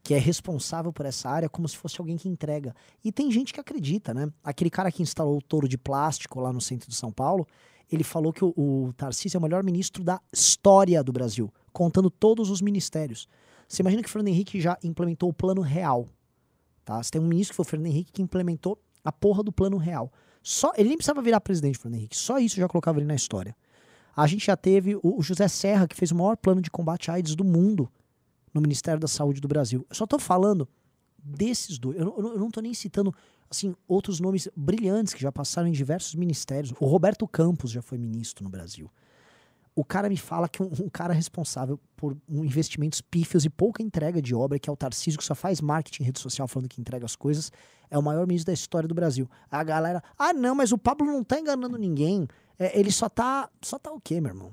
que 0.02 0.14
é 0.14 0.18
responsável 0.18 0.92
por 0.92 1.04
essa 1.04 1.28
área 1.28 1.48
como 1.50 1.68
se 1.68 1.76
fosse 1.76 2.00
alguém 2.00 2.16
que 2.16 2.28
entrega. 2.28 2.74
E 3.04 3.12
tem 3.12 3.30
gente 3.30 3.52
que 3.52 3.60
acredita, 3.60 4.14
né? 4.14 4.30
Aquele 4.42 4.70
cara 4.70 4.90
que 4.90 5.02
instalou 5.02 5.36
o 5.36 5.42
touro 5.42 5.68
de 5.68 5.76
plástico 5.76 6.40
lá 6.40 6.52
no 6.52 6.60
centro 6.62 6.88
de 6.88 6.94
São 6.96 7.12
Paulo, 7.12 7.46
ele 7.92 8.02
falou 8.04 8.32
que 8.32 8.44
o, 8.44 8.54
o 8.56 8.92
Tarcísio 8.96 9.36
é 9.36 9.40
o 9.40 9.42
melhor 9.42 9.62
ministro 9.62 10.02
da 10.02 10.20
história 10.32 11.02
do 11.04 11.12
Brasil, 11.12 11.52
contando 11.76 12.08
todos 12.10 12.48
os 12.50 12.60
ministérios. 12.62 13.28
Você 13.68 13.82
imagina 13.82 14.02
que 14.02 14.08
o 14.08 14.10
Fernando 14.12 14.28
Henrique 14.28 14.60
já 14.60 14.78
implementou 14.82 15.28
o 15.28 15.32
plano 15.32 15.60
real. 15.60 16.08
Tá? 16.84 17.02
Você 17.02 17.10
tem 17.10 17.20
um 17.20 17.26
ministro 17.26 17.52
que 17.52 17.56
foi 17.56 17.64
o 17.64 17.68
Fernando 17.68 17.86
Henrique 17.88 18.12
que 18.12 18.22
implementou 18.22 18.78
a 19.04 19.12
porra 19.12 19.42
do 19.42 19.52
plano 19.52 19.76
real. 19.76 20.10
Só, 20.42 20.72
ele 20.76 20.88
nem 20.88 20.96
precisava 20.96 21.20
virar 21.20 21.40
presidente, 21.40 21.76
Fernando 21.78 21.98
Henrique. 21.98 22.16
Só 22.16 22.38
isso 22.38 22.56
já 22.56 22.68
colocava 22.68 22.98
ele 22.98 23.06
na 23.06 23.14
história. 23.14 23.54
A 24.14 24.26
gente 24.26 24.46
já 24.46 24.56
teve 24.56 24.94
o, 24.96 25.00
o 25.02 25.22
José 25.22 25.48
Serra, 25.48 25.86
que 25.86 25.94
fez 25.96 26.12
o 26.12 26.14
maior 26.16 26.36
plano 26.36 26.62
de 26.62 26.70
combate 26.70 27.10
à 27.10 27.14
AIDS 27.14 27.34
do 27.34 27.44
mundo 27.44 27.90
no 28.54 28.60
Ministério 28.62 28.98
da 29.00 29.08
Saúde 29.08 29.40
do 29.40 29.48
Brasil. 29.48 29.84
Eu 29.90 29.94
só 29.96 30.06
tô 30.06 30.18
falando 30.18 30.66
desses 31.22 31.78
dois. 31.78 31.98
Eu, 31.98 32.04
não- 32.06 32.18
eu 32.18 32.32
eu 32.34 32.38
não 32.38 32.50
tô 32.50 32.60
nem 32.60 32.72
citando 32.72 33.12
assim 33.50 33.74
outros 33.86 34.18
nomes 34.20 34.48
brilhantes 34.56 35.12
que 35.12 35.20
já 35.20 35.30
passaram 35.30 35.68
em 35.68 35.72
diversos 35.72 36.14
ministérios. 36.14 36.72
O 36.80 36.86
Roberto 36.86 37.26
Campos 37.28 37.70
já 37.70 37.82
foi 37.82 37.98
ministro 37.98 38.42
no 38.44 38.48
Brasil. 38.50 38.90
O 39.76 39.84
cara 39.84 40.08
me 40.08 40.16
fala 40.16 40.48
que 40.48 40.60
um, 40.60 40.70
um 40.80 40.88
cara 40.88 41.12
responsável 41.12 41.78
por 41.94 42.16
um 42.28 42.44
investimentos 42.44 43.00
pífios 43.00 43.44
e 43.44 43.50
pouca 43.50 43.82
entrega 43.82 44.20
de 44.20 44.34
obra, 44.34 44.58
que 44.58 44.68
é 44.68 44.72
o 44.72 44.76
Tarcísio, 44.76 45.18
que 45.18 45.24
só 45.24 45.34
faz 45.34 45.60
marketing 45.60 46.02
em 46.02 46.06
rede 46.06 46.18
social 46.18 46.48
falando 46.48 46.68
que 46.68 46.80
entrega 46.80 47.04
as 47.04 47.14
coisas, 47.14 47.52
é 47.88 47.96
o 47.96 48.02
maior 48.02 48.26
ministro 48.26 48.46
da 48.46 48.54
história 48.54 48.88
do 48.88 48.94
Brasil. 48.94 49.28
A 49.48 49.62
galera, 49.62 50.02
ah 50.18 50.32
não, 50.32 50.54
mas 50.54 50.72
o 50.72 50.78
Pablo 50.78 51.06
não 51.06 51.22
tá 51.22 51.38
enganando 51.38 51.78
ninguém. 51.78 52.26
É, 52.58 52.76
ele 52.76 52.90
só 52.90 53.08
tá. 53.08 53.50
Só 53.62 53.78
tá 53.78 53.92
o 53.92 54.00
quê, 54.00 54.20
meu 54.20 54.32
irmão? 54.32 54.52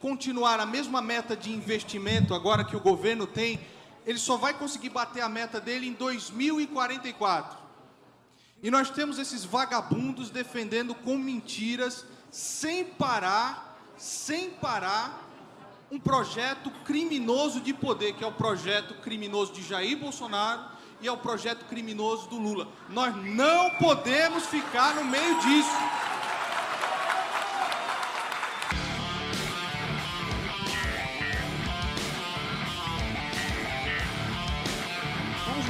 continuar 0.00 0.60
a 0.60 0.66
mesma 0.66 1.02
meta 1.02 1.36
de 1.36 1.50
investimento 1.50 2.34
agora 2.34 2.64
que 2.64 2.76
o 2.76 2.80
governo 2.80 3.26
tem, 3.26 3.60
ele 4.06 4.18
só 4.18 4.36
vai 4.36 4.54
conseguir 4.54 4.90
bater 4.90 5.20
a 5.20 5.28
meta 5.28 5.60
dele 5.60 5.86
em 5.86 5.92
2044. 5.92 7.58
E 8.62 8.70
nós 8.70 8.90
temos 8.90 9.18
esses 9.18 9.44
vagabundos 9.44 10.30
defendendo 10.30 10.94
com 10.94 11.16
mentiras, 11.16 12.04
sem 12.30 12.84
parar, 12.84 13.78
sem 13.96 14.50
parar, 14.50 15.28
um 15.90 15.98
projeto 15.98 16.70
criminoso 16.84 17.60
de 17.60 17.72
poder, 17.72 18.12
que 18.14 18.22
é 18.22 18.26
o 18.26 18.32
projeto 18.32 18.94
criminoso 19.02 19.52
de 19.52 19.62
Jair 19.62 19.98
Bolsonaro 19.98 20.62
e 21.00 21.08
é 21.08 21.12
o 21.12 21.16
projeto 21.16 21.64
criminoso 21.66 22.28
do 22.28 22.38
Lula. 22.38 22.68
Nós 22.90 23.14
não 23.16 23.70
podemos 23.76 24.46
ficar 24.46 24.94
no 24.94 25.04
meio 25.04 25.38
disso. 25.40 25.70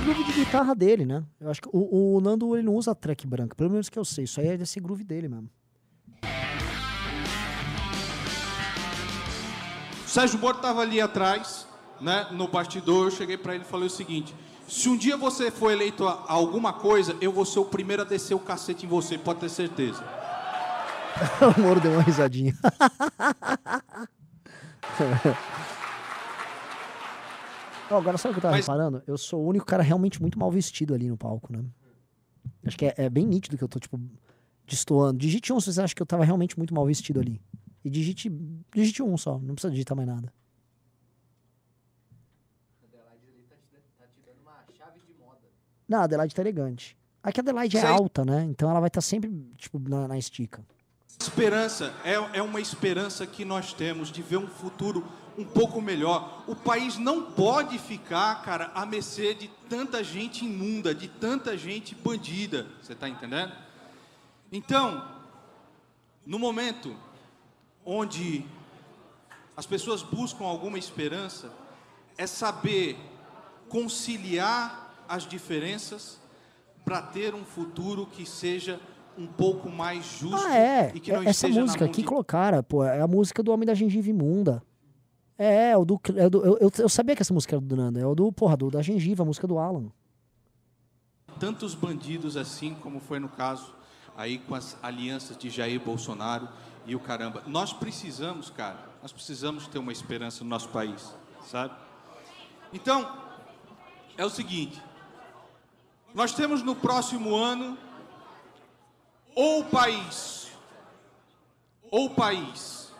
É 0.01 0.05
groove 0.05 0.25
de 0.25 0.33
guitarra 0.33 0.75
dele, 0.75 1.05
né? 1.05 1.23
Eu 1.39 1.51
acho 1.51 1.61
que 1.61 1.69
o, 1.71 2.17
o 2.17 2.21
Nando 2.21 2.57
ele 2.57 2.65
não 2.65 2.75
usa 2.75 2.95
track 2.95 3.27
branca, 3.27 3.55
pelo 3.55 3.71
menos 3.71 3.89
que 3.89 3.99
eu 3.99 4.05
sei. 4.05 4.25
Isso 4.25 4.41
aí 4.41 4.49
é 4.49 4.57
desse 4.57 4.81
groove 4.81 5.05
dele 5.05 5.29
mesmo. 5.29 5.51
O 10.09 10.11
Sérgio 10.11 10.39
Moro 10.39 10.57
estava 10.57 10.81
ali 10.81 11.03
atrás, 11.03 11.67
né, 12.01 12.29
no 12.31 12.49
bastidor. 12.49 13.09
Eu 13.09 13.11
cheguei 13.11 13.37
para 13.37 13.55
ele 13.55 13.63
e 13.63 13.67
falei 13.67 13.89
o 13.89 13.91
seguinte: 13.91 14.35
se 14.67 14.89
um 14.89 14.97
dia 14.97 15.19
você 15.19 15.51
for 15.51 15.71
eleito 15.71 16.09
a, 16.09 16.25
alguma 16.27 16.73
coisa, 16.73 17.15
eu 17.21 17.31
vou 17.31 17.45
ser 17.45 17.59
o 17.59 17.67
primeiro 17.67 18.01
a 18.01 18.07
descer 18.07 18.35
o 18.35 18.39
cacete 18.39 18.87
em 18.87 18.89
você, 18.89 19.19
pode 19.19 19.41
ter 19.41 19.51
certeza. 19.51 20.03
o 21.55 21.61
Moro 21.61 21.79
deu 21.79 21.93
uma 21.93 22.01
risadinha. 22.01 22.57
Ó, 27.91 27.99
agora 27.99 28.17
sabe 28.17 28.33
o 28.33 28.35
que 28.35 28.39
eu 28.39 28.43
tava 28.43 28.57
Mas- 28.57 28.67
reparando? 28.67 29.03
Eu 29.07 29.19
sou 29.19 29.43
o 29.43 29.47
único 29.47 29.67
cara 29.67 29.83
realmente 29.83 30.23
muito 30.23 30.39
mal 30.39 30.51
vestido 30.51 30.95
ali 30.95 31.07
no 31.11 31.19
palco, 31.19 31.53
né? 31.53 31.63
Acho 32.67 32.79
que 32.79 32.87
é, 32.87 32.95
é 32.97 33.11
bem 33.11 33.27
nítido 33.27 33.59
que 33.59 33.65
eu 33.65 33.69
tô, 33.69 33.79
tipo, 33.79 34.01
destoando. 34.67 35.19
Digite 35.19 35.53
um 35.53 35.61
se 35.61 35.71
você 35.71 35.83
acha 35.83 35.95
que 35.95 36.01
eu 36.01 36.07
tava 36.07 36.25
realmente 36.25 36.57
muito 36.57 36.75
mal 36.75 36.87
vestido 36.87 37.21
ali. 37.21 37.39
E 37.85 37.91
digite, 37.91 38.29
digite 38.75 39.03
um 39.03 39.17
só, 39.17 39.39
não 39.39 39.55
precisa 39.55 39.71
digitar 39.71 39.97
mais 39.97 40.09
nada. 40.09 40.33
Não, 45.89 46.01
a 46.01 46.05
Adelaide 46.05 46.35
tá 46.35 46.43
elegante. 46.43 46.99
Aqui 47.23 47.41
a 47.41 47.43
Adelaide 47.43 47.79
é 47.79 47.81
Sei. 47.81 47.89
alta, 47.89 48.25
né? 48.25 48.45
Então 48.45 48.71
ela 48.71 48.79
vai 48.79 48.89
estar 48.89 49.01
sempre, 49.01 49.31
tipo, 49.57 49.79
na, 49.79 50.07
na 50.07 50.19
estica. 50.19 50.63
Esperança 51.19 51.95
é, 52.05 52.39
é 52.39 52.43
uma 52.43 52.61
esperança 52.61 53.27
que 53.27 53.45
nós 53.45 53.73
temos 53.73 54.13
de 54.13 54.23
ver 54.23 54.37
um 54.37 54.47
futuro 54.47 55.05
um 55.37 55.45
pouco 55.45 55.81
melhor. 55.81 56.45
O 56.47 56.55
país 56.55 56.99
não 56.99 57.33
pode 57.33 57.79
ficar, 57.79 58.43
cara, 58.43 58.71
à 58.75 58.85
mercê 58.85 59.35
de 59.35 59.49
tanta 59.69 60.03
gente 60.05 60.45
imunda, 60.45 60.95
de 60.95 61.09
tanta 61.09 61.57
gente 61.57 61.95
bandida. 61.95 62.67
Você 62.83 62.93
está 62.93 63.09
entendendo? 63.09 63.53
Então, 64.53 65.07
no 66.27 66.39
momento 66.39 66.95
onde 67.91 68.45
as 69.57 69.65
pessoas 69.65 70.03
buscam 70.03 70.45
alguma 70.45 70.79
esperança, 70.79 71.51
é 72.19 72.27
saber 72.27 72.97
conciliar 73.71 75.05
as 75.09 75.27
diferenças 75.27 76.19
para 76.85 77.01
ter 77.01 77.35
um 77.35 77.45
futuro 77.45 78.07
que 78.07 78.27
seja 78.27 78.79
um 79.17 79.27
pouco 79.27 79.69
mais 79.71 80.05
justo 80.19 80.37
Ah, 80.47 80.55
é. 80.57 80.93
e 80.95 81.01
que 81.01 81.11
não 81.13 81.23
É- 81.23 81.29
Essa 81.31 81.49
música 81.49 81.85
aqui 81.85 82.03
colocaram, 82.05 82.63
pô, 82.63 82.85
é 82.85 83.01
a 83.01 83.07
música 83.09 83.43
do 83.43 83.51
Homem 83.53 83.67
da 83.67 83.75
Gengiva 83.75 84.09
Imunda. 84.11 84.63
É, 85.39 85.71
é 85.71 85.77
o 85.77 85.85
do. 85.85 86.01
é 86.17 86.29
do- 86.29 86.45
eu, 86.45 86.59
eu, 86.59 86.71
eu 86.79 86.89
sabia 86.89 87.15
que 87.17 87.23
essa 87.23 87.33
música 87.33 87.55
era 87.57 87.61
do 87.65 87.77
Nando. 87.77 87.99
É 87.99 88.07
o 88.07 88.15
do, 88.15 88.31
porra, 88.33 88.57
do, 88.57 88.71
da 88.71 88.83
gengiva, 88.83 89.23
a 89.23 89.27
música 89.27 89.47
do 89.47 89.57
Alan. 89.59 89.91
tantos 91.39 91.75
bandidos 91.75 92.37
assim 92.37 92.75
como 92.75 92.99
foi 93.01 93.21
no 93.21 93.29
caso 93.29 93.73
aí 94.17 94.39
com 94.39 94.55
as 94.57 94.77
alianças 94.83 95.37
de 95.39 95.49
Jair 95.49 95.79
Bolsonaro 95.81 96.49
e 96.87 96.95
o 96.95 97.01
caramba. 97.01 97.43
Nós 97.47 97.73
precisamos, 97.73 98.51
cara, 98.51 98.89
nós 99.03 99.13
precisamos 99.13 99.67
ter 99.67 99.79
uma 99.79 99.93
esperança 99.93 100.43
no 100.43 100.51
nosso 100.51 100.69
país, 100.69 101.15
sabe? 101.47 101.75
Então, 102.73 103.17
é 104.17 104.25
o 104.25 104.31
seguinte, 104.31 104.83
nós 106.15 106.33
temos 106.33 106.63
no 106.63 106.75
próximo 106.75 107.37
ano 107.37 107.79
ou 109.35 109.61
o 109.61 109.65
país 109.65 110.51
ou 111.91 112.07
o 112.07 112.11
país 112.11 112.93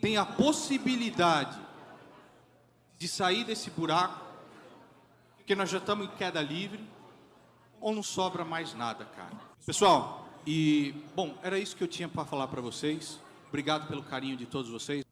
tem 0.00 0.16
a 0.16 0.24
possibilidade 0.24 1.58
de 2.96 3.08
sair 3.08 3.44
desse 3.44 3.70
buraco, 3.70 4.24
porque 5.36 5.54
nós 5.54 5.70
já 5.70 5.78
estamos 5.78 6.06
em 6.06 6.10
queda 6.16 6.40
livre, 6.40 6.88
ou 7.80 7.94
não 7.94 8.02
sobra 8.02 8.44
mais 8.44 8.74
nada, 8.74 9.04
cara. 9.04 9.36
Pessoal, 9.64 10.27
e 10.50 10.94
bom, 11.14 11.34
era 11.42 11.58
isso 11.58 11.76
que 11.76 11.84
eu 11.84 11.88
tinha 11.88 12.08
para 12.08 12.24
falar 12.24 12.48
para 12.48 12.62
vocês. 12.62 13.20
Obrigado 13.48 13.86
pelo 13.86 14.02
carinho 14.02 14.34
de 14.34 14.46
todos 14.46 14.70
vocês. 14.70 15.04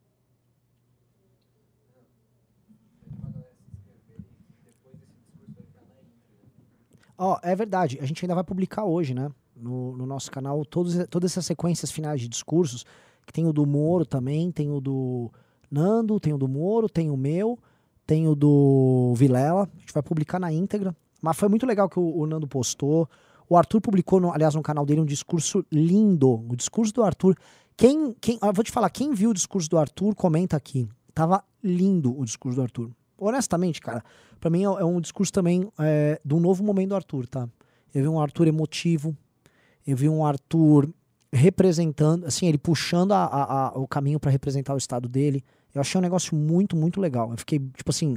Ó, 7.18 7.38
é 7.42 7.54
verdade, 7.54 7.98
a 8.00 8.06
gente 8.06 8.24
ainda 8.24 8.34
vai 8.34 8.44
publicar 8.44 8.84
hoje, 8.86 9.12
né? 9.12 9.30
No, 9.54 9.94
no 9.98 10.06
nosso 10.06 10.30
canal, 10.30 10.64
todos, 10.64 10.94
todas 11.10 11.32
essas 11.32 11.44
sequências 11.44 11.90
finais 11.90 12.18
de 12.18 12.28
discursos, 12.28 12.86
que 13.26 13.32
tem 13.32 13.46
o 13.46 13.52
do 13.52 13.66
Moro 13.66 14.06
também, 14.06 14.50
tem 14.50 14.70
o 14.70 14.80
do 14.80 15.30
Nando, 15.70 16.18
tem 16.18 16.32
o 16.32 16.38
do 16.38 16.48
Moro, 16.48 16.88
tem 16.88 17.10
o 17.10 17.16
meu, 17.16 17.58
tem 18.06 18.26
o 18.26 18.34
do 18.34 19.12
Vilela. 19.14 19.64
A 19.64 19.80
gente 19.80 19.92
vai 19.92 20.02
publicar 20.02 20.38
na 20.38 20.50
íntegra. 20.50 20.96
Mas 21.20 21.36
foi 21.36 21.50
muito 21.50 21.66
legal 21.66 21.90
que 21.90 21.98
o, 21.98 22.20
o 22.20 22.26
Nando 22.26 22.48
postou. 22.48 23.06
O 23.48 23.56
Arthur 23.56 23.80
publicou, 23.80 24.20
no- 24.20 24.32
aliás, 24.32 24.54
no 24.54 24.62
canal 24.62 24.84
dele, 24.84 25.00
um 25.00 25.04
discurso 25.04 25.64
lindo. 25.70 26.44
O 26.48 26.56
discurso 26.56 26.92
do 26.92 27.02
Arthur. 27.02 27.36
Quem, 27.76 28.14
quem, 28.20 28.38
vou 28.54 28.64
te 28.64 28.70
falar, 28.72 28.90
quem 28.90 29.12
viu 29.12 29.30
o 29.30 29.34
discurso 29.34 29.68
do 29.68 29.78
Arthur, 29.78 30.14
comenta 30.14 30.56
aqui. 30.56 30.88
Tava 31.14 31.44
lindo 31.62 32.18
o 32.18 32.24
discurso 32.24 32.56
do 32.56 32.62
Arthur. 32.62 32.90
Honestamente, 33.18 33.80
cara, 33.80 34.04
pra 34.40 34.50
mim 34.50 34.60
é, 34.62 34.64
é 34.64 34.84
um 34.84 35.00
discurso 35.00 35.32
também 35.32 35.70
é, 35.78 36.20
novo 36.24 36.62
momento 36.64 36.90
do 36.90 36.94
Arthur, 36.96 37.26
tá? 37.26 37.48
Eu 37.94 38.02
vi 38.02 38.08
um 38.08 38.20
Arthur 38.20 38.46
emotivo, 38.48 39.16
eu 39.86 39.96
vi 39.96 40.08
um 40.08 40.24
Arthur 40.24 40.90
representando, 41.32 42.24
assim, 42.26 42.46
ele 42.46 42.58
puxando 42.58 43.12
a- 43.12 43.24
a- 43.24 43.68
a- 43.68 43.78
o 43.78 43.86
caminho 43.86 44.18
pra 44.20 44.30
representar 44.30 44.74
o 44.74 44.78
estado 44.78 45.08
dele. 45.08 45.42
Eu 45.74 45.80
achei 45.80 45.98
um 45.98 46.02
negócio 46.02 46.34
muito, 46.36 46.76
muito 46.76 47.00
legal. 47.00 47.30
Eu 47.30 47.36
fiquei, 47.38 47.58
tipo 47.58 47.90
assim. 47.90 48.16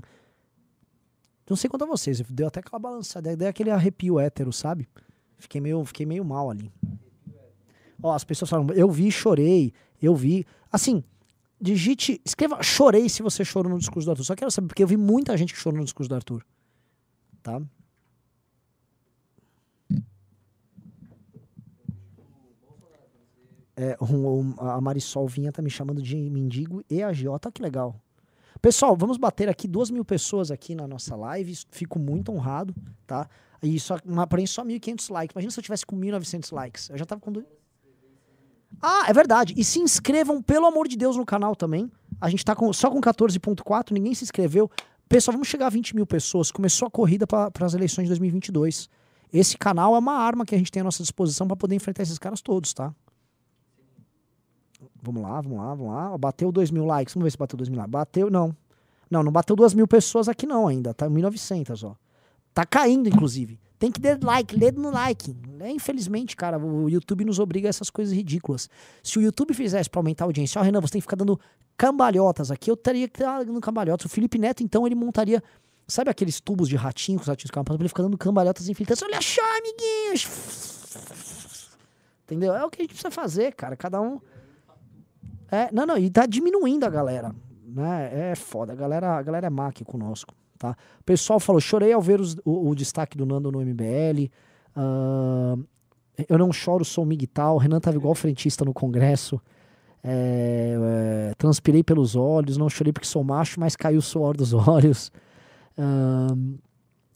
Não 1.49 1.57
sei 1.57 1.69
quanto 1.69 1.83
a 1.83 1.87
vocês, 1.87 2.21
deu 2.29 2.47
até 2.47 2.59
aquela 2.59 2.79
balançada, 2.79 3.35
deu 3.35 3.47
aquele 3.47 3.71
arrepio 3.71 4.19
hétero, 4.19 4.53
sabe? 4.53 4.87
Fiquei 5.39 5.59
meio, 5.61 5.83
fiquei 5.85 6.05
meio 6.05 6.23
mal 6.23 6.49
ali. 6.49 6.71
Ó, 8.03 8.13
as 8.13 8.23
pessoas 8.23 8.49
falam, 8.49 8.67
eu 8.75 8.89
vi, 8.91 9.11
chorei, 9.11 9.73
eu 10.01 10.15
vi. 10.15 10.45
Assim, 10.71 11.03
digite, 11.59 12.21
escreva 12.23 12.61
chorei 12.61 13.09
se 13.09 13.21
você 13.21 13.43
chorou 13.43 13.71
no 13.71 13.79
discurso 13.79 14.05
do 14.05 14.11
Arthur. 14.11 14.23
Só 14.25 14.35
quero 14.35 14.51
saber, 14.51 14.67
porque 14.67 14.83
eu 14.83 14.87
vi 14.87 14.97
muita 14.97 15.35
gente 15.37 15.53
que 15.53 15.59
chorou 15.59 15.79
no 15.79 15.83
discurso 15.85 16.09
do 16.09 16.15
Arthur. 16.15 16.45
Tá? 17.41 17.61
É, 23.75 23.95
um- 24.01 24.39
um- 24.41 24.55
a 24.59 24.79
Marisol 24.81 25.27
Vinha 25.27 25.51
tá 25.51 25.61
me 25.61 25.69
chamando 25.69 26.01
de 26.01 26.15
mendigo 26.29 26.83
e 26.89 27.01
agiota, 27.01 27.51
que 27.51 27.61
legal. 27.61 27.95
Pessoal, 28.61 28.95
vamos 28.95 29.17
bater 29.17 29.47
aqui 29.47 29.67
duas 29.67 29.89
mil 29.89 30.03
pessoas 30.03 30.51
aqui 30.51 30.75
na 30.75 30.87
nossa 30.87 31.15
live. 31.15 31.57
Fico 31.71 31.97
muito 31.97 32.31
honrado, 32.31 32.75
tá? 33.07 33.27
E 33.63 33.79
só, 33.79 33.97
porém, 34.29 34.45
só 34.45 34.63
1.500 34.63 35.11
likes. 35.11 35.33
Imagina 35.33 35.51
se 35.51 35.59
eu 35.59 35.63
tivesse 35.63 35.85
com 35.85 35.95
1.900 35.97 36.53
likes. 36.53 36.89
Eu 36.89 36.97
já 36.97 37.05
tava 37.05 37.21
com... 37.21 37.31
do- 37.31 37.45
Ah, 38.81 39.05
é 39.07 39.13
verdade. 39.13 39.53
E 39.57 39.63
se 39.63 39.79
inscrevam, 39.79 40.41
pelo 40.41 40.65
amor 40.65 40.87
de 40.87 40.97
Deus, 40.97 41.15
no 41.15 41.25
canal 41.25 41.55
também. 41.55 41.89
A 42.19 42.29
gente 42.29 42.43
tá 42.43 42.53
com, 42.55 42.71
só 42.73 42.89
com 42.89 42.99
14.4, 42.99 43.91
ninguém 43.91 44.13
se 44.13 44.23
inscreveu. 44.25 44.69
Pessoal, 45.07 45.33
vamos 45.33 45.47
chegar 45.47 45.67
a 45.67 45.69
20 45.69 45.95
mil 45.95 46.05
pessoas. 46.05 46.51
Começou 46.51 46.87
a 46.87 46.91
corrida 46.91 47.25
para 47.25 47.49
as 47.65 47.73
eleições 47.73 48.03
de 48.05 48.09
2022. 48.09 48.89
Esse 49.31 49.57
canal 49.57 49.95
é 49.95 49.99
uma 49.99 50.13
arma 50.15 50.45
que 50.45 50.53
a 50.53 50.57
gente 50.57 50.71
tem 50.71 50.81
à 50.81 50.83
nossa 50.83 51.01
disposição 51.01 51.47
para 51.47 51.55
poder 51.55 51.75
enfrentar 51.75 52.03
esses 52.03 52.17
caras 52.17 52.41
todos, 52.41 52.73
tá? 52.73 52.93
Vamos 55.01 55.21
lá, 55.21 55.41
vamos 55.41 55.57
lá, 55.57 55.75
vamos 55.75 55.93
lá. 55.93 56.17
Bateu 56.17 56.51
2 56.51 56.71
mil 56.71 56.85
likes. 56.85 57.13
Vamos 57.13 57.25
ver 57.25 57.31
se 57.31 57.37
bateu 57.37 57.57
2 57.57 57.69
mil 57.69 57.77
likes. 57.77 57.91
Bateu, 57.91 58.29
não. 58.29 58.55
Não, 59.09 59.23
não 59.23 59.31
bateu 59.31 59.55
2 59.55 59.73
mil 59.73 59.87
pessoas 59.87 60.29
aqui 60.29 60.45
não 60.45 60.67
ainda. 60.67 60.93
Tá 60.93 61.09
1.900, 61.09 61.87
ó. 61.87 61.95
Tá 62.53 62.65
caindo, 62.65 63.07
inclusive. 63.07 63.59
Tem 63.79 63.91
que 63.91 63.99
dar 63.99 64.19
like, 64.21 64.57
dedo 64.59 64.81
no 64.81 64.91
like. 64.91 65.35
É, 65.61 65.71
infelizmente, 65.71 66.35
cara, 66.35 66.59
o 66.59 66.89
YouTube 66.89 67.23
nos 67.23 67.39
obriga 67.39 67.67
a 67.67 67.71
essas 67.71 67.89
coisas 67.89 68.13
ridículas. 68.13 68.69
Se 69.01 69.17
o 69.17 69.21
YouTube 69.21 69.53
fizesse 69.53 69.89
pra 69.89 69.99
aumentar 69.99 70.25
a 70.25 70.27
audiência, 70.27 70.59
ó, 70.59 70.63
Renan, 70.63 70.81
você 70.81 70.93
tem 70.93 70.99
que 71.01 71.03
ficar 71.03 71.15
dando 71.15 71.39
cambalhotas 71.77 72.51
aqui. 72.51 72.69
Eu 72.69 72.75
teria 72.75 73.07
que 73.07 73.21
estar 73.21 73.43
dando 73.43 73.61
cambalhotas. 73.61 74.05
O 74.05 74.09
Felipe 74.09 74.37
Neto, 74.37 74.61
então, 74.61 74.85
ele 74.85 74.95
montaria. 74.95 75.41
Sabe 75.87 76.11
aqueles 76.11 76.41
tubos 76.41 76.67
de 76.67 76.75
ratinho 76.75 77.17
que 77.17 77.23
os 77.23 77.27
ratinhos 77.27 77.51
passando? 77.51 77.81
Ele 77.81 77.89
fica 77.89 78.03
dando 78.03 78.17
cambalhotas 78.17 78.67
infiltrantes. 78.67 79.01
Olha 79.01 79.21
só, 79.21 79.41
amiguinhos! 79.57 80.27
Entendeu? 82.25 82.53
É 82.53 82.63
o 82.63 82.69
que 82.69 82.81
a 82.81 82.83
gente 82.83 82.91
precisa 82.91 83.09
fazer, 83.09 83.53
cara. 83.53 83.75
Cada 83.77 83.99
um. 84.01 84.19
É, 85.51 85.69
não, 85.71 85.85
não, 85.85 85.97
e 85.97 86.09
tá 86.09 86.25
diminuindo 86.25 86.85
a 86.85 86.89
galera. 86.89 87.33
Né? 87.65 88.31
É 88.31 88.35
foda. 88.35 88.73
A 88.73 88.75
galera, 88.75 89.17
a 89.17 89.21
galera 89.21 89.47
é 89.47 89.49
má 89.49 89.67
aqui 89.67 89.83
conosco. 89.83 90.33
Tá? 90.57 90.75
O 90.99 91.03
pessoal 91.03 91.39
falou: 91.39 91.59
chorei 91.61 91.93
ao 91.93 92.01
ver 92.01 92.19
os- 92.19 92.35
o, 92.45 92.69
o 92.69 92.75
destaque 92.75 93.17
do 93.17 93.25
Nando 93.25 93.51
no 93.51 93.61
MBL. 93.61 94.29
ah, 94.75 95.55
eu 96.27 96.37
não 96.37 96.51
choro, 96.51 96.83
sou 96.83 97.05
migtal. 97.05 97.57
Renan 97.57 97.79
tava 97.79 97.95
igual 97.97 98.13
frentista 98.13 98.65
no 98.65 98.73
Congresso. 98.73 99.39
É, 100.03 100.75
é, 101.31 101.33
transpirei 101.37 101.83
pelos 101.83 102.15
olhos, 102.15 102.57
não 102.57 102.69
chorei 102.69 102.91
porque 102.93 103.07
sou 103.07 103.23
macho, 103.23 103.59
mas 103.59 103.75
caiu 103.75 103.99
o 103.99 104.01
suor 104.01 104.35
dos 104.35 104.51
olhos. 104.67 105.11
Ahn, 105.77 106.55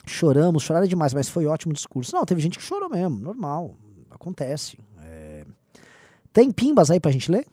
choramos, 0.06 0.64
choraram 0.64 0.88
demais, 0.88 1.14
mas 1.14 1.30
foi 1.30 1.46
ótimo 1.46 1.74
discurso. 1.74 2.16
Não, 2.16 2.26
teve 2.26 2.42
gente 2.42 2.58
que 2.58 2.64
chorou 2.64 2.90
mesmo, 2.90 3.20
normal, 3.20 3.76
acontece. 4.10 4.78
É, 5.02 5.46
Tem 6.32 6.52
pimbas 6.52 6.90
aí 6.92 7.00
pra 7.00 7.12
gente 7.12 7.30
ler? 7.32 7.46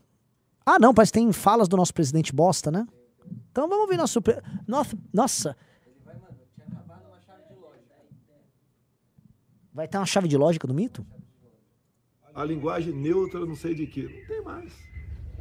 Ah, 0.73 0.79
não, 0.79 0.95
parece 0.95 1.13
que 1.13 1.19
tem 1.19 1.33
falas 1.33 1.67
do 1.69 1.77
nosso 1.77 1.93
presidente 1.93 2.33
bosta, 2.33 2.71
né? 2.71 2.87
Então 3.51 3.69
vamos 3.69 3.89
ver 3.89 3.97
nosso. 3.97 4.23
pre- 4.23 4.41
Nossa, 4.69 4.97
nossa. 5.13 5.57
Vai 9.73 9.89
ter 9.89 9.97
uma 9.99 10.07
chave 10.07 10.29
de 10.29 10.37
lógica 10.37 10.67
do 10.67 10.75
mito? 10.75 11.05
A 12.35 12.45
linguagem 12.45 12.93
neutra, 12.95 13.41
não 13.45 13.57
sei 13.57 13.75
de 13.75 13.87
que. 13.87 14.03
Não 14.03 14.27
tem 14.29 14.43
mais. 14.43 14.73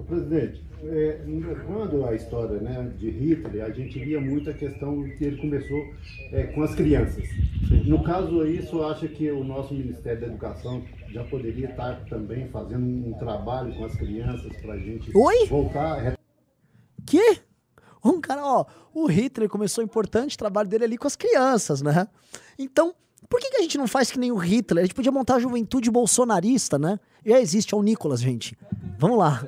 Presidente, 0.07 0.63
é, 0.85 1.19
quando 1.67 2.05
a 2.05 2.15
história 2.15 2.57
né, 2.61 2.89
de 2.97 3.09
Hitler, 3.09 3.65
a 3.65 3.69
gente 3.69 3.99
via 3.99 4.21
muito 4.21 4.49
a 4.49 4.53
questão 4.53 5.03
que 5.17 5.25
ele 5.25 5.35
começou 5.41 5.93
é, 6.31 6.43
com 6.55 6.63
as 6.63 6.73
crianças. 6.73 7.27
No 7.85 8.01
caso 8.01 8.39
aí, 8.41 8.65
o 8.71 8.83
acha 8.85 9.09
que 9.09 9.29
o 9.29 9.43
nosso 9.43 9.73
Ministério 9.73 10.21
da 10.21 10.27
Educação 10.27 10.81
já 11.11 11.23
poderia 11.23 11.69
estar 11.69 12.05
também 12.05 12.47
fazendo 12.49 12.85
um 12.85 13.13
trabalho 13.17 13.75
com 13.75 13.85
as 13.85 13.95
crianças 13.95 14.55
para 14.61 14.73
a 14.73 14.77
gente 14.77 15.11
Oi? 15.15 15.47
voltar 15.47 16.17
Que? 17.05 17.41
Um 18.03 18.21
cara, 18.21 18.45
ó, 18.45 18.65
o 18.93 19.07
Hitler 19.07 19.49
começou 19.49 19.83
importante 19.83 20.35
o 20.35 20.37
trabalho 20.37 20.69
dele 20.69 20.85
ali 20.85 20.97
com 20.97 21.07
as 21.07 21.15
crianças, 21.15 21.81
né? 21.81 22.07
Então, 22.57 22.93
por 23.27 23.39
que, 23.39 23.49
que 23.49 23.57
a 23.57 23.61
gente 23.61 23.77
não 23.77 23.87
faz 23.87 24.09
que 24.11 24.19
nem 24.19 24.31
o 24.31 24.37
Hitler? 24.37 24.83
A 24.83 24.85
gente 24.85 24.95
podia 24.95 25.11
montar 25.11 25.35
a 25.35 25.39
juventude 25.39 25.91
bolsonarista, 25.91 26.79
né? 26.79 26.99
Já 27.25 27.39
existe, 27.39 27.73
é 27.73 27.77
o 27.77 27.83
Nicolas, 27.83 28.21
gente. 28.21 28.57
Vamos 28.97 29.17
lá. 29.17 29.45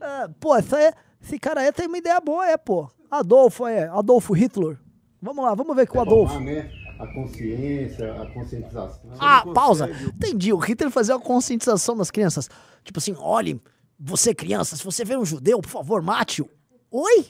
É, 0.00 0.28
pô, 0.38 0.54
essa 0.54 0.80
é, 0.80 0.92
esse 1.20 1.38
cara 1.38 1.62
aí 1.62 1.72
tem 1.72 1.86
uma 1.86 1.98
ideia 1.98 2.20
boa, 2.20 2.48
é, 2.48 2.56
pô. 2.56 2.88
Adolfo, 3.10 3.66
é, 3.66 3.88
Adolfo 3.88 4.32
Hitler. 4.34 4.78
Vamos 5.20 5.44
lá, 5.44 5.54
vamos 5.54 5.74
ver 5.74 5.86
com 5.86 5.98
o 5.98 6.00
Adolfo. 6.02 6.34
formar 6.34 6.52
né, 6.52 6.70
a 6.98 7.06
consciência, 7.06 8.22
a 8.22 8.26
conscientização. 8.32 9.10
Ah, 9.18 9.42
não 9.46 9.52
pausa. 9.54 9.88
consegue. 9.88 10.08
Entendi. 10.10 10.52
O 10.52 10.58
Hitler 10.58 10.90
fazia 10.90 11.14
a 11.14 11.20
conscientização 11.20 11.96
das 11.96 12.10
crianças. 12.10 12.48
Tipo 12.84 12.98
assim, 12.98 13.14
olhe, 13.18 13.60
você 13.98 14.34
criança, 14.34 14.76
se 14.76 14.84
você 14.84 15.04
vê 15.04 15.16
um 15.16 15.24
judeu, 15.24 15.60
por 15.60 15.68
favor, 15.70 16.02
mate-o. 16.02 16.48
Oi? 16.90 17.26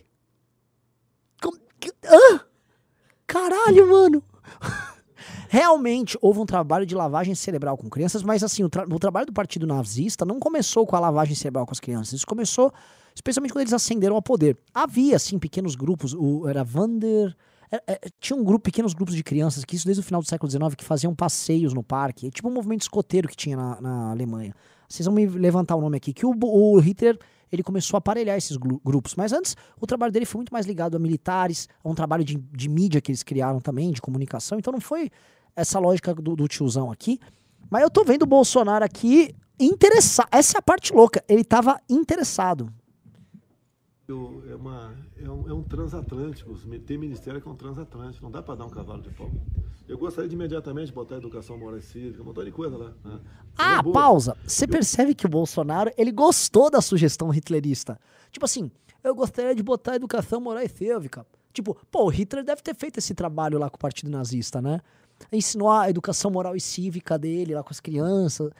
Como- 1.42 1.58
que- 1.80 1.92
hã? 2.04 2.40
Caralho, 3.26 3.88
mano. 3.90 4.22
Realmente 5.48 6.18
houve 6.20 6.40
um 6.40 6.46
trabalho 6.46 6.84
de 6.84 6.94
lavagem 6.94 7.34
cerebral 7.34 7.76
com 7.76 7.88
crianças, 7.88 8.22
mas 8.22 8.42
assim, 8.42 8.64
o, 8.64 8.68
tra- 8.68 8.84
o 8.88 8.98
trabalho 8.98 9.26
do 9.26 9.32
partido 9.32 9.66
nazista 9.66 10.24
não 10.24 10.38
começou 10.40 10.86
com 10.86 10.96
a 10.96 11.00
lavagem 11.00 11.34
cerebral 11.34 11.64
com 11.64 11.72
as 11.72 11.80
crianças. 11.80 12.14
Isso 12.14 12.26
começou 12.26 12.72
especialmente 13.14 13.52
quando 13.52 13.60
eles 13.62 13.72
ascenderam 13.72 14.16
ao 14.16 14.22
poder. 14.22 14.58
Havia, 14.74 15.14
assim, 15.16 15.38
pequenos 15.38 15.76
grupos. 15.76 16.12
O, 16.12 16.48
era 16.48 16.64
Vander. 16.64 17.36
É- 17.86 17.92
é, 17.94 18.00
tinha 18.20 18.36
um 18.36 18.44
grupo, 18.44 18.64
pequenos 18.64 18.94
grupos 18.94 19.14
de 19.14 19.22
crianças, 19.22 19.64
que 19.64 19.76
isso 19.76 19.84
desde 19.86 20.00
o 20.00 20.04
final 20.04 20.20
do 20.20 20.28
século 20.28 20.50
XIX, 20.50 20.74
que 20.76 20.84
faziam 20.84 21.14
passeios 21.14 21.72
no 21.72 21.82
parque. 21.82 22.30
Tipo 22.30 22.48
um 22.48 22.52
movimento 22.52 22.82
escoteiro 22.82 23.28
que 23.28 23.36
tinha 23.36 23.56
na, 23.56 23.80
na 23.80 24.10
Alemanha. 24.10 24.54
Vocês 24.88 25.06
vão 25.06 25.14
me 25.14 25.26
levantar 25.26 25.76
o 25.76 25.80
nome 25.80 25.96
aqui. 25.96 26.12
Que 26.12 26.26
o, 26.26 26.34
o 26.42 26.78
Hitler 26.78 27.18
ele 27.50 27.62
começou 27.62 27.96
a 27.96 27.98
aparelhar 27.98 28.36
esses 28.36 28.56
grupos. 28.56 29.14
Mas 29.14 29.32
antes, 29.32 29.56
o 29.80 29.86
trabalho 29.86 30.12
dele 30.12 30.26
foi 30.26 30.38
muito 30.40 30.52
mais 30.52 30.66
ligado 30.66 30.96
a 30.96 30.98
militares, 30.98 31.68
a 31.82 31.88
um 31.88 31.94
trabalho 31.94 32.24
de, 32.24 32.36
de 32.36 32.68
mídia 32.68 33.00
que 33.00 33.10
eles 33.10 33.22
criaram 33.22 33.60
também, 33.60 33.92
de 33.92 34.02
comunicação. 34.02 34.58
Então 34.58 34.72
não 34.72 34.80
foi 34.80 35.10
essa 35.54 35.78
lógica 35.78 36.14
do, 36.14 36.34
do 36.34 36.48
tiozão 36.48 36.90
aqui. 36.90 37.18
Mas 37.70 37.82
eu 37.82 37.90
tô 37.90 38.04
vendo 38.04 38.22
o 38.22 38.26
Bolsonaro 38.26 38.84
aqui 38.84 39.34
interessado. 39.58 40.28
Essa 40.32 40.58
é 40.58 40.60
a 40.60 40.62
parte 40.62 40.92
louca. 40.92 41.22
Ele 41.28 41.44
tava 41.44 41.80
interessado. 41.88 42.72
Eu- 44.06 44.42
É, 44.50 44.54
uma, 44.54 44.94
é, 45.22 45.28
um, 45.30 45.48
é 45.48 45.52
um 45.54 45.62
transatlântico. 45.62 46.54
Tem 46.86 46.98
ministério 46.98 47.40
que 47.40 47.48
é 47.48 47.50
um 47.50 47.54
transatlântico. 47.56 48.22
Não 48.24 48.30
dá 48.30 48.42
para 48.42 48.54
dar 48.56 48.66
um 48.66 48.70
cavalo 48.70 49.02
de 49.02 49.10
pau. 49.10 49.30
Eu 49.88 49.98
gostaria 49.98 50.28
de 50.28 50.34
imediatamente 50.34 50.92
botar 50.92 51.16
educação 51.16 51.58
moral 51.58 51.78
e 51.78 51.82
cívica, 51.82 52.22
um 52.22 52.26
montão 52.26 52.44
de 52.44 52.52
coisa 52.52 52.76
lá. 52.76 52.92
né? 53.04 53.20
Ah, 53.56 53.82
boa. 53.82 53.92
pausa. 53.94 54.36
Você 54.46 54.66
percebe 54.66 55.14
que 55.14 55.26
o 55.26 55.28
Bolsonaro, 55.28 55.90
ele 55.96 56.10
gostou 56.12 56.70
da 56.70 56.80
sugestão 56.80 57.32
hitlerista. 57.32 57.98
Tipo 58.30 58.44
assim, 58.46 58.70
eu 59.02 59.14
gostaria 59.14 59.54
de 59.54 59.62
botar 59.62 59.92
a 59.92 59.96
educação 59.96 60.40
moral 60.40 60.62
e 60.62 60.68
cívica. 60.68 61.26
Tipo, 61.52 61.76
pô, 61.90 62.04
o 62.04 62.08
Hitler 62.08 62.44
deve 62.44 62.62
ter 62.62 62.74
feito 62.74 62.98
esse 62.98 63.14
trabalho 63.14 63.58
lá 63.58 63.70
com 63.70 63.76
o 63.76 63.78
Partido 63.78 64.10
Nazista, 64.10 64.60
né? 64.60 64.80
Ensinou 65.32 65.70
a 65.70 65.88
educação 65.88 66.30
moral 66.30 66.56
e 66.56 66.60
cívica 66.60 67.18
dele 67.18 67.54
lá 67.54 67.62
com 67.62 67.70
as 67.70 67.80
crianças. 67.80 68.50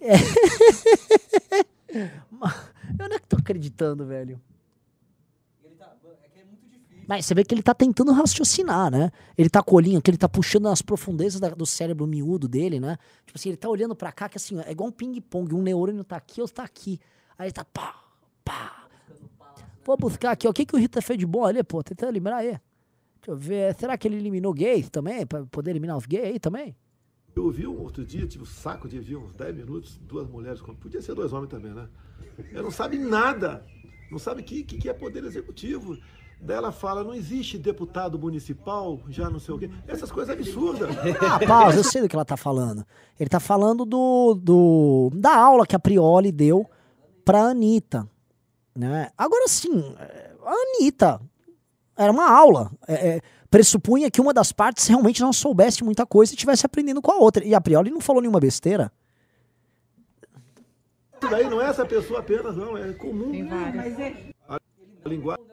É. 0.00 0.14
Eu 2.98 3.08
não 3.08 3.16
é 3.16 3.18
que 3.18 3.26
tô 3.26 3.36
acreditando, 3.36 4.06
velho. 4.06 4.40
Mas 7.06 7.24
você 7.24 7.34
vê 7.34 7.42
que 7.42 7.54
ele 7.54 7.62
tá 7.62 7.72
tentando 7.74 8.12
raciocinar, 8.12 8.90
né? 8.90 9.10
Ele 9.36 9.48
tá 9.48 9.62
com 9.62 9.74
o 9.74 9.76
olhinho 9.78 10.00
que 10.02 10.10
ele 10.10 10.18
tá 10.18 10.28
puxando 10.28 10.64
nas 10.64 10.82
profundezas 10.82 11.40
da- 11.40 11.48
do 11.50 11.64
cérebro 11.64 12.06
miúdo 12.06 12.46
dele, 12.46 12.78
né? 12.78 12.98
Tipo 13.24 13.38
assim, 13.38 13.48
ele 13.48 13.56
tá 13.56 13.68
olhando 13.68 13.96
pra 13.96 14.12
cá, 14.12 14.28
que 14.28 14.36
assim, 14.36 14.60
é 14.60 14.70
igual 14.70 14.90
um 14.90 14.92
ping-pong. 14.92 15.54
Um 15.54 15.62
neurônio 15.62 16.04
tá 16.04 16.16
aqui, 16.16 16.40
outro 16.42 16.56
tá 16.56 16.64
aqui. 16.64 17.00
Aí 17.38 17.46
ele 17.46 17.52
tá 17.52 17.64
pá, 17.64 17.94
pá. 18.44 18.86
Vou 19.84 19.96
buscar 19.96 20.32
aqui, 20.32 20.46
ó. 20.46 20.50
O 20.50 20.52
que, 20.54 20.66
que 20.66 20.76
o 20.76 20.78
Rita 20.78 21.00
fez 21.00 21.18
de 21.18 21.24
bom 21.24 21.46
ali, 21.46 21.62
pô? 21.64 21.82
Tentando 21.82 22.12
lembrar 22.12 22.36
aí. 22.38 22.48
Deixa 22.48 22.60
eu 23.28 23.36
ver. 23.36 23.74
Será 23.76 23.96
que 23.96 24.06
ele 24.06 24.16
eliminou 24.16 24.52
gays 24.52 24.90
também? 24.90 25.26
Pra 25.26 25.46
poder 25.46 25.70
eliminar 25.70 25.96
os 25.96 26.04
gays 26.04 26.24
aí 26.26 26.38
também? 26.38 26.76
Eu 27.38 27.44
ouvi 27.44 27.68
um 27.68 27.80
outro 27.80 28.04
dia, 28.04 28.26
tive 28.26 28.42
o 28.42 28.46
saco 28.46 28.88
de 28.88 28.96
ouvir 28.96 29.14
uns 29.14 29.32
10 29.32 29.54
minutos, 29.54 29.96
duas 30.02 30.28
mulheres, 30.28 30.60
podia 30.80 31.00
ser 31.00 31.14
dois 31.14 31.32
homens 31.32 31.48
também, 31.48 31.72
né? 31.72 31.88
Ela 32.52 32.64
não 32.64 32.70
sabe 32.72 32.98
nada, 32.98 33.64
não 34.10 34.18
sabe 34.18 34.40
o 34.40 34.44
que, 34.44 34.64
que, 34.64 34.76
que 34.76 34.88
é 34.88 34.92
poder 34.92 35.22
executivo. 35.22 35.96
Daí 36.40 36.56
ela 36.56 36.72
fala, 36.72 37.04
não 37.04 37.14
existe 37.14 37.56
deputado 37.56 38.18
municipal, 38.18 39.00
já 39.08 39.30
não 39.30 39.38
sei 39.38 39.54
o 39.54 39.58
quê. 39.58 39.70
Essas 39.86 40.10
coisas 40.10 40.34
absurdas. 40.34 40.90
Ah, 41.20 41.38
pausa, 41.46 41.78
eu 41.78 41.84
sei 41.84 42.02
do 42.02 42.08
que 42.08 42.16
ela 42.16 42.24
tá 42.24 42.36
falando. 42.36 42.84
Ele 43.20 43.30
tá 43.30 43.38
falando 43.38 43.84
do, 43.84 44.34
do 44.34 45.10
da 45.14 45.36
aula 45.36 45.64
que 45.64 45.76
a 45.76 45.78
Prioli 45.78 46.32
deu 46.32 46.68
pra 47.24 47.42
Anitta. 47.42 48.08
Né? 48.74 49.12
Agora 49.16 49.46
sim, 49.46 49.94
é, 49.96 50.32
a 50.44 50.52
Anitta 50.52 51.20
era 51.96 52.10
uma 52.10 52.28
aula. 52.28 52.72
É, 52.88 52.94
é, 52.94 53.22
pressupunha 53.50 54.10
que 54.10 54.20
uma 54.20 54.32
das 54.34 54.52
partes 54.52 54.86
realmente 54.86 55.20
não 55.20 55.32
soubesse 55.32 55.82
muita 55.82 56.06
coisa 56.06 56.32
e 56.32 56.34
estivesse 56.34 56.66
aprendendo 56.66 57.00
com 57.00 57.10
a 57.10 57.16
outra. 57.16 57.44
E 57.44 57.54
a 57.54 57.60
Prioli 57.60 57.90
não 57.90 58.00
falou 58.00 58.20
nenhuma 58.20 58.40
besteira. 58.40 58.92
Isso 61.20 61.30
daí 61.30 61.48
não 61.50 61.60
é 61.60 61.68
essa 61.68 61.84
pessoa 61.84 62.20
apenas, 62.20 62.56
não, 62.56 62.76
é 62.76 62.92
comum. 62.92 63.30
Tem 63.30 63.46
várias. 63.46 63.98
A 64.48 64.58
linguagem. 65.08 65.44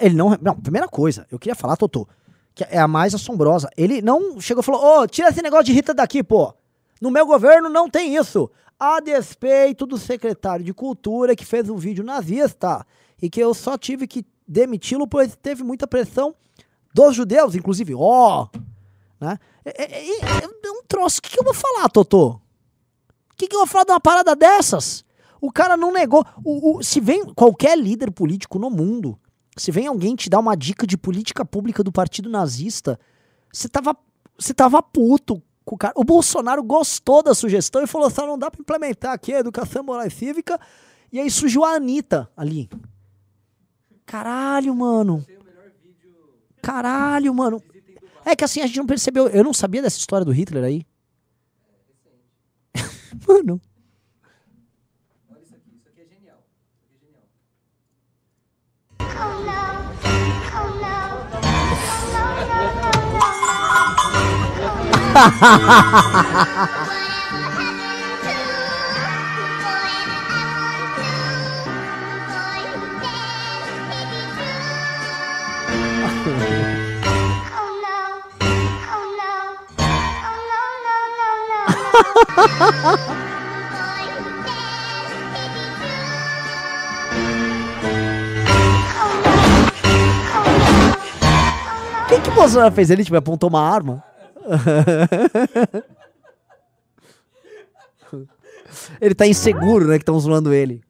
Ele 0.00 0.14
não. 0.14 0.36
Não, 0.40 0.54
primeira 0.56 0.88
coisa, 0.88 1.26
eu 1.30 1.38
queria 1.38 1.54
falar, 1.54 1.76
Totô, 1.76 2.06
que 2.54 2.64
é 2.64 2.78
a 2.78 2.88
mais 2.88 3.14
assombrosa. 3.14 3.70
Ele 3.76 4.02
não 4.02 4.40
chegou 4.40 4.60
e 4.60 4.64
falou: 4.64 5.02
Ô, 5.02 5.06
tira 5.06 5.28
esse 5.28 5.40
negócio 5.40 5.66
de 5.66 5.72
Rita 5.72 5.94
daqui, 5.94 6.22
pô. 6.22 6.52
No 7.00 7.10
meu 7.10 7.24
governo 7.24 7.68
não 7.68 7.88
tem 7.88 8.16
isso. 8.16 8.50
A 8.78 9.00
despeito 9.00 9.86
do 9.86 9.96
secretário 9.96 10.64
de 10.64 10.74
Cultura 10.74 11.34
que 11.34 11.44
fez 11.44 11.68
um 11.70 11.76
vídeo 11.76 12.04
nazista 12.04 12.86
e 13.20 13.30
que 13.30 13.40
eu 13.40 13.54
só 13.54 13.78
tive 13.78 14.06
que 14.06 14.26
demiti-lo 14.46 15.06
pois 15.06 15.36
teve 15.36 15.62
muita 15.62 15.86
pressão 15.86 16.34
dos 16.92 17.14
judeus, 17.14 17.54
inclusive. 17.54 17.94
Ó! 17.94 18.48
né? 19.20 19.38
É, 19.64 19.82
é- 19.84 20.08
é- 20.10 20.44
é 20.64 20.70
um 20.70 20.82
troço. 20.86 21.18
O 21.18 21.22
que, 21.22 21.30
que 21.30 21.40
eu 21.40 21.44
vou 21.44 21.54
falar, 21.54 21.88
Totô? 21.88 22.40
O 23.32 23.36
que, 23.36 23.46
que 23.46 23.54
eu 23.54 23.60
vou 23.60 23.66
falar 23.66 23.84
de 23.84 23.92
uma 23.92 24.00
parada 24.00 24.34
dessas? 24.34 25.04
O 25.40 25.52
cara 25.52 25.76
não 25.76 25.92
negou. 25.92 26.24
O, 26.44 26.78
o- 26.78 26.82
se 26.82 27.00
vem 27.00 27.24
qualquer 27.34 27.78
líder 27.78 28.10
político 28.10 28.58
no 28.58 28.70
mundo, 28.70 29.18
se 29.56 29.70
vem 29.70 29.86
alguém 29.86 30.14
te 30.16 30.28
dar 30.30 30.38
uma 30.40 30.56
dica 30.56 30.86
de 30.86 30.96
política 30.96 31.44
pública 31.44 31.82
do 31.84 31.92
partido 31.92 32.28
nazista, 32.28 32.98
você 33.52 33.68
tava, 33.68 33.96
você 34.38 34.52
tava 34.54 34.82
puto 34.82 35.40
com 35.64 35.74
o 35.74 35.78
cara. 35.78 35.94
O 35.96 36.04
Bolsonaro 36.04 36.62
gostou 36.62 37.22
da 37.22 37.34
sugestão 37.34 37.82
e 37.82 37.86
falou: 37.86 38.10
só 38.10 38.26
não 38.26 38.38
dá 38.38 38.50
pra 38.50 38.60
implementar 38.60 39.12
aqui 39.12 39.32
a 39.34 39.38
educação 39.40 39.82
moral 39.84 40.06
e 40.06 40.10
cívica. 40.10 40.58
E 41.12 41.18
aí 41.20 41.30
surgiu 41.30 41.64
a 41.64 41.70
Anitta 41.74 42.28
ali. 42.36 42.68
Caralho, 44.06 44.74
mano. 44.74 45.24
Caralho, 46.62 47.34
mano. 47.34 47.62
É 48.24 48.36
que 48.36 48.44
assim 48.44 48.60
a 48.60 48.66
gente 48.66 48.78
não 48.78 48.86
percebeu. 48.86 49.28
Eu 49.28 49.44
não 49.44 49.54
sabia 49.54 49.82
dessa 49.82 49.98
história 49.98 50.24
do 50.24 50.32
Hitler 50.32 50.64
aí. 50.64 50.86
mano. 53.26 53.60
O 66.90 66.94
que 92.08 92.20
que 92.20 92.30
Bolsonaro 92.30 92.74
fez? 92.74 92.90
Ele 92.90 93.04
tipo, 93.04 93.16
apontou 93.16 93.48
uma 93.48 93.62
arma? 93.62 94.02
ele 99.00 99.14
tá 99.14 99.26
inseguro, 99.26 99.86
né? 99.86 99.98
Que 99.98 100.02
estão 100.02 100.18
zoando 100.18 100.52
ele. 100.52 100.82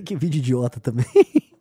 que 0.08 0.16
vídeo 0.16 0.38
idiota 0.38 0.80
também. 0.80 1.04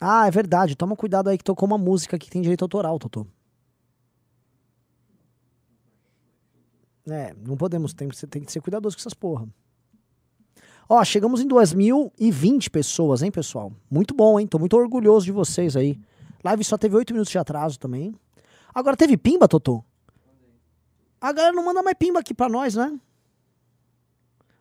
ah, 0.00 0.26
é 0.26 0.30
verdade. 0.30 0.74
Toma 0.74 0.96
cuidado 0.96 1.28
aí 1.28 1.36
que 1.36 1.44
tocou 1.44 1.66
uma 1.66 1.76
música 1.76 2.18
que 2.18 2.30
tem 2.30 2.40
direito 2.40 2.62
autoral, 2.62 2.98
Totô. 2.98 3.26
É, 7.10 7.34
não 7.46 7.56
podemos, 7.56 7.94
tem 7.94 8.08
que 8.08 8.16
ser, 8.16 8.26
tem 8.26 8.42
que 8.42 8.52
ser 8.52 8.60
cuidadoso 8.60 8.96
com 8.96 9.00
essas 9.00 9.14
porra. 9.14 9.48
Ó, 10.88 11.04
chegamos 11.04 11.40
em 11.40 11.46
2020 11.46 12.70
pessoas, 12.70 13.22
hein, 13.22 13.30
pessoal? 13.30 13.72
Muito 13.90 14.14
bom, 14.14 14.40
hein? 14.40 14.46
Tô 14.46 14.58
muito 14.58 14.76
orgulhoso 14.76 15.26
de 15.26 15.32
vocês 15.32 15.76
aí. 15.76 15.98
Live 16.42 16.64
só 16.64 16.78
teve 16.78 16.96
8 16.96 17.12
minutos 17.12 17.30
de 17.30 17.38
atraso 17.38 17.78
também. 17.78 18.14
Agora 18.74 18.96
teve 18.96 19.16
pimba, 19.16 19.46
Totô? 19.46 19.84
A 21.20 21.32
galera 21.32 21.54
não 21.54 21.64
manda 21.64 21.82
mais 21.82 21.96
pimba 21.98 22.20
aqui 22.20 22.32
pra 22.32 22.48
nós, 22.48 22.74
né? 22.74 22.98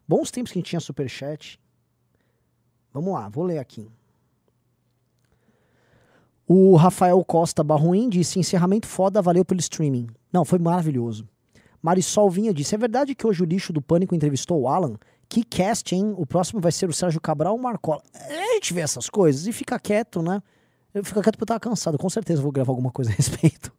Bons 0.07 0.31
tempos 0.31 0.51
que 0.51 0.57
a 0.57 0.61
gente 0.61 0.69
tinha 0.69 0.79
superchat. 0.79 1.59
Vamos 2.91 3.13
lá, 3.13 3.29
vou 3.29 3.43
ler 3.43 3.59
aqui. 3.59 3.89
O 6.47 6.75
Rafael 6.75 7.23
Costa 7.23 7.63
Barruim 7.63 8.09
disse: 8.09 8.39
encerramento 8.39 8.87
foda, 8.87 9.21
valeu 9.21 9.45
pelo 9.45 9.59
streaming. 9.59 10.07
Não, 10.31 10.43
foi 10.43 10.57
maravilhoso. 10.57 11.27
Marisol 11.87 12.29
Vinha 12.29 12.53
disse: 12.53 12.75
é 12.75 12.77
verdade 12.77 13.15
que 13.15 13.25
hoje 13.25 13.41
o 13.41 13.45
lixo 13.45 13.71
do 13.71 13.81
pânico 13.81 14.13
entrevistou 14.13 14.59
o 14.59 14.67
Alan? 14.67 14.97
Que 15.29 15.41
cast, 15.41 15.95
hein? 15.95 16.13
O 16.17 16.25
próximo 16.25 16.59
vai 16.59 16.71
ser 16.71 16.89
o 16.89 16.93
Sérgio 16.93 17.21
Cabral 17.21 17.53
ou 17.53 17.59
o 17.59 17.63
Marcola. 17.63 18.01
É, 18.13 18.51
A 18.51 18.53
gente 18.55 18.73
vê 18.73 18.81
essas 18.81 19.09
coisas 19.09 19.47
e 19.47 19.53
fica 19.53 19.79
quieto, 19.79 20.21
né? 20.21 20.43
Eu 20.93 21.01
fico 21.05 21.21
quieto 21.21 21.35
porque 21.35 21.43
eu 21.43 21.47
tava 21.47 21.61
cansado. 21.61 21.97
Com 21.97 22.09
certeza 22.09 22.41
vou 22.41 22.51
gravar 22.51 22.73
alguma 22.73 22.91
coisa 22.91 23.09
a 23.09 23.13
respeito. 23.13 23.71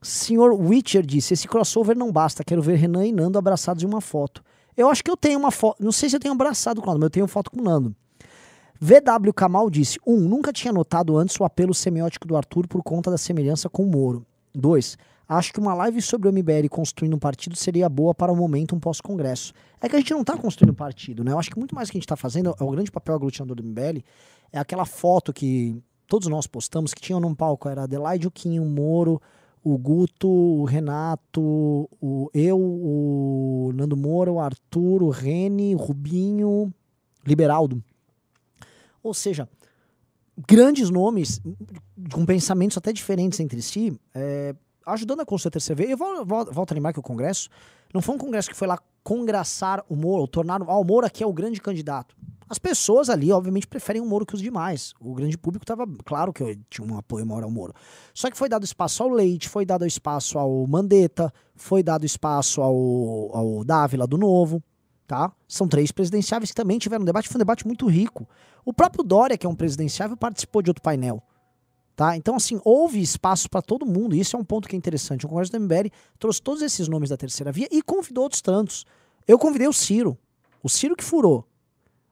Senhor 0.00 0.54
Witcher 0.54 1.04
disse: 1.04 1.34
esse 1.34 1.46
crossover 1.46 1.94
não 1.94 2.10
basta, 2.10 2.42
quero 2.42 2.62
ver 2.62 2.76
Renan 2.76 3.04
e 3.04 3.12
Nando 3.12 3.38
abraçados 3.38 3.82
em 3.82 3.86
uma 3.86 4.00
foto. 4.00 4.42
Eu 4.74 4.88
acho 4.88 5.04
que 5.04 5.10
eu 5.10 5.16
tenho 5.16 5.38
uma 5.38 5.50
foto. 5.50 5.84
Não 5.84 5.92
sei 5.92 6.08
se 6.08 6.16
eu 6.16 6.20
tenho 6.20 6.32
abraçado 6.32 6.80
com 6.80 6.86
o 6.86 6.90
Nando, 6.90 7.00
mas 7.00 7.06
eu 7.08 7.10
tenho 7.10 7.28
foto 7.28 7.50
com 7.50 7.60
o 7.60 7.62
Nando. 7.62 7.94
VW 8.80 9.34
Kamal 9.34 9.68
disse: 9.68 9.98
1. 10.06 10.14
Um, 10.14 10.20
nunca 10.20 10.50
tinha 10.50 10.72
notado 10.72 11.14
antes 11.18 11.38
o 11.38 11.44
apelo 11.44 11.74
semiótico 11.74 12.26
do 12.26 12.38
Arthur 12.38 12.66
por 12.66 12.82
conta 12.82 13.10
da 13.10 13.18
semelhança 13.18 13.68
com 13.68 13.82
o 13.82 13.86
Moro. 13.86 14.24
2. 14.54 14.96
Acho 15.28 15.52
que 15.52 15.60
uma 15.60 15.74
live 15.74 16.00
sobre 16.00 16.26
o 16.26 16.32
MBL 16.32 16.68
construindo 16.70 17.14
um 17.14 17.18
partido 17.18 17.54
seria 17.54 17.86
boa 17.86 18.14
para 18.14 18.32
o 18.32 18.36
momento 18.36 18.74
um 18.74 18.80
pós-congresso. 18.80 19.52
É 19.78 19.86
que 19.86 19.94
a 19.94 19.98
gente 19.98 20.12
não 20.12 20.22
está 20.22 20.38
construindo 20.38 20.70
um 20.70 20.74
partido, 20.74 21.22
né? 21.22 21.32
Eu 21.32 21.38
acho 21.38 21.50
que 21.50 21.58
muito 21.58 21.74
mais 21.74 21.90
que 21.90 21.96
a 21.96 21.98
gente 21.98 22.06
está 22.06 22.16
fazendo, 22.16 22.54
é 22.58 22.64
o 22.64 22.70
grande 22.70 22.90
papel 22.90 23.14
aglutinador 23.14 23.56
do 23.56 23.62
MBL, 23.62 24.02
é 24.50 24.58
aquela 24.58 24.86
foto 24.86 25.30
que 25.30 25.82
todos 26.06 26.28
nós 26.28 26.46
postamos 26.46 26.94
que 26.94 27.02
tinham 27.02 27.20
num 27.20 27.34
palco, 27.34 27.68
era 27.68 27.82
Adelaide, 27.82 28.26
o 28.26 28.30
Quinho, 28.30 28.62
o 28.62 28.66
Moro, 28.66 29.20
o 29.62 29.76
Guto, 29.76 30.26
o 30.26 30.64
Renato, 30.64 31.42
o, 32.00 32.30
eu, 32.32 32.58
o 32.58 33.70
Nando 33.74 33.98
Moura, 33.98 34.32
o 34.32 34.40
Arthur, 34.40 35.02
o 35.02 35.10
Rene, 35.10 35.74
o 35.74 35.78
Rubinho, 35.78 36.72
Liberaldo. 37.26 37.84
Ou 39.02 39.12
seja, 39.12 39.46
grandes 40.46 40.88
nomes 40.88 41.42
com 42.12 42.24
pensamentos 42.24 42.78
até 42.78 42.94
diferentes 42.94 43.40
entre 43.40 43.60
si, 43.60 43.98
é, 44.14 44.54
ajudando 44.92 45.20
a 45.20 45.26
construir 45.26 45.52
a 45.56 45.74
vez. 45.74 45.90
Eu 45.90 45.96
vol- 45.96 46.24
vol- 46.24 46.52
volto 46.52 46.72
a 46.72 46.74
lembrar 46.74 46.92
que 46.92 46.98
o 46.98 47.02
Congresso 47.02 47.48
não 47.92 48.00
foi 48.02 48.14
um 48.14 48.18
Congresso 48.18 48.50
que 48.50 48.56
foi 48.56 48.68
lá 48.68 48.78
congraçar 49.02 49.84
o 49.88 49.96
Moro, 49.96 50.26
tornar 50.26 50.60
ah, 50.62 50.78
o 50.78 50.84
Moro 50.84 51.06
aqui 51.06 51.22
é 51.22 51.26
o 51.26 51.32
grande 51.32 51.60
candidato. 51.60 52.14
As 52.50 52.58
pessoas 52.58 53.10
ali, 53.10 53.30
obviamente, 53.30 53.66
preferem 53.66 54.00
o 54.00 54.06
Moro 54.06 54.24
que 54.24 54.34
os 54.34 54.40
demais. 54.40 54.94
O 55.00 55.14
grande 55.14 55.36
público 55.36 55.64
estava 55.64 55.86
claro 56.04 56.32
que 56.32 56.58
tinha 56.70 56.86
um 56.86 56.96
apoio 56.96 57.26
maior 57.26 57.44
ao 57.44 57.50
Moro. 57.50 57.74
Só 58.14 58.30
que 58.30 58.36
foi 58.38 58.48
dado 58.48 58.64
espaço 58.64 59.02
ao 59.02 59.08
Leite, 59.10 59.48
foi 59.48 59.66
dado 59.66 59.86
espaço 59.86 60.38
ao 60.38 60.66
Mandetta, 60.66 61.32
foi 61.54 61.82
dado 61.82 62.06
espaço 62.06 62.62
ao, 62.62 62.74
ao 63.36 63.64
Dávila 63.64 64.06
do 64.06 64.16
Novo, 64.16 64.62
tá? 65.06 65.30
São 65.46 65.68
três 65.68 65.92
presidenciáveis 65.92 66.50
que 66.50 66.54
também 66.56 66.78
tiveram 66.78 67.02
um 67.02 67.06
debate, 67.06 67.28
foi 67.28 67.36
um 67.36 67.38
debate 67.38 67.66
muito 67.66 67.86
rico. 67.86 68.26
O 68.64 68.72
próprio 68.72 69.04
Dória, 69.04 69.36
que 69.36 69.46
é 69.46 69.48
um 69.48 69.54
presidenciável, 69.54 70.16
participou 70.16 70.62
de 70.62 70.70
outro 70.70 70.82
painel. 70.82 71.22
Tá? 71.98 72.16
Então, 72.16 72.36
assim, 72.36 72.60
houve 72.64 73.02
espaço 73.02 73.50
para 73.50 73.60
todo 73.60 73.84
mundo, 73.84 74.14
e 74.14 74.20
isso 74.20 74.36
é 74.36 74.38
um 74.38 74.44
ponto 74.44 74.68
que 74.68 74.76
é 74.76 74.78
interessante. 74.78 75.26
O 75.26 75.28
Congresso 75.28 75.50
do 75.50 75.58
MBL 75.58 75.88
trouxe 76.16 76.40
todos 76.40 76.62
esses 76.62 76.86
nomes 76.86 77.10
da 77.10 77.16
terceira 77.16 77.50
via 77.50 77.66
e 77.72 77.82
convidou 77.82 78.22
outros 78.22 78.40
tantos. 78.40 78.86
Eu 79.26 79.36
convidei 79.36 79.66
o 79.66 79.72
Ciro. 79.72 80.16
O 80.62 80.68
Ciro 80.68 80.94
que 80.94 81.02
furou. 81.02 81.44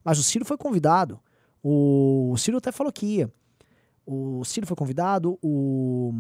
Mas 0.03 0.19
o 0.19 0.25
Ciro 0.25 0.45
foi 0.45 0.57
convidado. 0.57 1.21
O, 1.63 2.35
Ciro 2.37 2.57
até 2.59 2.73
falou 2.73 2.93
que 2.93 3.07
ia. 3.07 3.33
O 4.05 4.45
Ciro 4.45 4.67
foi 4.67 4.77
convidado, 4.77 5.39
o, 5.41 6.13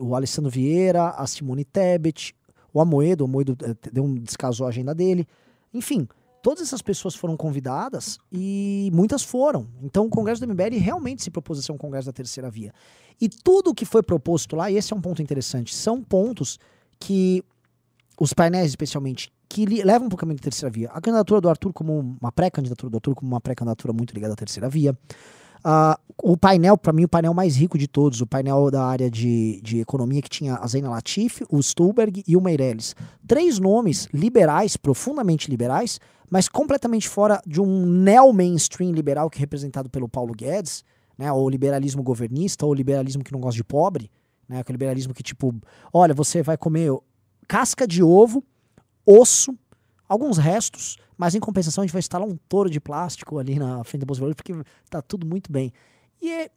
o 0.00 0.14
Alessandro 0.14 0.50
Vieira, 0.50 1.08
a 1.16 1.26
Simone 1.26 1.64
Tebet, 1.64 2.36
o 2.74 2.78
Amoedo, 2.78 3.24
o 3.24 3.26
Amoedo 3.26 3.56
eh, 3.62 3.74
deu 3.90 4.04
um, 4.04 4.16
descasou 4.16 4.66
a 4.66 4.68
agenda 4.68 4.94
dele. 4.94 5.26
Enfim, 5.72 6.06
todas 6.48 6.62
essas 6.62 6.80
pessoas 6.80 7.14
foram 7.14 7.36
convidadas 7.36 8.18
e 8.32 8.90
muitas 8.94 9.22
foram. 9.22 9.66
Então 9.82 10.06
o 10.06 10.08
Congresso 10.08 10.40
do 10.40 10.48
MBL 10.50 10.78
realmente 10.78 11.22
se 11.22 11.30
propôs 11.30 11.58
a 11.58 11.62
ser 11.62 11.72
um 11.72 11.76
Congresso 11.76 12.06
da 12.06 12.12
terceira 12.12 12.50
via. 12.50 12.72
E 13.20 13.28
tudo 13.28 13.68
o 13.68 13.74
que 13.74 13.84
foi 13.84 14.02
proposto 14.02 14.56
lá, 14.56 14.70
e 14.70 14.76
esse 14.78 14.94
é 14.94 14.96
um 14.96 15.00
ponto 15.00 15.20
interessante, 15.20 15.74
são 15.74 16.02
pontos 16.02 16.58
que 16.98 17.44
os 18.18 18.32
painéis, 18.32 18.70
especialmente, 18.70 19.30
que 19.46 19.66
levam 19.66 20.08
para 20.08 20.16
o 20.16 20.18
caminho 20.18 20.38
da 20.38 20.44
terceira 20.44 20.72
via. 20.72 20.88
A 20.90 21.02
candidatura 21.02 21.38
do 21.38 21.50
Arthur 21.50 21.70
como 21.70 22.16
uma 22.18 22.32
pré-candidatura 22.32 22.88
do 22.88 22.96
Arthur 22.96 23.14
como 23.14 23.30
uma 23.30 23.42
pré-candidatura 23.42 23.92
muito 23.92 24.14
ligada 24.14 24.32
à 24.32 24.36
terceira 24.36 24.70
via. 24.70 24.96
Ah, 25.62 25.98
o 26.22 26.34
painel, 26.34 26.78
para 26.78 26.94
mim, 26.94 27.04
o 27.04 27.08
painel 27.08 27.34
mais 27.34 27.56
rico 27.56 27.76
de 27.76 27.86
todos, 27.86 28.22
o 28.22 28.26
painel 28.26 28.70
da 28.70 28.84
área 28.84 29.10
de, 29.10 29.60
de 29.62 29.80
economia 29.80 30.22
que 30.22 30.30
tinha 30.30 30.54
a 30.54 30.66
Zena 30.66 30.88
Latif, 30.88 31.42
o 31.50 31.62
Stulberg 31.62 32.24
e 32.26 32.36
o 32.36 32.40
Meirelles. 32.40 32.96
Três 33.26 33.58
nomes 33.58 34.08
liberais, 34.14 34.78
profundamente 34.78 35.50
liberais, 35.50 36.00
mas 36.30 36.48
completamente 36.48 37.08
fora 37.08 37.40
de 37.46 37.60
um 37.60 37.86
neo-mainstream 37.86 38.92
liberal 38.92 39.30
que 39.30 39.38
é 39.38 39.40
representado 39.40 39.88
pelo 39.88 40.08
Paulo 40.08 40.34
Guedes, 40.34 40.84
né, 41.16 41.32
ou 41.32 41.48
liberalismo 41.48 42.02
governista, 42.02 42.64
ou 42.64 42.74
liberalismo 42.74 43.24
que 43.24 43.32
não 43.32 43.40
gosta 43.40 43.56
de 43.56 43.64
pobre, 43.64 44.10
né, 44.48 44.60
aquele 44.60 44.74
liberalismo 44.74 45.12
que 45.12 45.22
tipo, 45.22 45.54
olha, 45.92 46.14
você 46.14 46.42
vai 46.42 46.56
comer 46.56 46.92
casca 47.46 47.86
de 47.86 48.02
ovo, 48.02 48.44
osso, 49.04 49.56
alguns 50.08 50.38
restos, 50.38 50.96
mas 51.16 51.34
em 51.34 51.40
compensação 51.40 51.82
a 51.82 51.86
gente 51.86 51.92
vai 51.92 52.00
instalar 52.00 52.28
um 52.28 52.36
touro 52.48 52.70
de 52.70 52.80
plástico 52.80 53.38
ali 53.38 53.58
na 53.58 53.82
frente 53.84 54.06
de 54.06 54.14
Valores 54.14 54.36
porque 54.36 54.54
tá 54.88 55.02
tudo 55.02 55.26
muito 55.26 55.50
bem. 55.50 55.72
E 56.20 56.30
é, 56.30 56.42
é, 56.44 56.50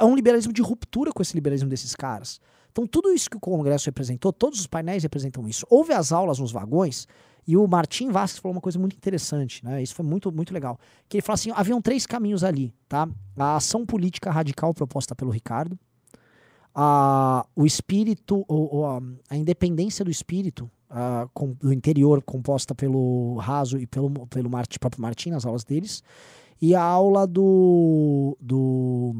é 0.00 0.04
um 0.04 0.16
liberalismo 0.16 0.52
de 0.52 0.62
ruptura 0.62 1.12
com 1.12 1.22
esse 1.22 1.34
liberalismo 1.34 1.68
desses 1.68 1.94
caras. 1.94 2.40
Então 2.70 2.86
tudo 2.86 3.12
isso 3.12 3.30
que 3.30 3.36
o 3.36 3.40
Congresso 3.40 3.86
representou, 3.86 4.32
todos 4.32 4.58
os 4.58 4.66
painéis 4.66 5.02
representam 5.02 5.46
isso. 5.46 5.66
Houve 5.68 5.92
as 5.92 6.10
aulas 6.10 6.38
nos 6.38 6.50
vagões 6.50 7.06
e 7.46 7.56
o 7.56 7.66
Martim 7.66 8.10
Vasquez 8.10 8.40
falou 8.40 8.54
uma 8.54 8.60
coisa 8.60 8.78
muito 8.78 8.96
interessante, 8.96 9.64
né? 9.64 9.82
Isso 9.82 9.94
foi 9.94 10.04
muito, 10.04 10.30
muito 10.30 10.54
legal. 10.54 10.78
Que 11.08 11.16
ele 11.16 11.22
falou 11.22 11.34
assim: 11.34 11.50
haviam 11.54 11.82
três 11.82 12.06
caminhos 12.06 12.44
ali, 12.44 12.72
tá? 12.88 13.08
A 13.36 13.56
ação 13.56 13.84
política 13.84 14.30
radical 14.30 14.72
proposta 14.72 15.14
pelo 15.14 15.30
Ricardo, 15.30 15.78
a, 16.74 17.44
o 17.56 17.66
espírito, 17.66 18.44
ou, 18.46 18.74
ou 18.74 18.86
a, 18.86 19.00
a 19.28 19.36
independência 19.36 20.04
do 20.04 20.10
espírito 20.10 20.70
ah, 20.94 21.26
com- 21.32 21.54
do 21.54 21.72
interior, 21.72 22.22
composta 22.22 22.74
pelo 22.74 23.36
Raso 23.36 23.78
e 23.78 23.86
pelo, 23.86 24.10
pelo 24.26 24.50
próprio 24.78 25.00
Martim 25.00 25.30
nas 25.30 25.46
aulas 25.46 25.64
deles, 25.64 26.02
e 26.60 26.74
a 26.74 26.82
aula 26.82 27.26
do, 27.26 28.36
do, 28.38 29.14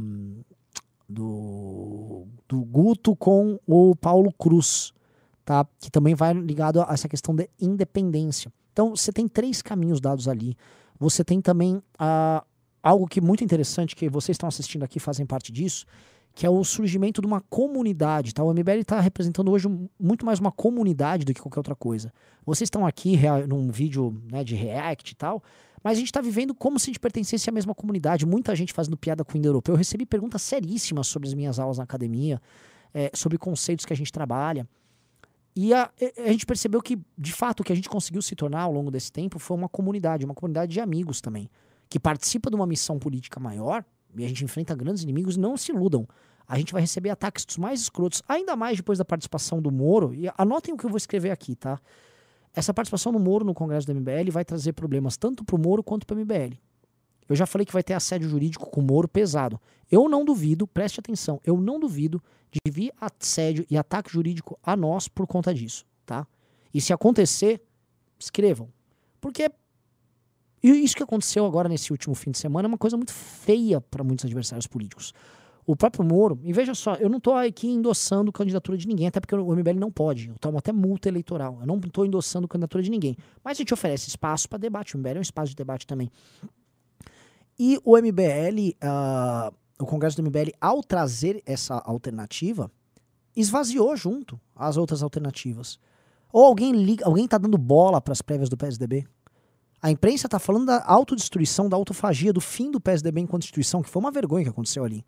do, 1.09 2.27
do 2.47 2.61
Guto 2.61 3.17
com 3.17 3.59
o 3.67 3.97
Paulo 3.97 4.33
Cruz, 4.33 4.93
tá? 5.45 5.67
que 5.81 5.91
também 5.91 6.15
vai 6.15 6.33
ligado 6.33 6.81
a 6.83 6.93
essa 6.93 7.09
questão 7.09 7.35
de 7.35 7.49
independência. 7.61 8.53
Então, 8.73 8.91
você 8.97 9.13
tem 9.13 9.29
três 9.29 9.61
caminhos 9.61 10.01
dados 10.01 10.29
ali. 10.29 10.57
Você 10.99 11.25
tem 11.25 11.41
também 11.41 11.83
ah, 11.99 12.43
algo 12.83 13.07
que 13.07 13.19
é 13.19 13.23
muito 13.23 13.45
interessante, 13.45 13.95
que 13.95 14.09
vocês 14.09 14.35
estão 14.35 14.49
assistindo 14.49 14.83
aqui 14.83 14.99
fazem 14.99 15.27
parte 15.27 15.53
disso, 15.53 15.85
que 16.35 16.47
é 16.47 16.51
o 16.51 16.65
surgimento 16.65 17.21
de 17.21 17.27
uma 17.27 17.41
comunidade. 17.41 18.33
Tá? 18.33 18.43
O 18.43 18.53
MBL 18.53 18.81
está 18.81 19.01
representando 19.01 19.51
hoje 19.51 19.69
muito 20.01 20.25
mais 20.25 20.39
uma 20.39 20.51
comunidade 20.51 21.25
do 21.25 21.35
que 21.35 21.41
qualquer 21.41 21.61
outra 21.61 21.77
coisa. 21.77 22.13
Vocês 22.45 22.67
estão 22.67 22.87
aqui 22.87 23.19
num 23.47 23.71
vídeo 23.71 24.17
né, 24.31 24.43
de 24.43 24.55
react 24.55 25.13
e 25.13 25.15
tal, 25.15 25.43
mas 25.85 25.93
a 25.93 26.01
gente 26.01 26.07
está 26.07 26.21
vivendo 26.21 26.55
como 26.55 26.79
se 26.79 26.87
a 26.87 26.91
gente 26.91 27.01
pertencesse 27.01 27.49
à 27.51 27.53
mesma 27.53 27.75
comunidade. 27.75 28.25
Muita 28.25 28.55
gente 28.57 28.73
fazendo 28.73 28.97
piada 28.97 29.25
com 29.25 29.35
o 29.35 29.37
indo-europeu. 29.37 29.75
Eu 29.75 29.79
recebi 29.79 30.07
perguntas 30.07 30.43
seríssimas 30.43 31.07
sobre 31.07 31.29
as 31.29 31.35
minhas 31.35 31.59
aulas 31.59 31.79
na 31.79 31.85
academia, 31.85 32.41
eh, 32.95 33.11
sobre 33.15 33.37
conceitos 33.37 33.85
que 33.85 33.93
a 33.93 33.97
gente 33.97 34.13
trabalha. 34.13 34.67
E 35.55 35.75
a, 35.75 35.91
a 36.19 36.29
gente 36.33 36.47
percebeu 36.47 36.81
que, 36.81 36.99
de 37.17 37.33
fato, 37.33 37.61
o 37.61 37.65
que 37.65 37.73
a 37.73 37.77
gente 37.77 37.89
conseguiu 37.89 38.23
se 38.23 38.35
tornar 38.35 38.63
ao 38.63 38.73
longo 38.73 38.91
desse 38.91 39.13
tempo 39.13 39.39
foi 39.39 39.57
uma 39.57 39.69
comunidade, 39.69 40.25
uma 40.25 40.35
comunidade 40.35 40.73
de 40.73 40.81
amigos 40.81 41.21
também, 41.21 41.51
que 41.91 42.01
participa 42.01 42.49
de 42.49 42.57
uma 42.57 42.67
missão 42.67 42.99
política 42.99 43.39
maior, 43.39 43.85
e 44.17 44.25
a 44.25 44.29
gente 44.29 44.45
enfrenta 44.45 44.75
grandes 44.75 45.03
inimigos, 45.03 45.37
não 45.37 45.57
se 45.57 45.73
iludam. 45.73 46.07
A 46.47 46.59
gente 46.59 46.73
vai 46.73 46.83
receber 46.83 47.11
ataques 47.11 47.45
dos 47.45 47.57
mais 47.57 47.81
escrotos, 47.81 48.23
ainda 48.29 48.57
mais 48.57 48.77
depois 48.77 48.99
da 48.99 49.05
participação 49.05 49.61
do 49.61 49.71
Moro. 49.71 50.15
E 50.15 50.31
anotem 50.37 50.75
o 50.75 50.77
que 50.77 50.85
eu 50.85 50.91
vou 50.91 50.97
escrever 50.97 51.31
aqui, 51.31 51.55
tá? 51.55 51.81
Essa 52.55 52.75
participação 52.75 53.13
do 53.13 53.19
Moro 53.19 53.45
no 53.45 53.55
Congresso 53.55 53.87
do 53.87 53.95
MBL 53.95 54.31
vai 54.31 54.45
trazer 54.45 54.73
problemas 54.73 55.17
tanto 55.17 55.45
pro 55.45 55.59
Moro 55.59 55.83
quanto 55.83 56.07
pro 56.07 56.17
MBL. 56.17 56.59
Eu 57.33 57.37
já 57.37 57.47
falei 57.47 57.65
que 57.65 57.73
vai 57.73 57.83
ter 57.83 57.95
assédio 57.95 58.29
jurídico 58.29 58.69
com 58.69 58.83
o 58.83 58.85
Moro 58.85 59.09
pesado. 59.09 59.59
Eu 59.91 60.07
não 60.07 60.23
duvido, 60.23 60.67
preste 60.67 61.01
atenção, 61.01 61.41
eu 61.45 61.57
não 61.57 61.81
duvido 61.81 62.23
de 62.51 62.71
vir 62.71 62.93
assédio 63.01 63.65
e 63.71 63.79
ataque 63.79 64.13
jurídico 64.13 64.59
a 64.63 64.77
nós 64.77 65.09
por 65.09 65.27
conta 65.27 65.55
disso, 65.55 65.87
tá? 66.05 66.27
E 66.75 66.81
se 66.81 66.93
acontecer, 66.93 67.63
escrevam. 68.19 68.69
Porque 69.19 69.51
isso 70.63 70.95
que 70.95 71.03
aconteceu 71.03 71.47
agora 71.47 71.71
nesse 71.71 71.91
último 71.91 72.15
fim 72.15 72.33
de 72.33 72.39
semana 72.39 72.67
é 72.67 72.69
uma 72.69 72.77
coisa 72.77 72.99
muito 72.99 73.15
feia 73.15 73.81
para 73.81 74.05
muitos 74.05 74.27
adversários 74.27 74.67
políticos. 74.67 75.15
O 75.65 75.75
próprio 75.75 76.05
Moro, 76.05 76.39
e 76.43 76.53
veja 76.53 76.75
só, 76.75 76.97
eu 76.97 77.09
não 77.09 77.17
estou 77.17 77.35
aqui 77.35 77.69
endossando 77.69 78.31
candidatura 78.31 78.77
de 78.77 78.87
ninguém, 78.87 79.07
até 79.07 79.21
porque 79.21 79.35
o 79.35 79.57
MBL 79.57 79.79
não 79.79 79.91
pode. 79.91 80.29
Eu 80.29 80.35
tomo 80.39 80.59
até 80.59 80.71
multa 80.71 81.09
eleitoral. 81.09 81.59
Eu 81.61 81.67
não 81.67 81.79
estou 81.79 82.05
endossando 82.05 82.47
candidatura 82.47 82.83
de 82.83 82.91
ninguém. 82.91 83.17
Mas 83.43 83.57
a 83.57 83.59
gente 83.59 83.73
oferece 83.73 84.09
espaço 84.09 84.49
para 84.49 84.59
debate. 84.59 84.97
O 84.97 84.99
MBL 84.99 85.17
é 85.17 85.19
um 85.19 85.23
espaço 85.23 85.51
de 85.51 85.57
debate 85.57 85.87
também. 85.87 86.11
E 87.59 87.79
o 87.85 87.97
MBL, 87.97 88.77
ah, 88.81 89.53
o 89.79 89.87
Congresso 89.87 90.17
do 90.17 90.23
MBL, 90.23 90.53
ao 90.61 90.83
trazer 90.83 91.43
essa 91.47 91.75
alternativa, 91.75 92.71
esvaziou 93.37 93.97
junto 93.97 94.41
as 94.55 94.77
outras 94.77 95.03
alternativas. 95.03 95.79
Ou 96.33 96.45
alguém 96.45 96.73
liga, 96.73 97.05
alguém 97.05 97.29
tá 97.29 97.37
dando 97.37 97.59
bola 97.59 98.01
para 98.01 98.13
as 98.13 98.23
prévias 98.23 98.49
do 98.49 98.57
PSDB? 98.57 99.07
A 99.83 99.91
imprensa 99.91 100.29
tá 100.29 100.39
falando 100.39 100.67
da 100.67 100.85
autodestruição, 100.87 101.69
da 101.69 101.77
autofagia, 101.77 102.33
do 102.33 102.41
fim 102.41 102.71
do 102.71 102.81
PSDB 102.81 103.21
enquanto 103.21 103.43
instituição, 103.43 103.83
que 103.83 103.91
foi 103.91 104.01
uma 104.01 104.13
vergonha 104.13 104.45
que 104.45 104.51
aconteceu 104.51 104.85
ali. 104.85 105.05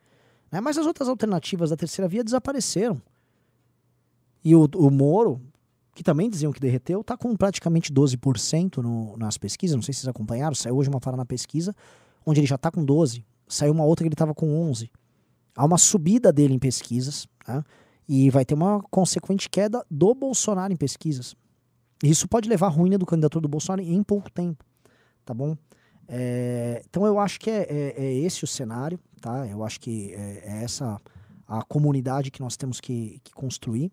né? 0.51 0.61
Mas 0.61 0.77
as 0.77 0.85
outras 0.85 1.09
alternativas 1.09 1.71
da 1.71 1.77
terceira 1.77 2.09
via 2.09 2.25
desapareceram. 2.25 3.01
E 4.45 4.55
o, 4.55 4.69
o 4.75 4.91
Moro, 4.91 5.41
que 5.95 6.03
também 6.03 6.29
diziam 6.29 6.53
que 6.53 6.61
derreteu, 6.61 7.05
tá 7.05 7.17
com 7.17 7.35
praticamente 7.37 7.93
12% 7.93 8.79
no, 8.79 9.17
nas 9.17 9.39
pesquisas. 9.39 9.77
Não 9.77 9.83
sei 9.83 9.95
se 9.95 10.01
vocês 10.01 10.09
acompanharam, 10.09 10.55
saiu 10.55 10.77
hoje 10.77 10.91
uma 10.91 11.01
parada 11.01 11.19
na 11.19 11.25
pesquisa, 11.25 11.75
onde 12.27 12.41
ele 12.41 12.47
já 12.47 12.59
tá 12.59 12.71
com 12.71 12.85
12%. 12.85 13.25
Saiu 13.47 13.73
uma 13.73 13.85
outra 13.85 14.05
que 14.05 14.09
ele 14.09 14.17
tava 14.17 14.35
com 14.35 14.47
11%. 14.71 14.91
Há 15.57 15.65
uma 15.65 15.79
subida 15.79 16.33
dele 16.33 16.55
em 16.55 16.59
pesquisas, 16.59 17.29
né? 17.47 17.63
E 18.09 18.29
vai 18.31 18.45
ter 18.45 18.55
uma 18.55 18.83
consequente 18.91 19.49
queda 19.49 19.85
do 19.91 20.15
Bolsonaro 20.15 20.73
em 20.73 20.77
pesquisas. 20.77 21.35
Isso 22.03 22.27
pode 22.29 22.49
levar 22.49 22.67
à 22.67 22.71
ruína 22.71 22.99
do 22.99 23.07
candidato 23.07 23.41
do 23.41 23.49
Bolsonaro 23.49 23.81
em 23.83 24.03
pouco 24.03 24.31
tempo, 24.31 24.65
tá 25.25 25.33
bom? 25.33 25.57
É, 26.09 26.83
então 26.89 27.07
eu 27.07 27.19
acho 27.19 27.39
que 27.41 27.49
é, 27.51 27.63
é- 27.63 27.95
é 28.05 28.15
esse 28.15 28.45
o 28.45 28.47
cenário, 28.47 28.99
tá? 29.21 29.47
Eu 29.47 29.63
acho 29.65 29.81
que 29.81 30.13
é, 30.13 30.43
é 30.45 30.65
essa 30.65 31.01
a 31.47 31.63
comunidade 31.63 32.31
que 32.31 32.41
nós 32.41 32.57
temos 32.57 32.81
que, 32.81 33.21
que 33.23 33.33
construir. 33.33 33.91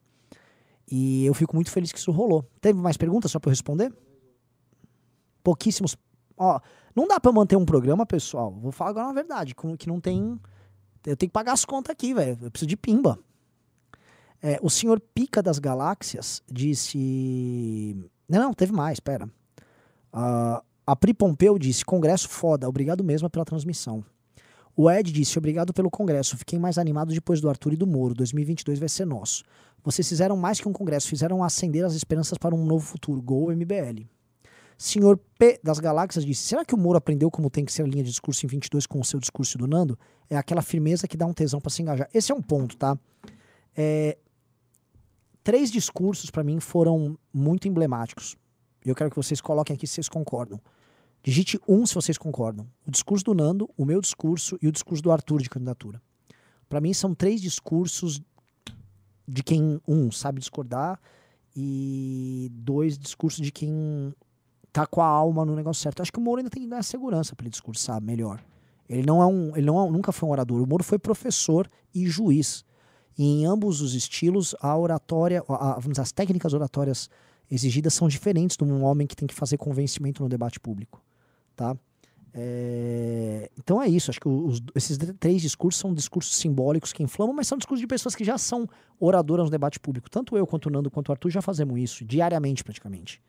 E 0.90 1.26
eu 1.26 1.34
fico 1.34 1.56
muito 1.56 1.70
feliz 1.72 1.92
que 1.92 2.00
isso 2.00 2.12
rolou. 2.12 2.44
Teve 2.60 2.80
mais 2.80 2.98
perguntas 2.98 3.32
só 3.32 3.40
para 3.40 3.50
eu 3.50 3.52
responder? 3.52 3.94
Pouquíssimos. 5.44 5.96
Ó, 6.38 6.60
não 6.96 7.08
dá 7.08 7.20
para 7.20 7.32
manter 7.32 7.56
um 7.56 7.66
programa, 7.66 8.06
pessoal. 8.06 8.52
Vou 8.52 8.72
falar 8.72 8.92
agora 8.92 9.08
uma 9.08 9.14
verdade, 9.14 9.56
que 9.78 9.88
não 9.88 10.00
tem. 10.00 10.40
Eu 11.06 11.18
tenho 11.18 11.30
que 11.30 11.34
pagar 11.34 11.54
as 11.54 11.66
contas 11.66 11.92
aqui, 11.92 12.14
velho. 12.14 12.38
Eu 12.42 12.52
preciso 12.52 12.68
de 12.68 12.78
pimba. 12.78 13.18
É, 14.42 14.60
o 14.62 14.70
senhor 14.70 15.00
Pica 15.00 15.42
das 15.42 15.60
Galáxias 15.60 16.42
disse. 16.52 17.96
Não, 18.28 18.40
não, 18.40 18.54
teve 18.54 18.72
mais, 18.72 19.00
pera. 19.00 19.30
Ah, 20.12 20.64
a 20.86 20.96
Pri 20.96 21.14
Pompeu 21.14 21.58
disse: 21.60 21.86
Congresso 21.86 22.28
foda, 22.28 22.68
obrigado 22.68 23.04
mesmo 23.04 23.30
pela 23.30 23.46
transmissão. 23.46 24.04
O 24.76 24.90
Ed 24.90 25.12
disse: 25.12 25.38
Obrigado 25.38 25.74
pelo 25.74 25.92
congresso. 25.92 26.38
Fiquei 26.38 26.58
mais 26.58 26.78
animado 26.78 27.14
depois 27.14 27.40
do 27.40 27.50
Arthur 27.50 27.74
e 27.74 27.78
do 27.78 27.86
Moro. 27.86 28.16
2022 28.16 28.80
vai 28.80 28.90
ser 28.90 29.06
nosso. 29.06 29.44
Vocês 29.84 30.08
fizeram 30.08 30.36
mais 30.36 30.60
que 30.60 30.68
um 30.68 30.74
congresso, 30.74 31.08
fizeram 31.08 31.44
acender 31.44 31.86
as 31.86 31.94
esperanças 31.94 32.38
para 32.38 32.56
um 32.56 32.66
novo 32.66 32.86
futuro. 32.86 33.22
Gol 33.22 33.52
MBL. 33.52 34.08
Senhor 34.82 35.16
P 35.38 35.60
das 35.64 35.78
Galáxias 35.78 36.26
disse: 36.26 36.42
Será 36.42 36.66
que 36.66 36.74
o 36.74 36.78
Moro 36.78 36.98
aprendeu 36.98 37.30
como 37.30 37.52
tem 37.52 37.64
que 37.64 37.72
ser 37.72 37.84
a 37.84 37.86
linha 37.86 38.04
de 38.04 38.10
discurso 38.10 38.44
em 38.48 38.50
22 38.50 38.88
com 38.88 39.00
o 39.00 39.06
seu 39.06 39.20
discurso 39.20 39.56
do 39.56 39.68
Nando? 39.68 39.98
É 40.28 40.36
aquela 40.36 40.64
firmeza 40.64 41.08
que 41.08 41.16
dá 41.16 41.28
um 41.28 41.34
tesão 41.34 41.62
para 41.62 41.70
se 41.70 41.84
engajar. 41.84 42.10
Esse 42.12 42.32
é 42.32 42.36
um 42.36 42.42
ponto, 42.42 42.76
tá? 42.76 42.98
É, 43.78 44.18
três 45.44 45.72
discursos 45.72 46.32
para 46.32 46.44
mim 46.44 46.60
foram 46.60 47.16
muito 47.32 47.68
emblemáticos. 47.68 48.36
E 48.84 48.90
eu 48.90 48.96
quero 48.96 49.12
que 49.12 49.16
vocês 49.16 49.40
coloquem 49.40 49.76
aqui 49.76 49.86
se 49.86 49.94
vocês 49.94 50.10
concordam. 50.10 50.60
Digite 51.22 51.60
um 51.68 51.86
se 51.86 51.94
vocês 51.94 52.18
concordam. 52.18 52.68
O 52.84 52.90
discurso 52.90 53.26
do 53.26 53.36
Nando, 53.36 53.70
o 53.78 53.86
meu 53.86 54.02
discurso 54.02 54.58
e 54.64 54.68
o 54.68 54.72
discurso 54.72 55.04
do 55.04 55.12
Arthur 55.12 55.44
de 55.44 55.50
candidatura. 55.52 56.02
Para 56.68 56.82
mim 56.82 56.92
são 56.92 57.14
três 57.14 57.40
discursos 57.40 58.20
de 59.28 59.44
quem 59.44 59.80
um 59.88 60.12
sabe 60.12 60.40
discordar 60.40 61.00
e 61.56 62.50
dois 62.52 62.98
discursos 62.98 63.46
de 63.46 63.52
quem 63.52 64.12
tá 64.72 64.86
com 64.86 65.02
a 65.02 65.06
alma 65.06 65.44
no 65.46 65.56
negócio 65.56 65.82
certo. 65.82 66.02
Acho 66.02 66.12
que 66.12 66.20
o 66.20 66.22
Moro 66.22 66.40
ainda 66.40 66.50
tem 66.50 66.62
que 66.64 66.68
ganhar 66.70 66.84
segurança 66.84 67.36
para 67.36 67.44
ele 67.46 67.52
discursar 67.52 68.02
melhor. 68.02 68.42
Ele 68.90 69.06
não 69.06 69.22
é 69.22 69.26
um, 69.26 69.56
ele 69.56 69.66
não 69.66 69.86
é- 69.86 69.90
nunca 69.92 70.12
foi 70.12 70.28
um 70.28 70.32
orador. 70.32 70.62
O 70.62 70.68
Moro 70.68 70.84
foi 70.84 71.00
professor 71.00 71.70
e 71.94 72.06
juiz. 72.08 72.64
E 73.18 73.24
em 73.24 73.46
ambos 73.46 73.82
os 73.82 73.94
estilos, 73.94 74.56
a 74.62 74.78
oratória, 74.78 75.44
a- 75.48 75.80
as 76.00 76.12
técnicas 76.12 76.54
oratórias 76.54 77.10
exigidas 77.50 77.94
são 77.94 78.08
diferentes 78.08 78.56
de 78.58 78.64
um 78.64 78.84
homem 78.84 79.06
que 79.06 79.16
tem 79.16 79.28
que 79.28 79.34
fazer 79.36 79.58
convencimento 79.58 80.24
no 80.24 80.30
debate 80.30 80.60
público, 80.60 81.02
tá? 81.56 81.76
É, 82.34 83.50
Então 83.58 83.82
é 83.82 83.88
isso. 83.90 84.10
Acho 84.10 84.20
que 84.22 84.28
os- 84.30 84.62
esses 84.74 84.98
tr- 84.98 85.14
três 85.20 85.42
discursos 85.42 85.80
são 85.80 85.94
discursos 85.94 86.36
simbólicos 86.38 86.94
que 86.94 87.04
inflamam, 87.04 87.36
mas 87.36 87.48
são 87.48 87.58
discursos 87.58 87.82
de 87.82 87.88
pessoas 87.88 88.16
que 88.16 88.24
já 88.24 88.38
são 88.38 88.68
oradoras 89.00 89.46
no 89.46 89.52
debate 89.52 89.80
público. 89.80 90.10
Tanto 90.10 90.38
eu 90.38 90.48
quanto 90.48 90.68
o 90.68 90.70
Nando 90.70 90.90
quanto 90.90 91.10
o 91.10 91.12
Arthur 91.12 91.30
já 91.30 91.42
fazemos 91.42 91.78
isso 91.80 92.06
diariamente, 92.06 92.64
praticamente. 92.64 93.22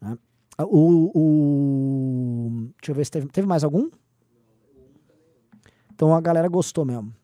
né? 0.00 0.16
O, 0.58 1.10
o, 1.14 2.50
deixa 2.80 2.92
eu 2.92 2.94
ver 2.94 3.04
se 3.04 3.10
teve, 3.10 3.28
teve 3.28 3.46
mais 3.46 3.62
algum. 3.62 3.90
Então 5.94 6.14
a 6.14 6.20
galera 6.20 6.48
gostou 6.48 6.84
mesmo. 6.84 7.14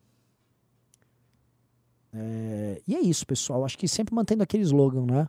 É, 2.12 2.82
e 2.86 2.94
é 2.94 3.00
isso, 3.00 3.26
pessoal. 3.26 3.64
Acho 3.64 3.78
que 3.78 3.88
sempre 3.88 4.14
mantendo 4.14 4.42
aquele 4.42 4.62
slogan, 4.62 5.06
né? 5.06 5.28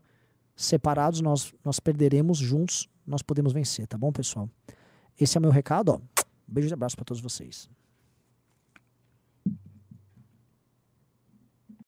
Separados 0.55 1.21
nós, 1.21 1.53
nós 1.63 1.79
perderemos, 1.79 2.37
juntos 2.37 2.89
nós 3.05 3.21
podemos 3.21 3.51
vencer, 3.51 3.87
tá 3.87 3.97
bom, 3.97 4.11
pessoal? 4.11 4.49
Esse 5.19 5.37
é 5.37 5.39
o 5.39 5.41
meu 5.41 5.51
recado, 5.51 5.89
ó. 5.89 5.99
Beijo 6.47 6.69
e 6.69 6.73
abraço 6.73 6.95
para 6.95 7.05
todos 7.05 7.21
vocês. 7.21 7.69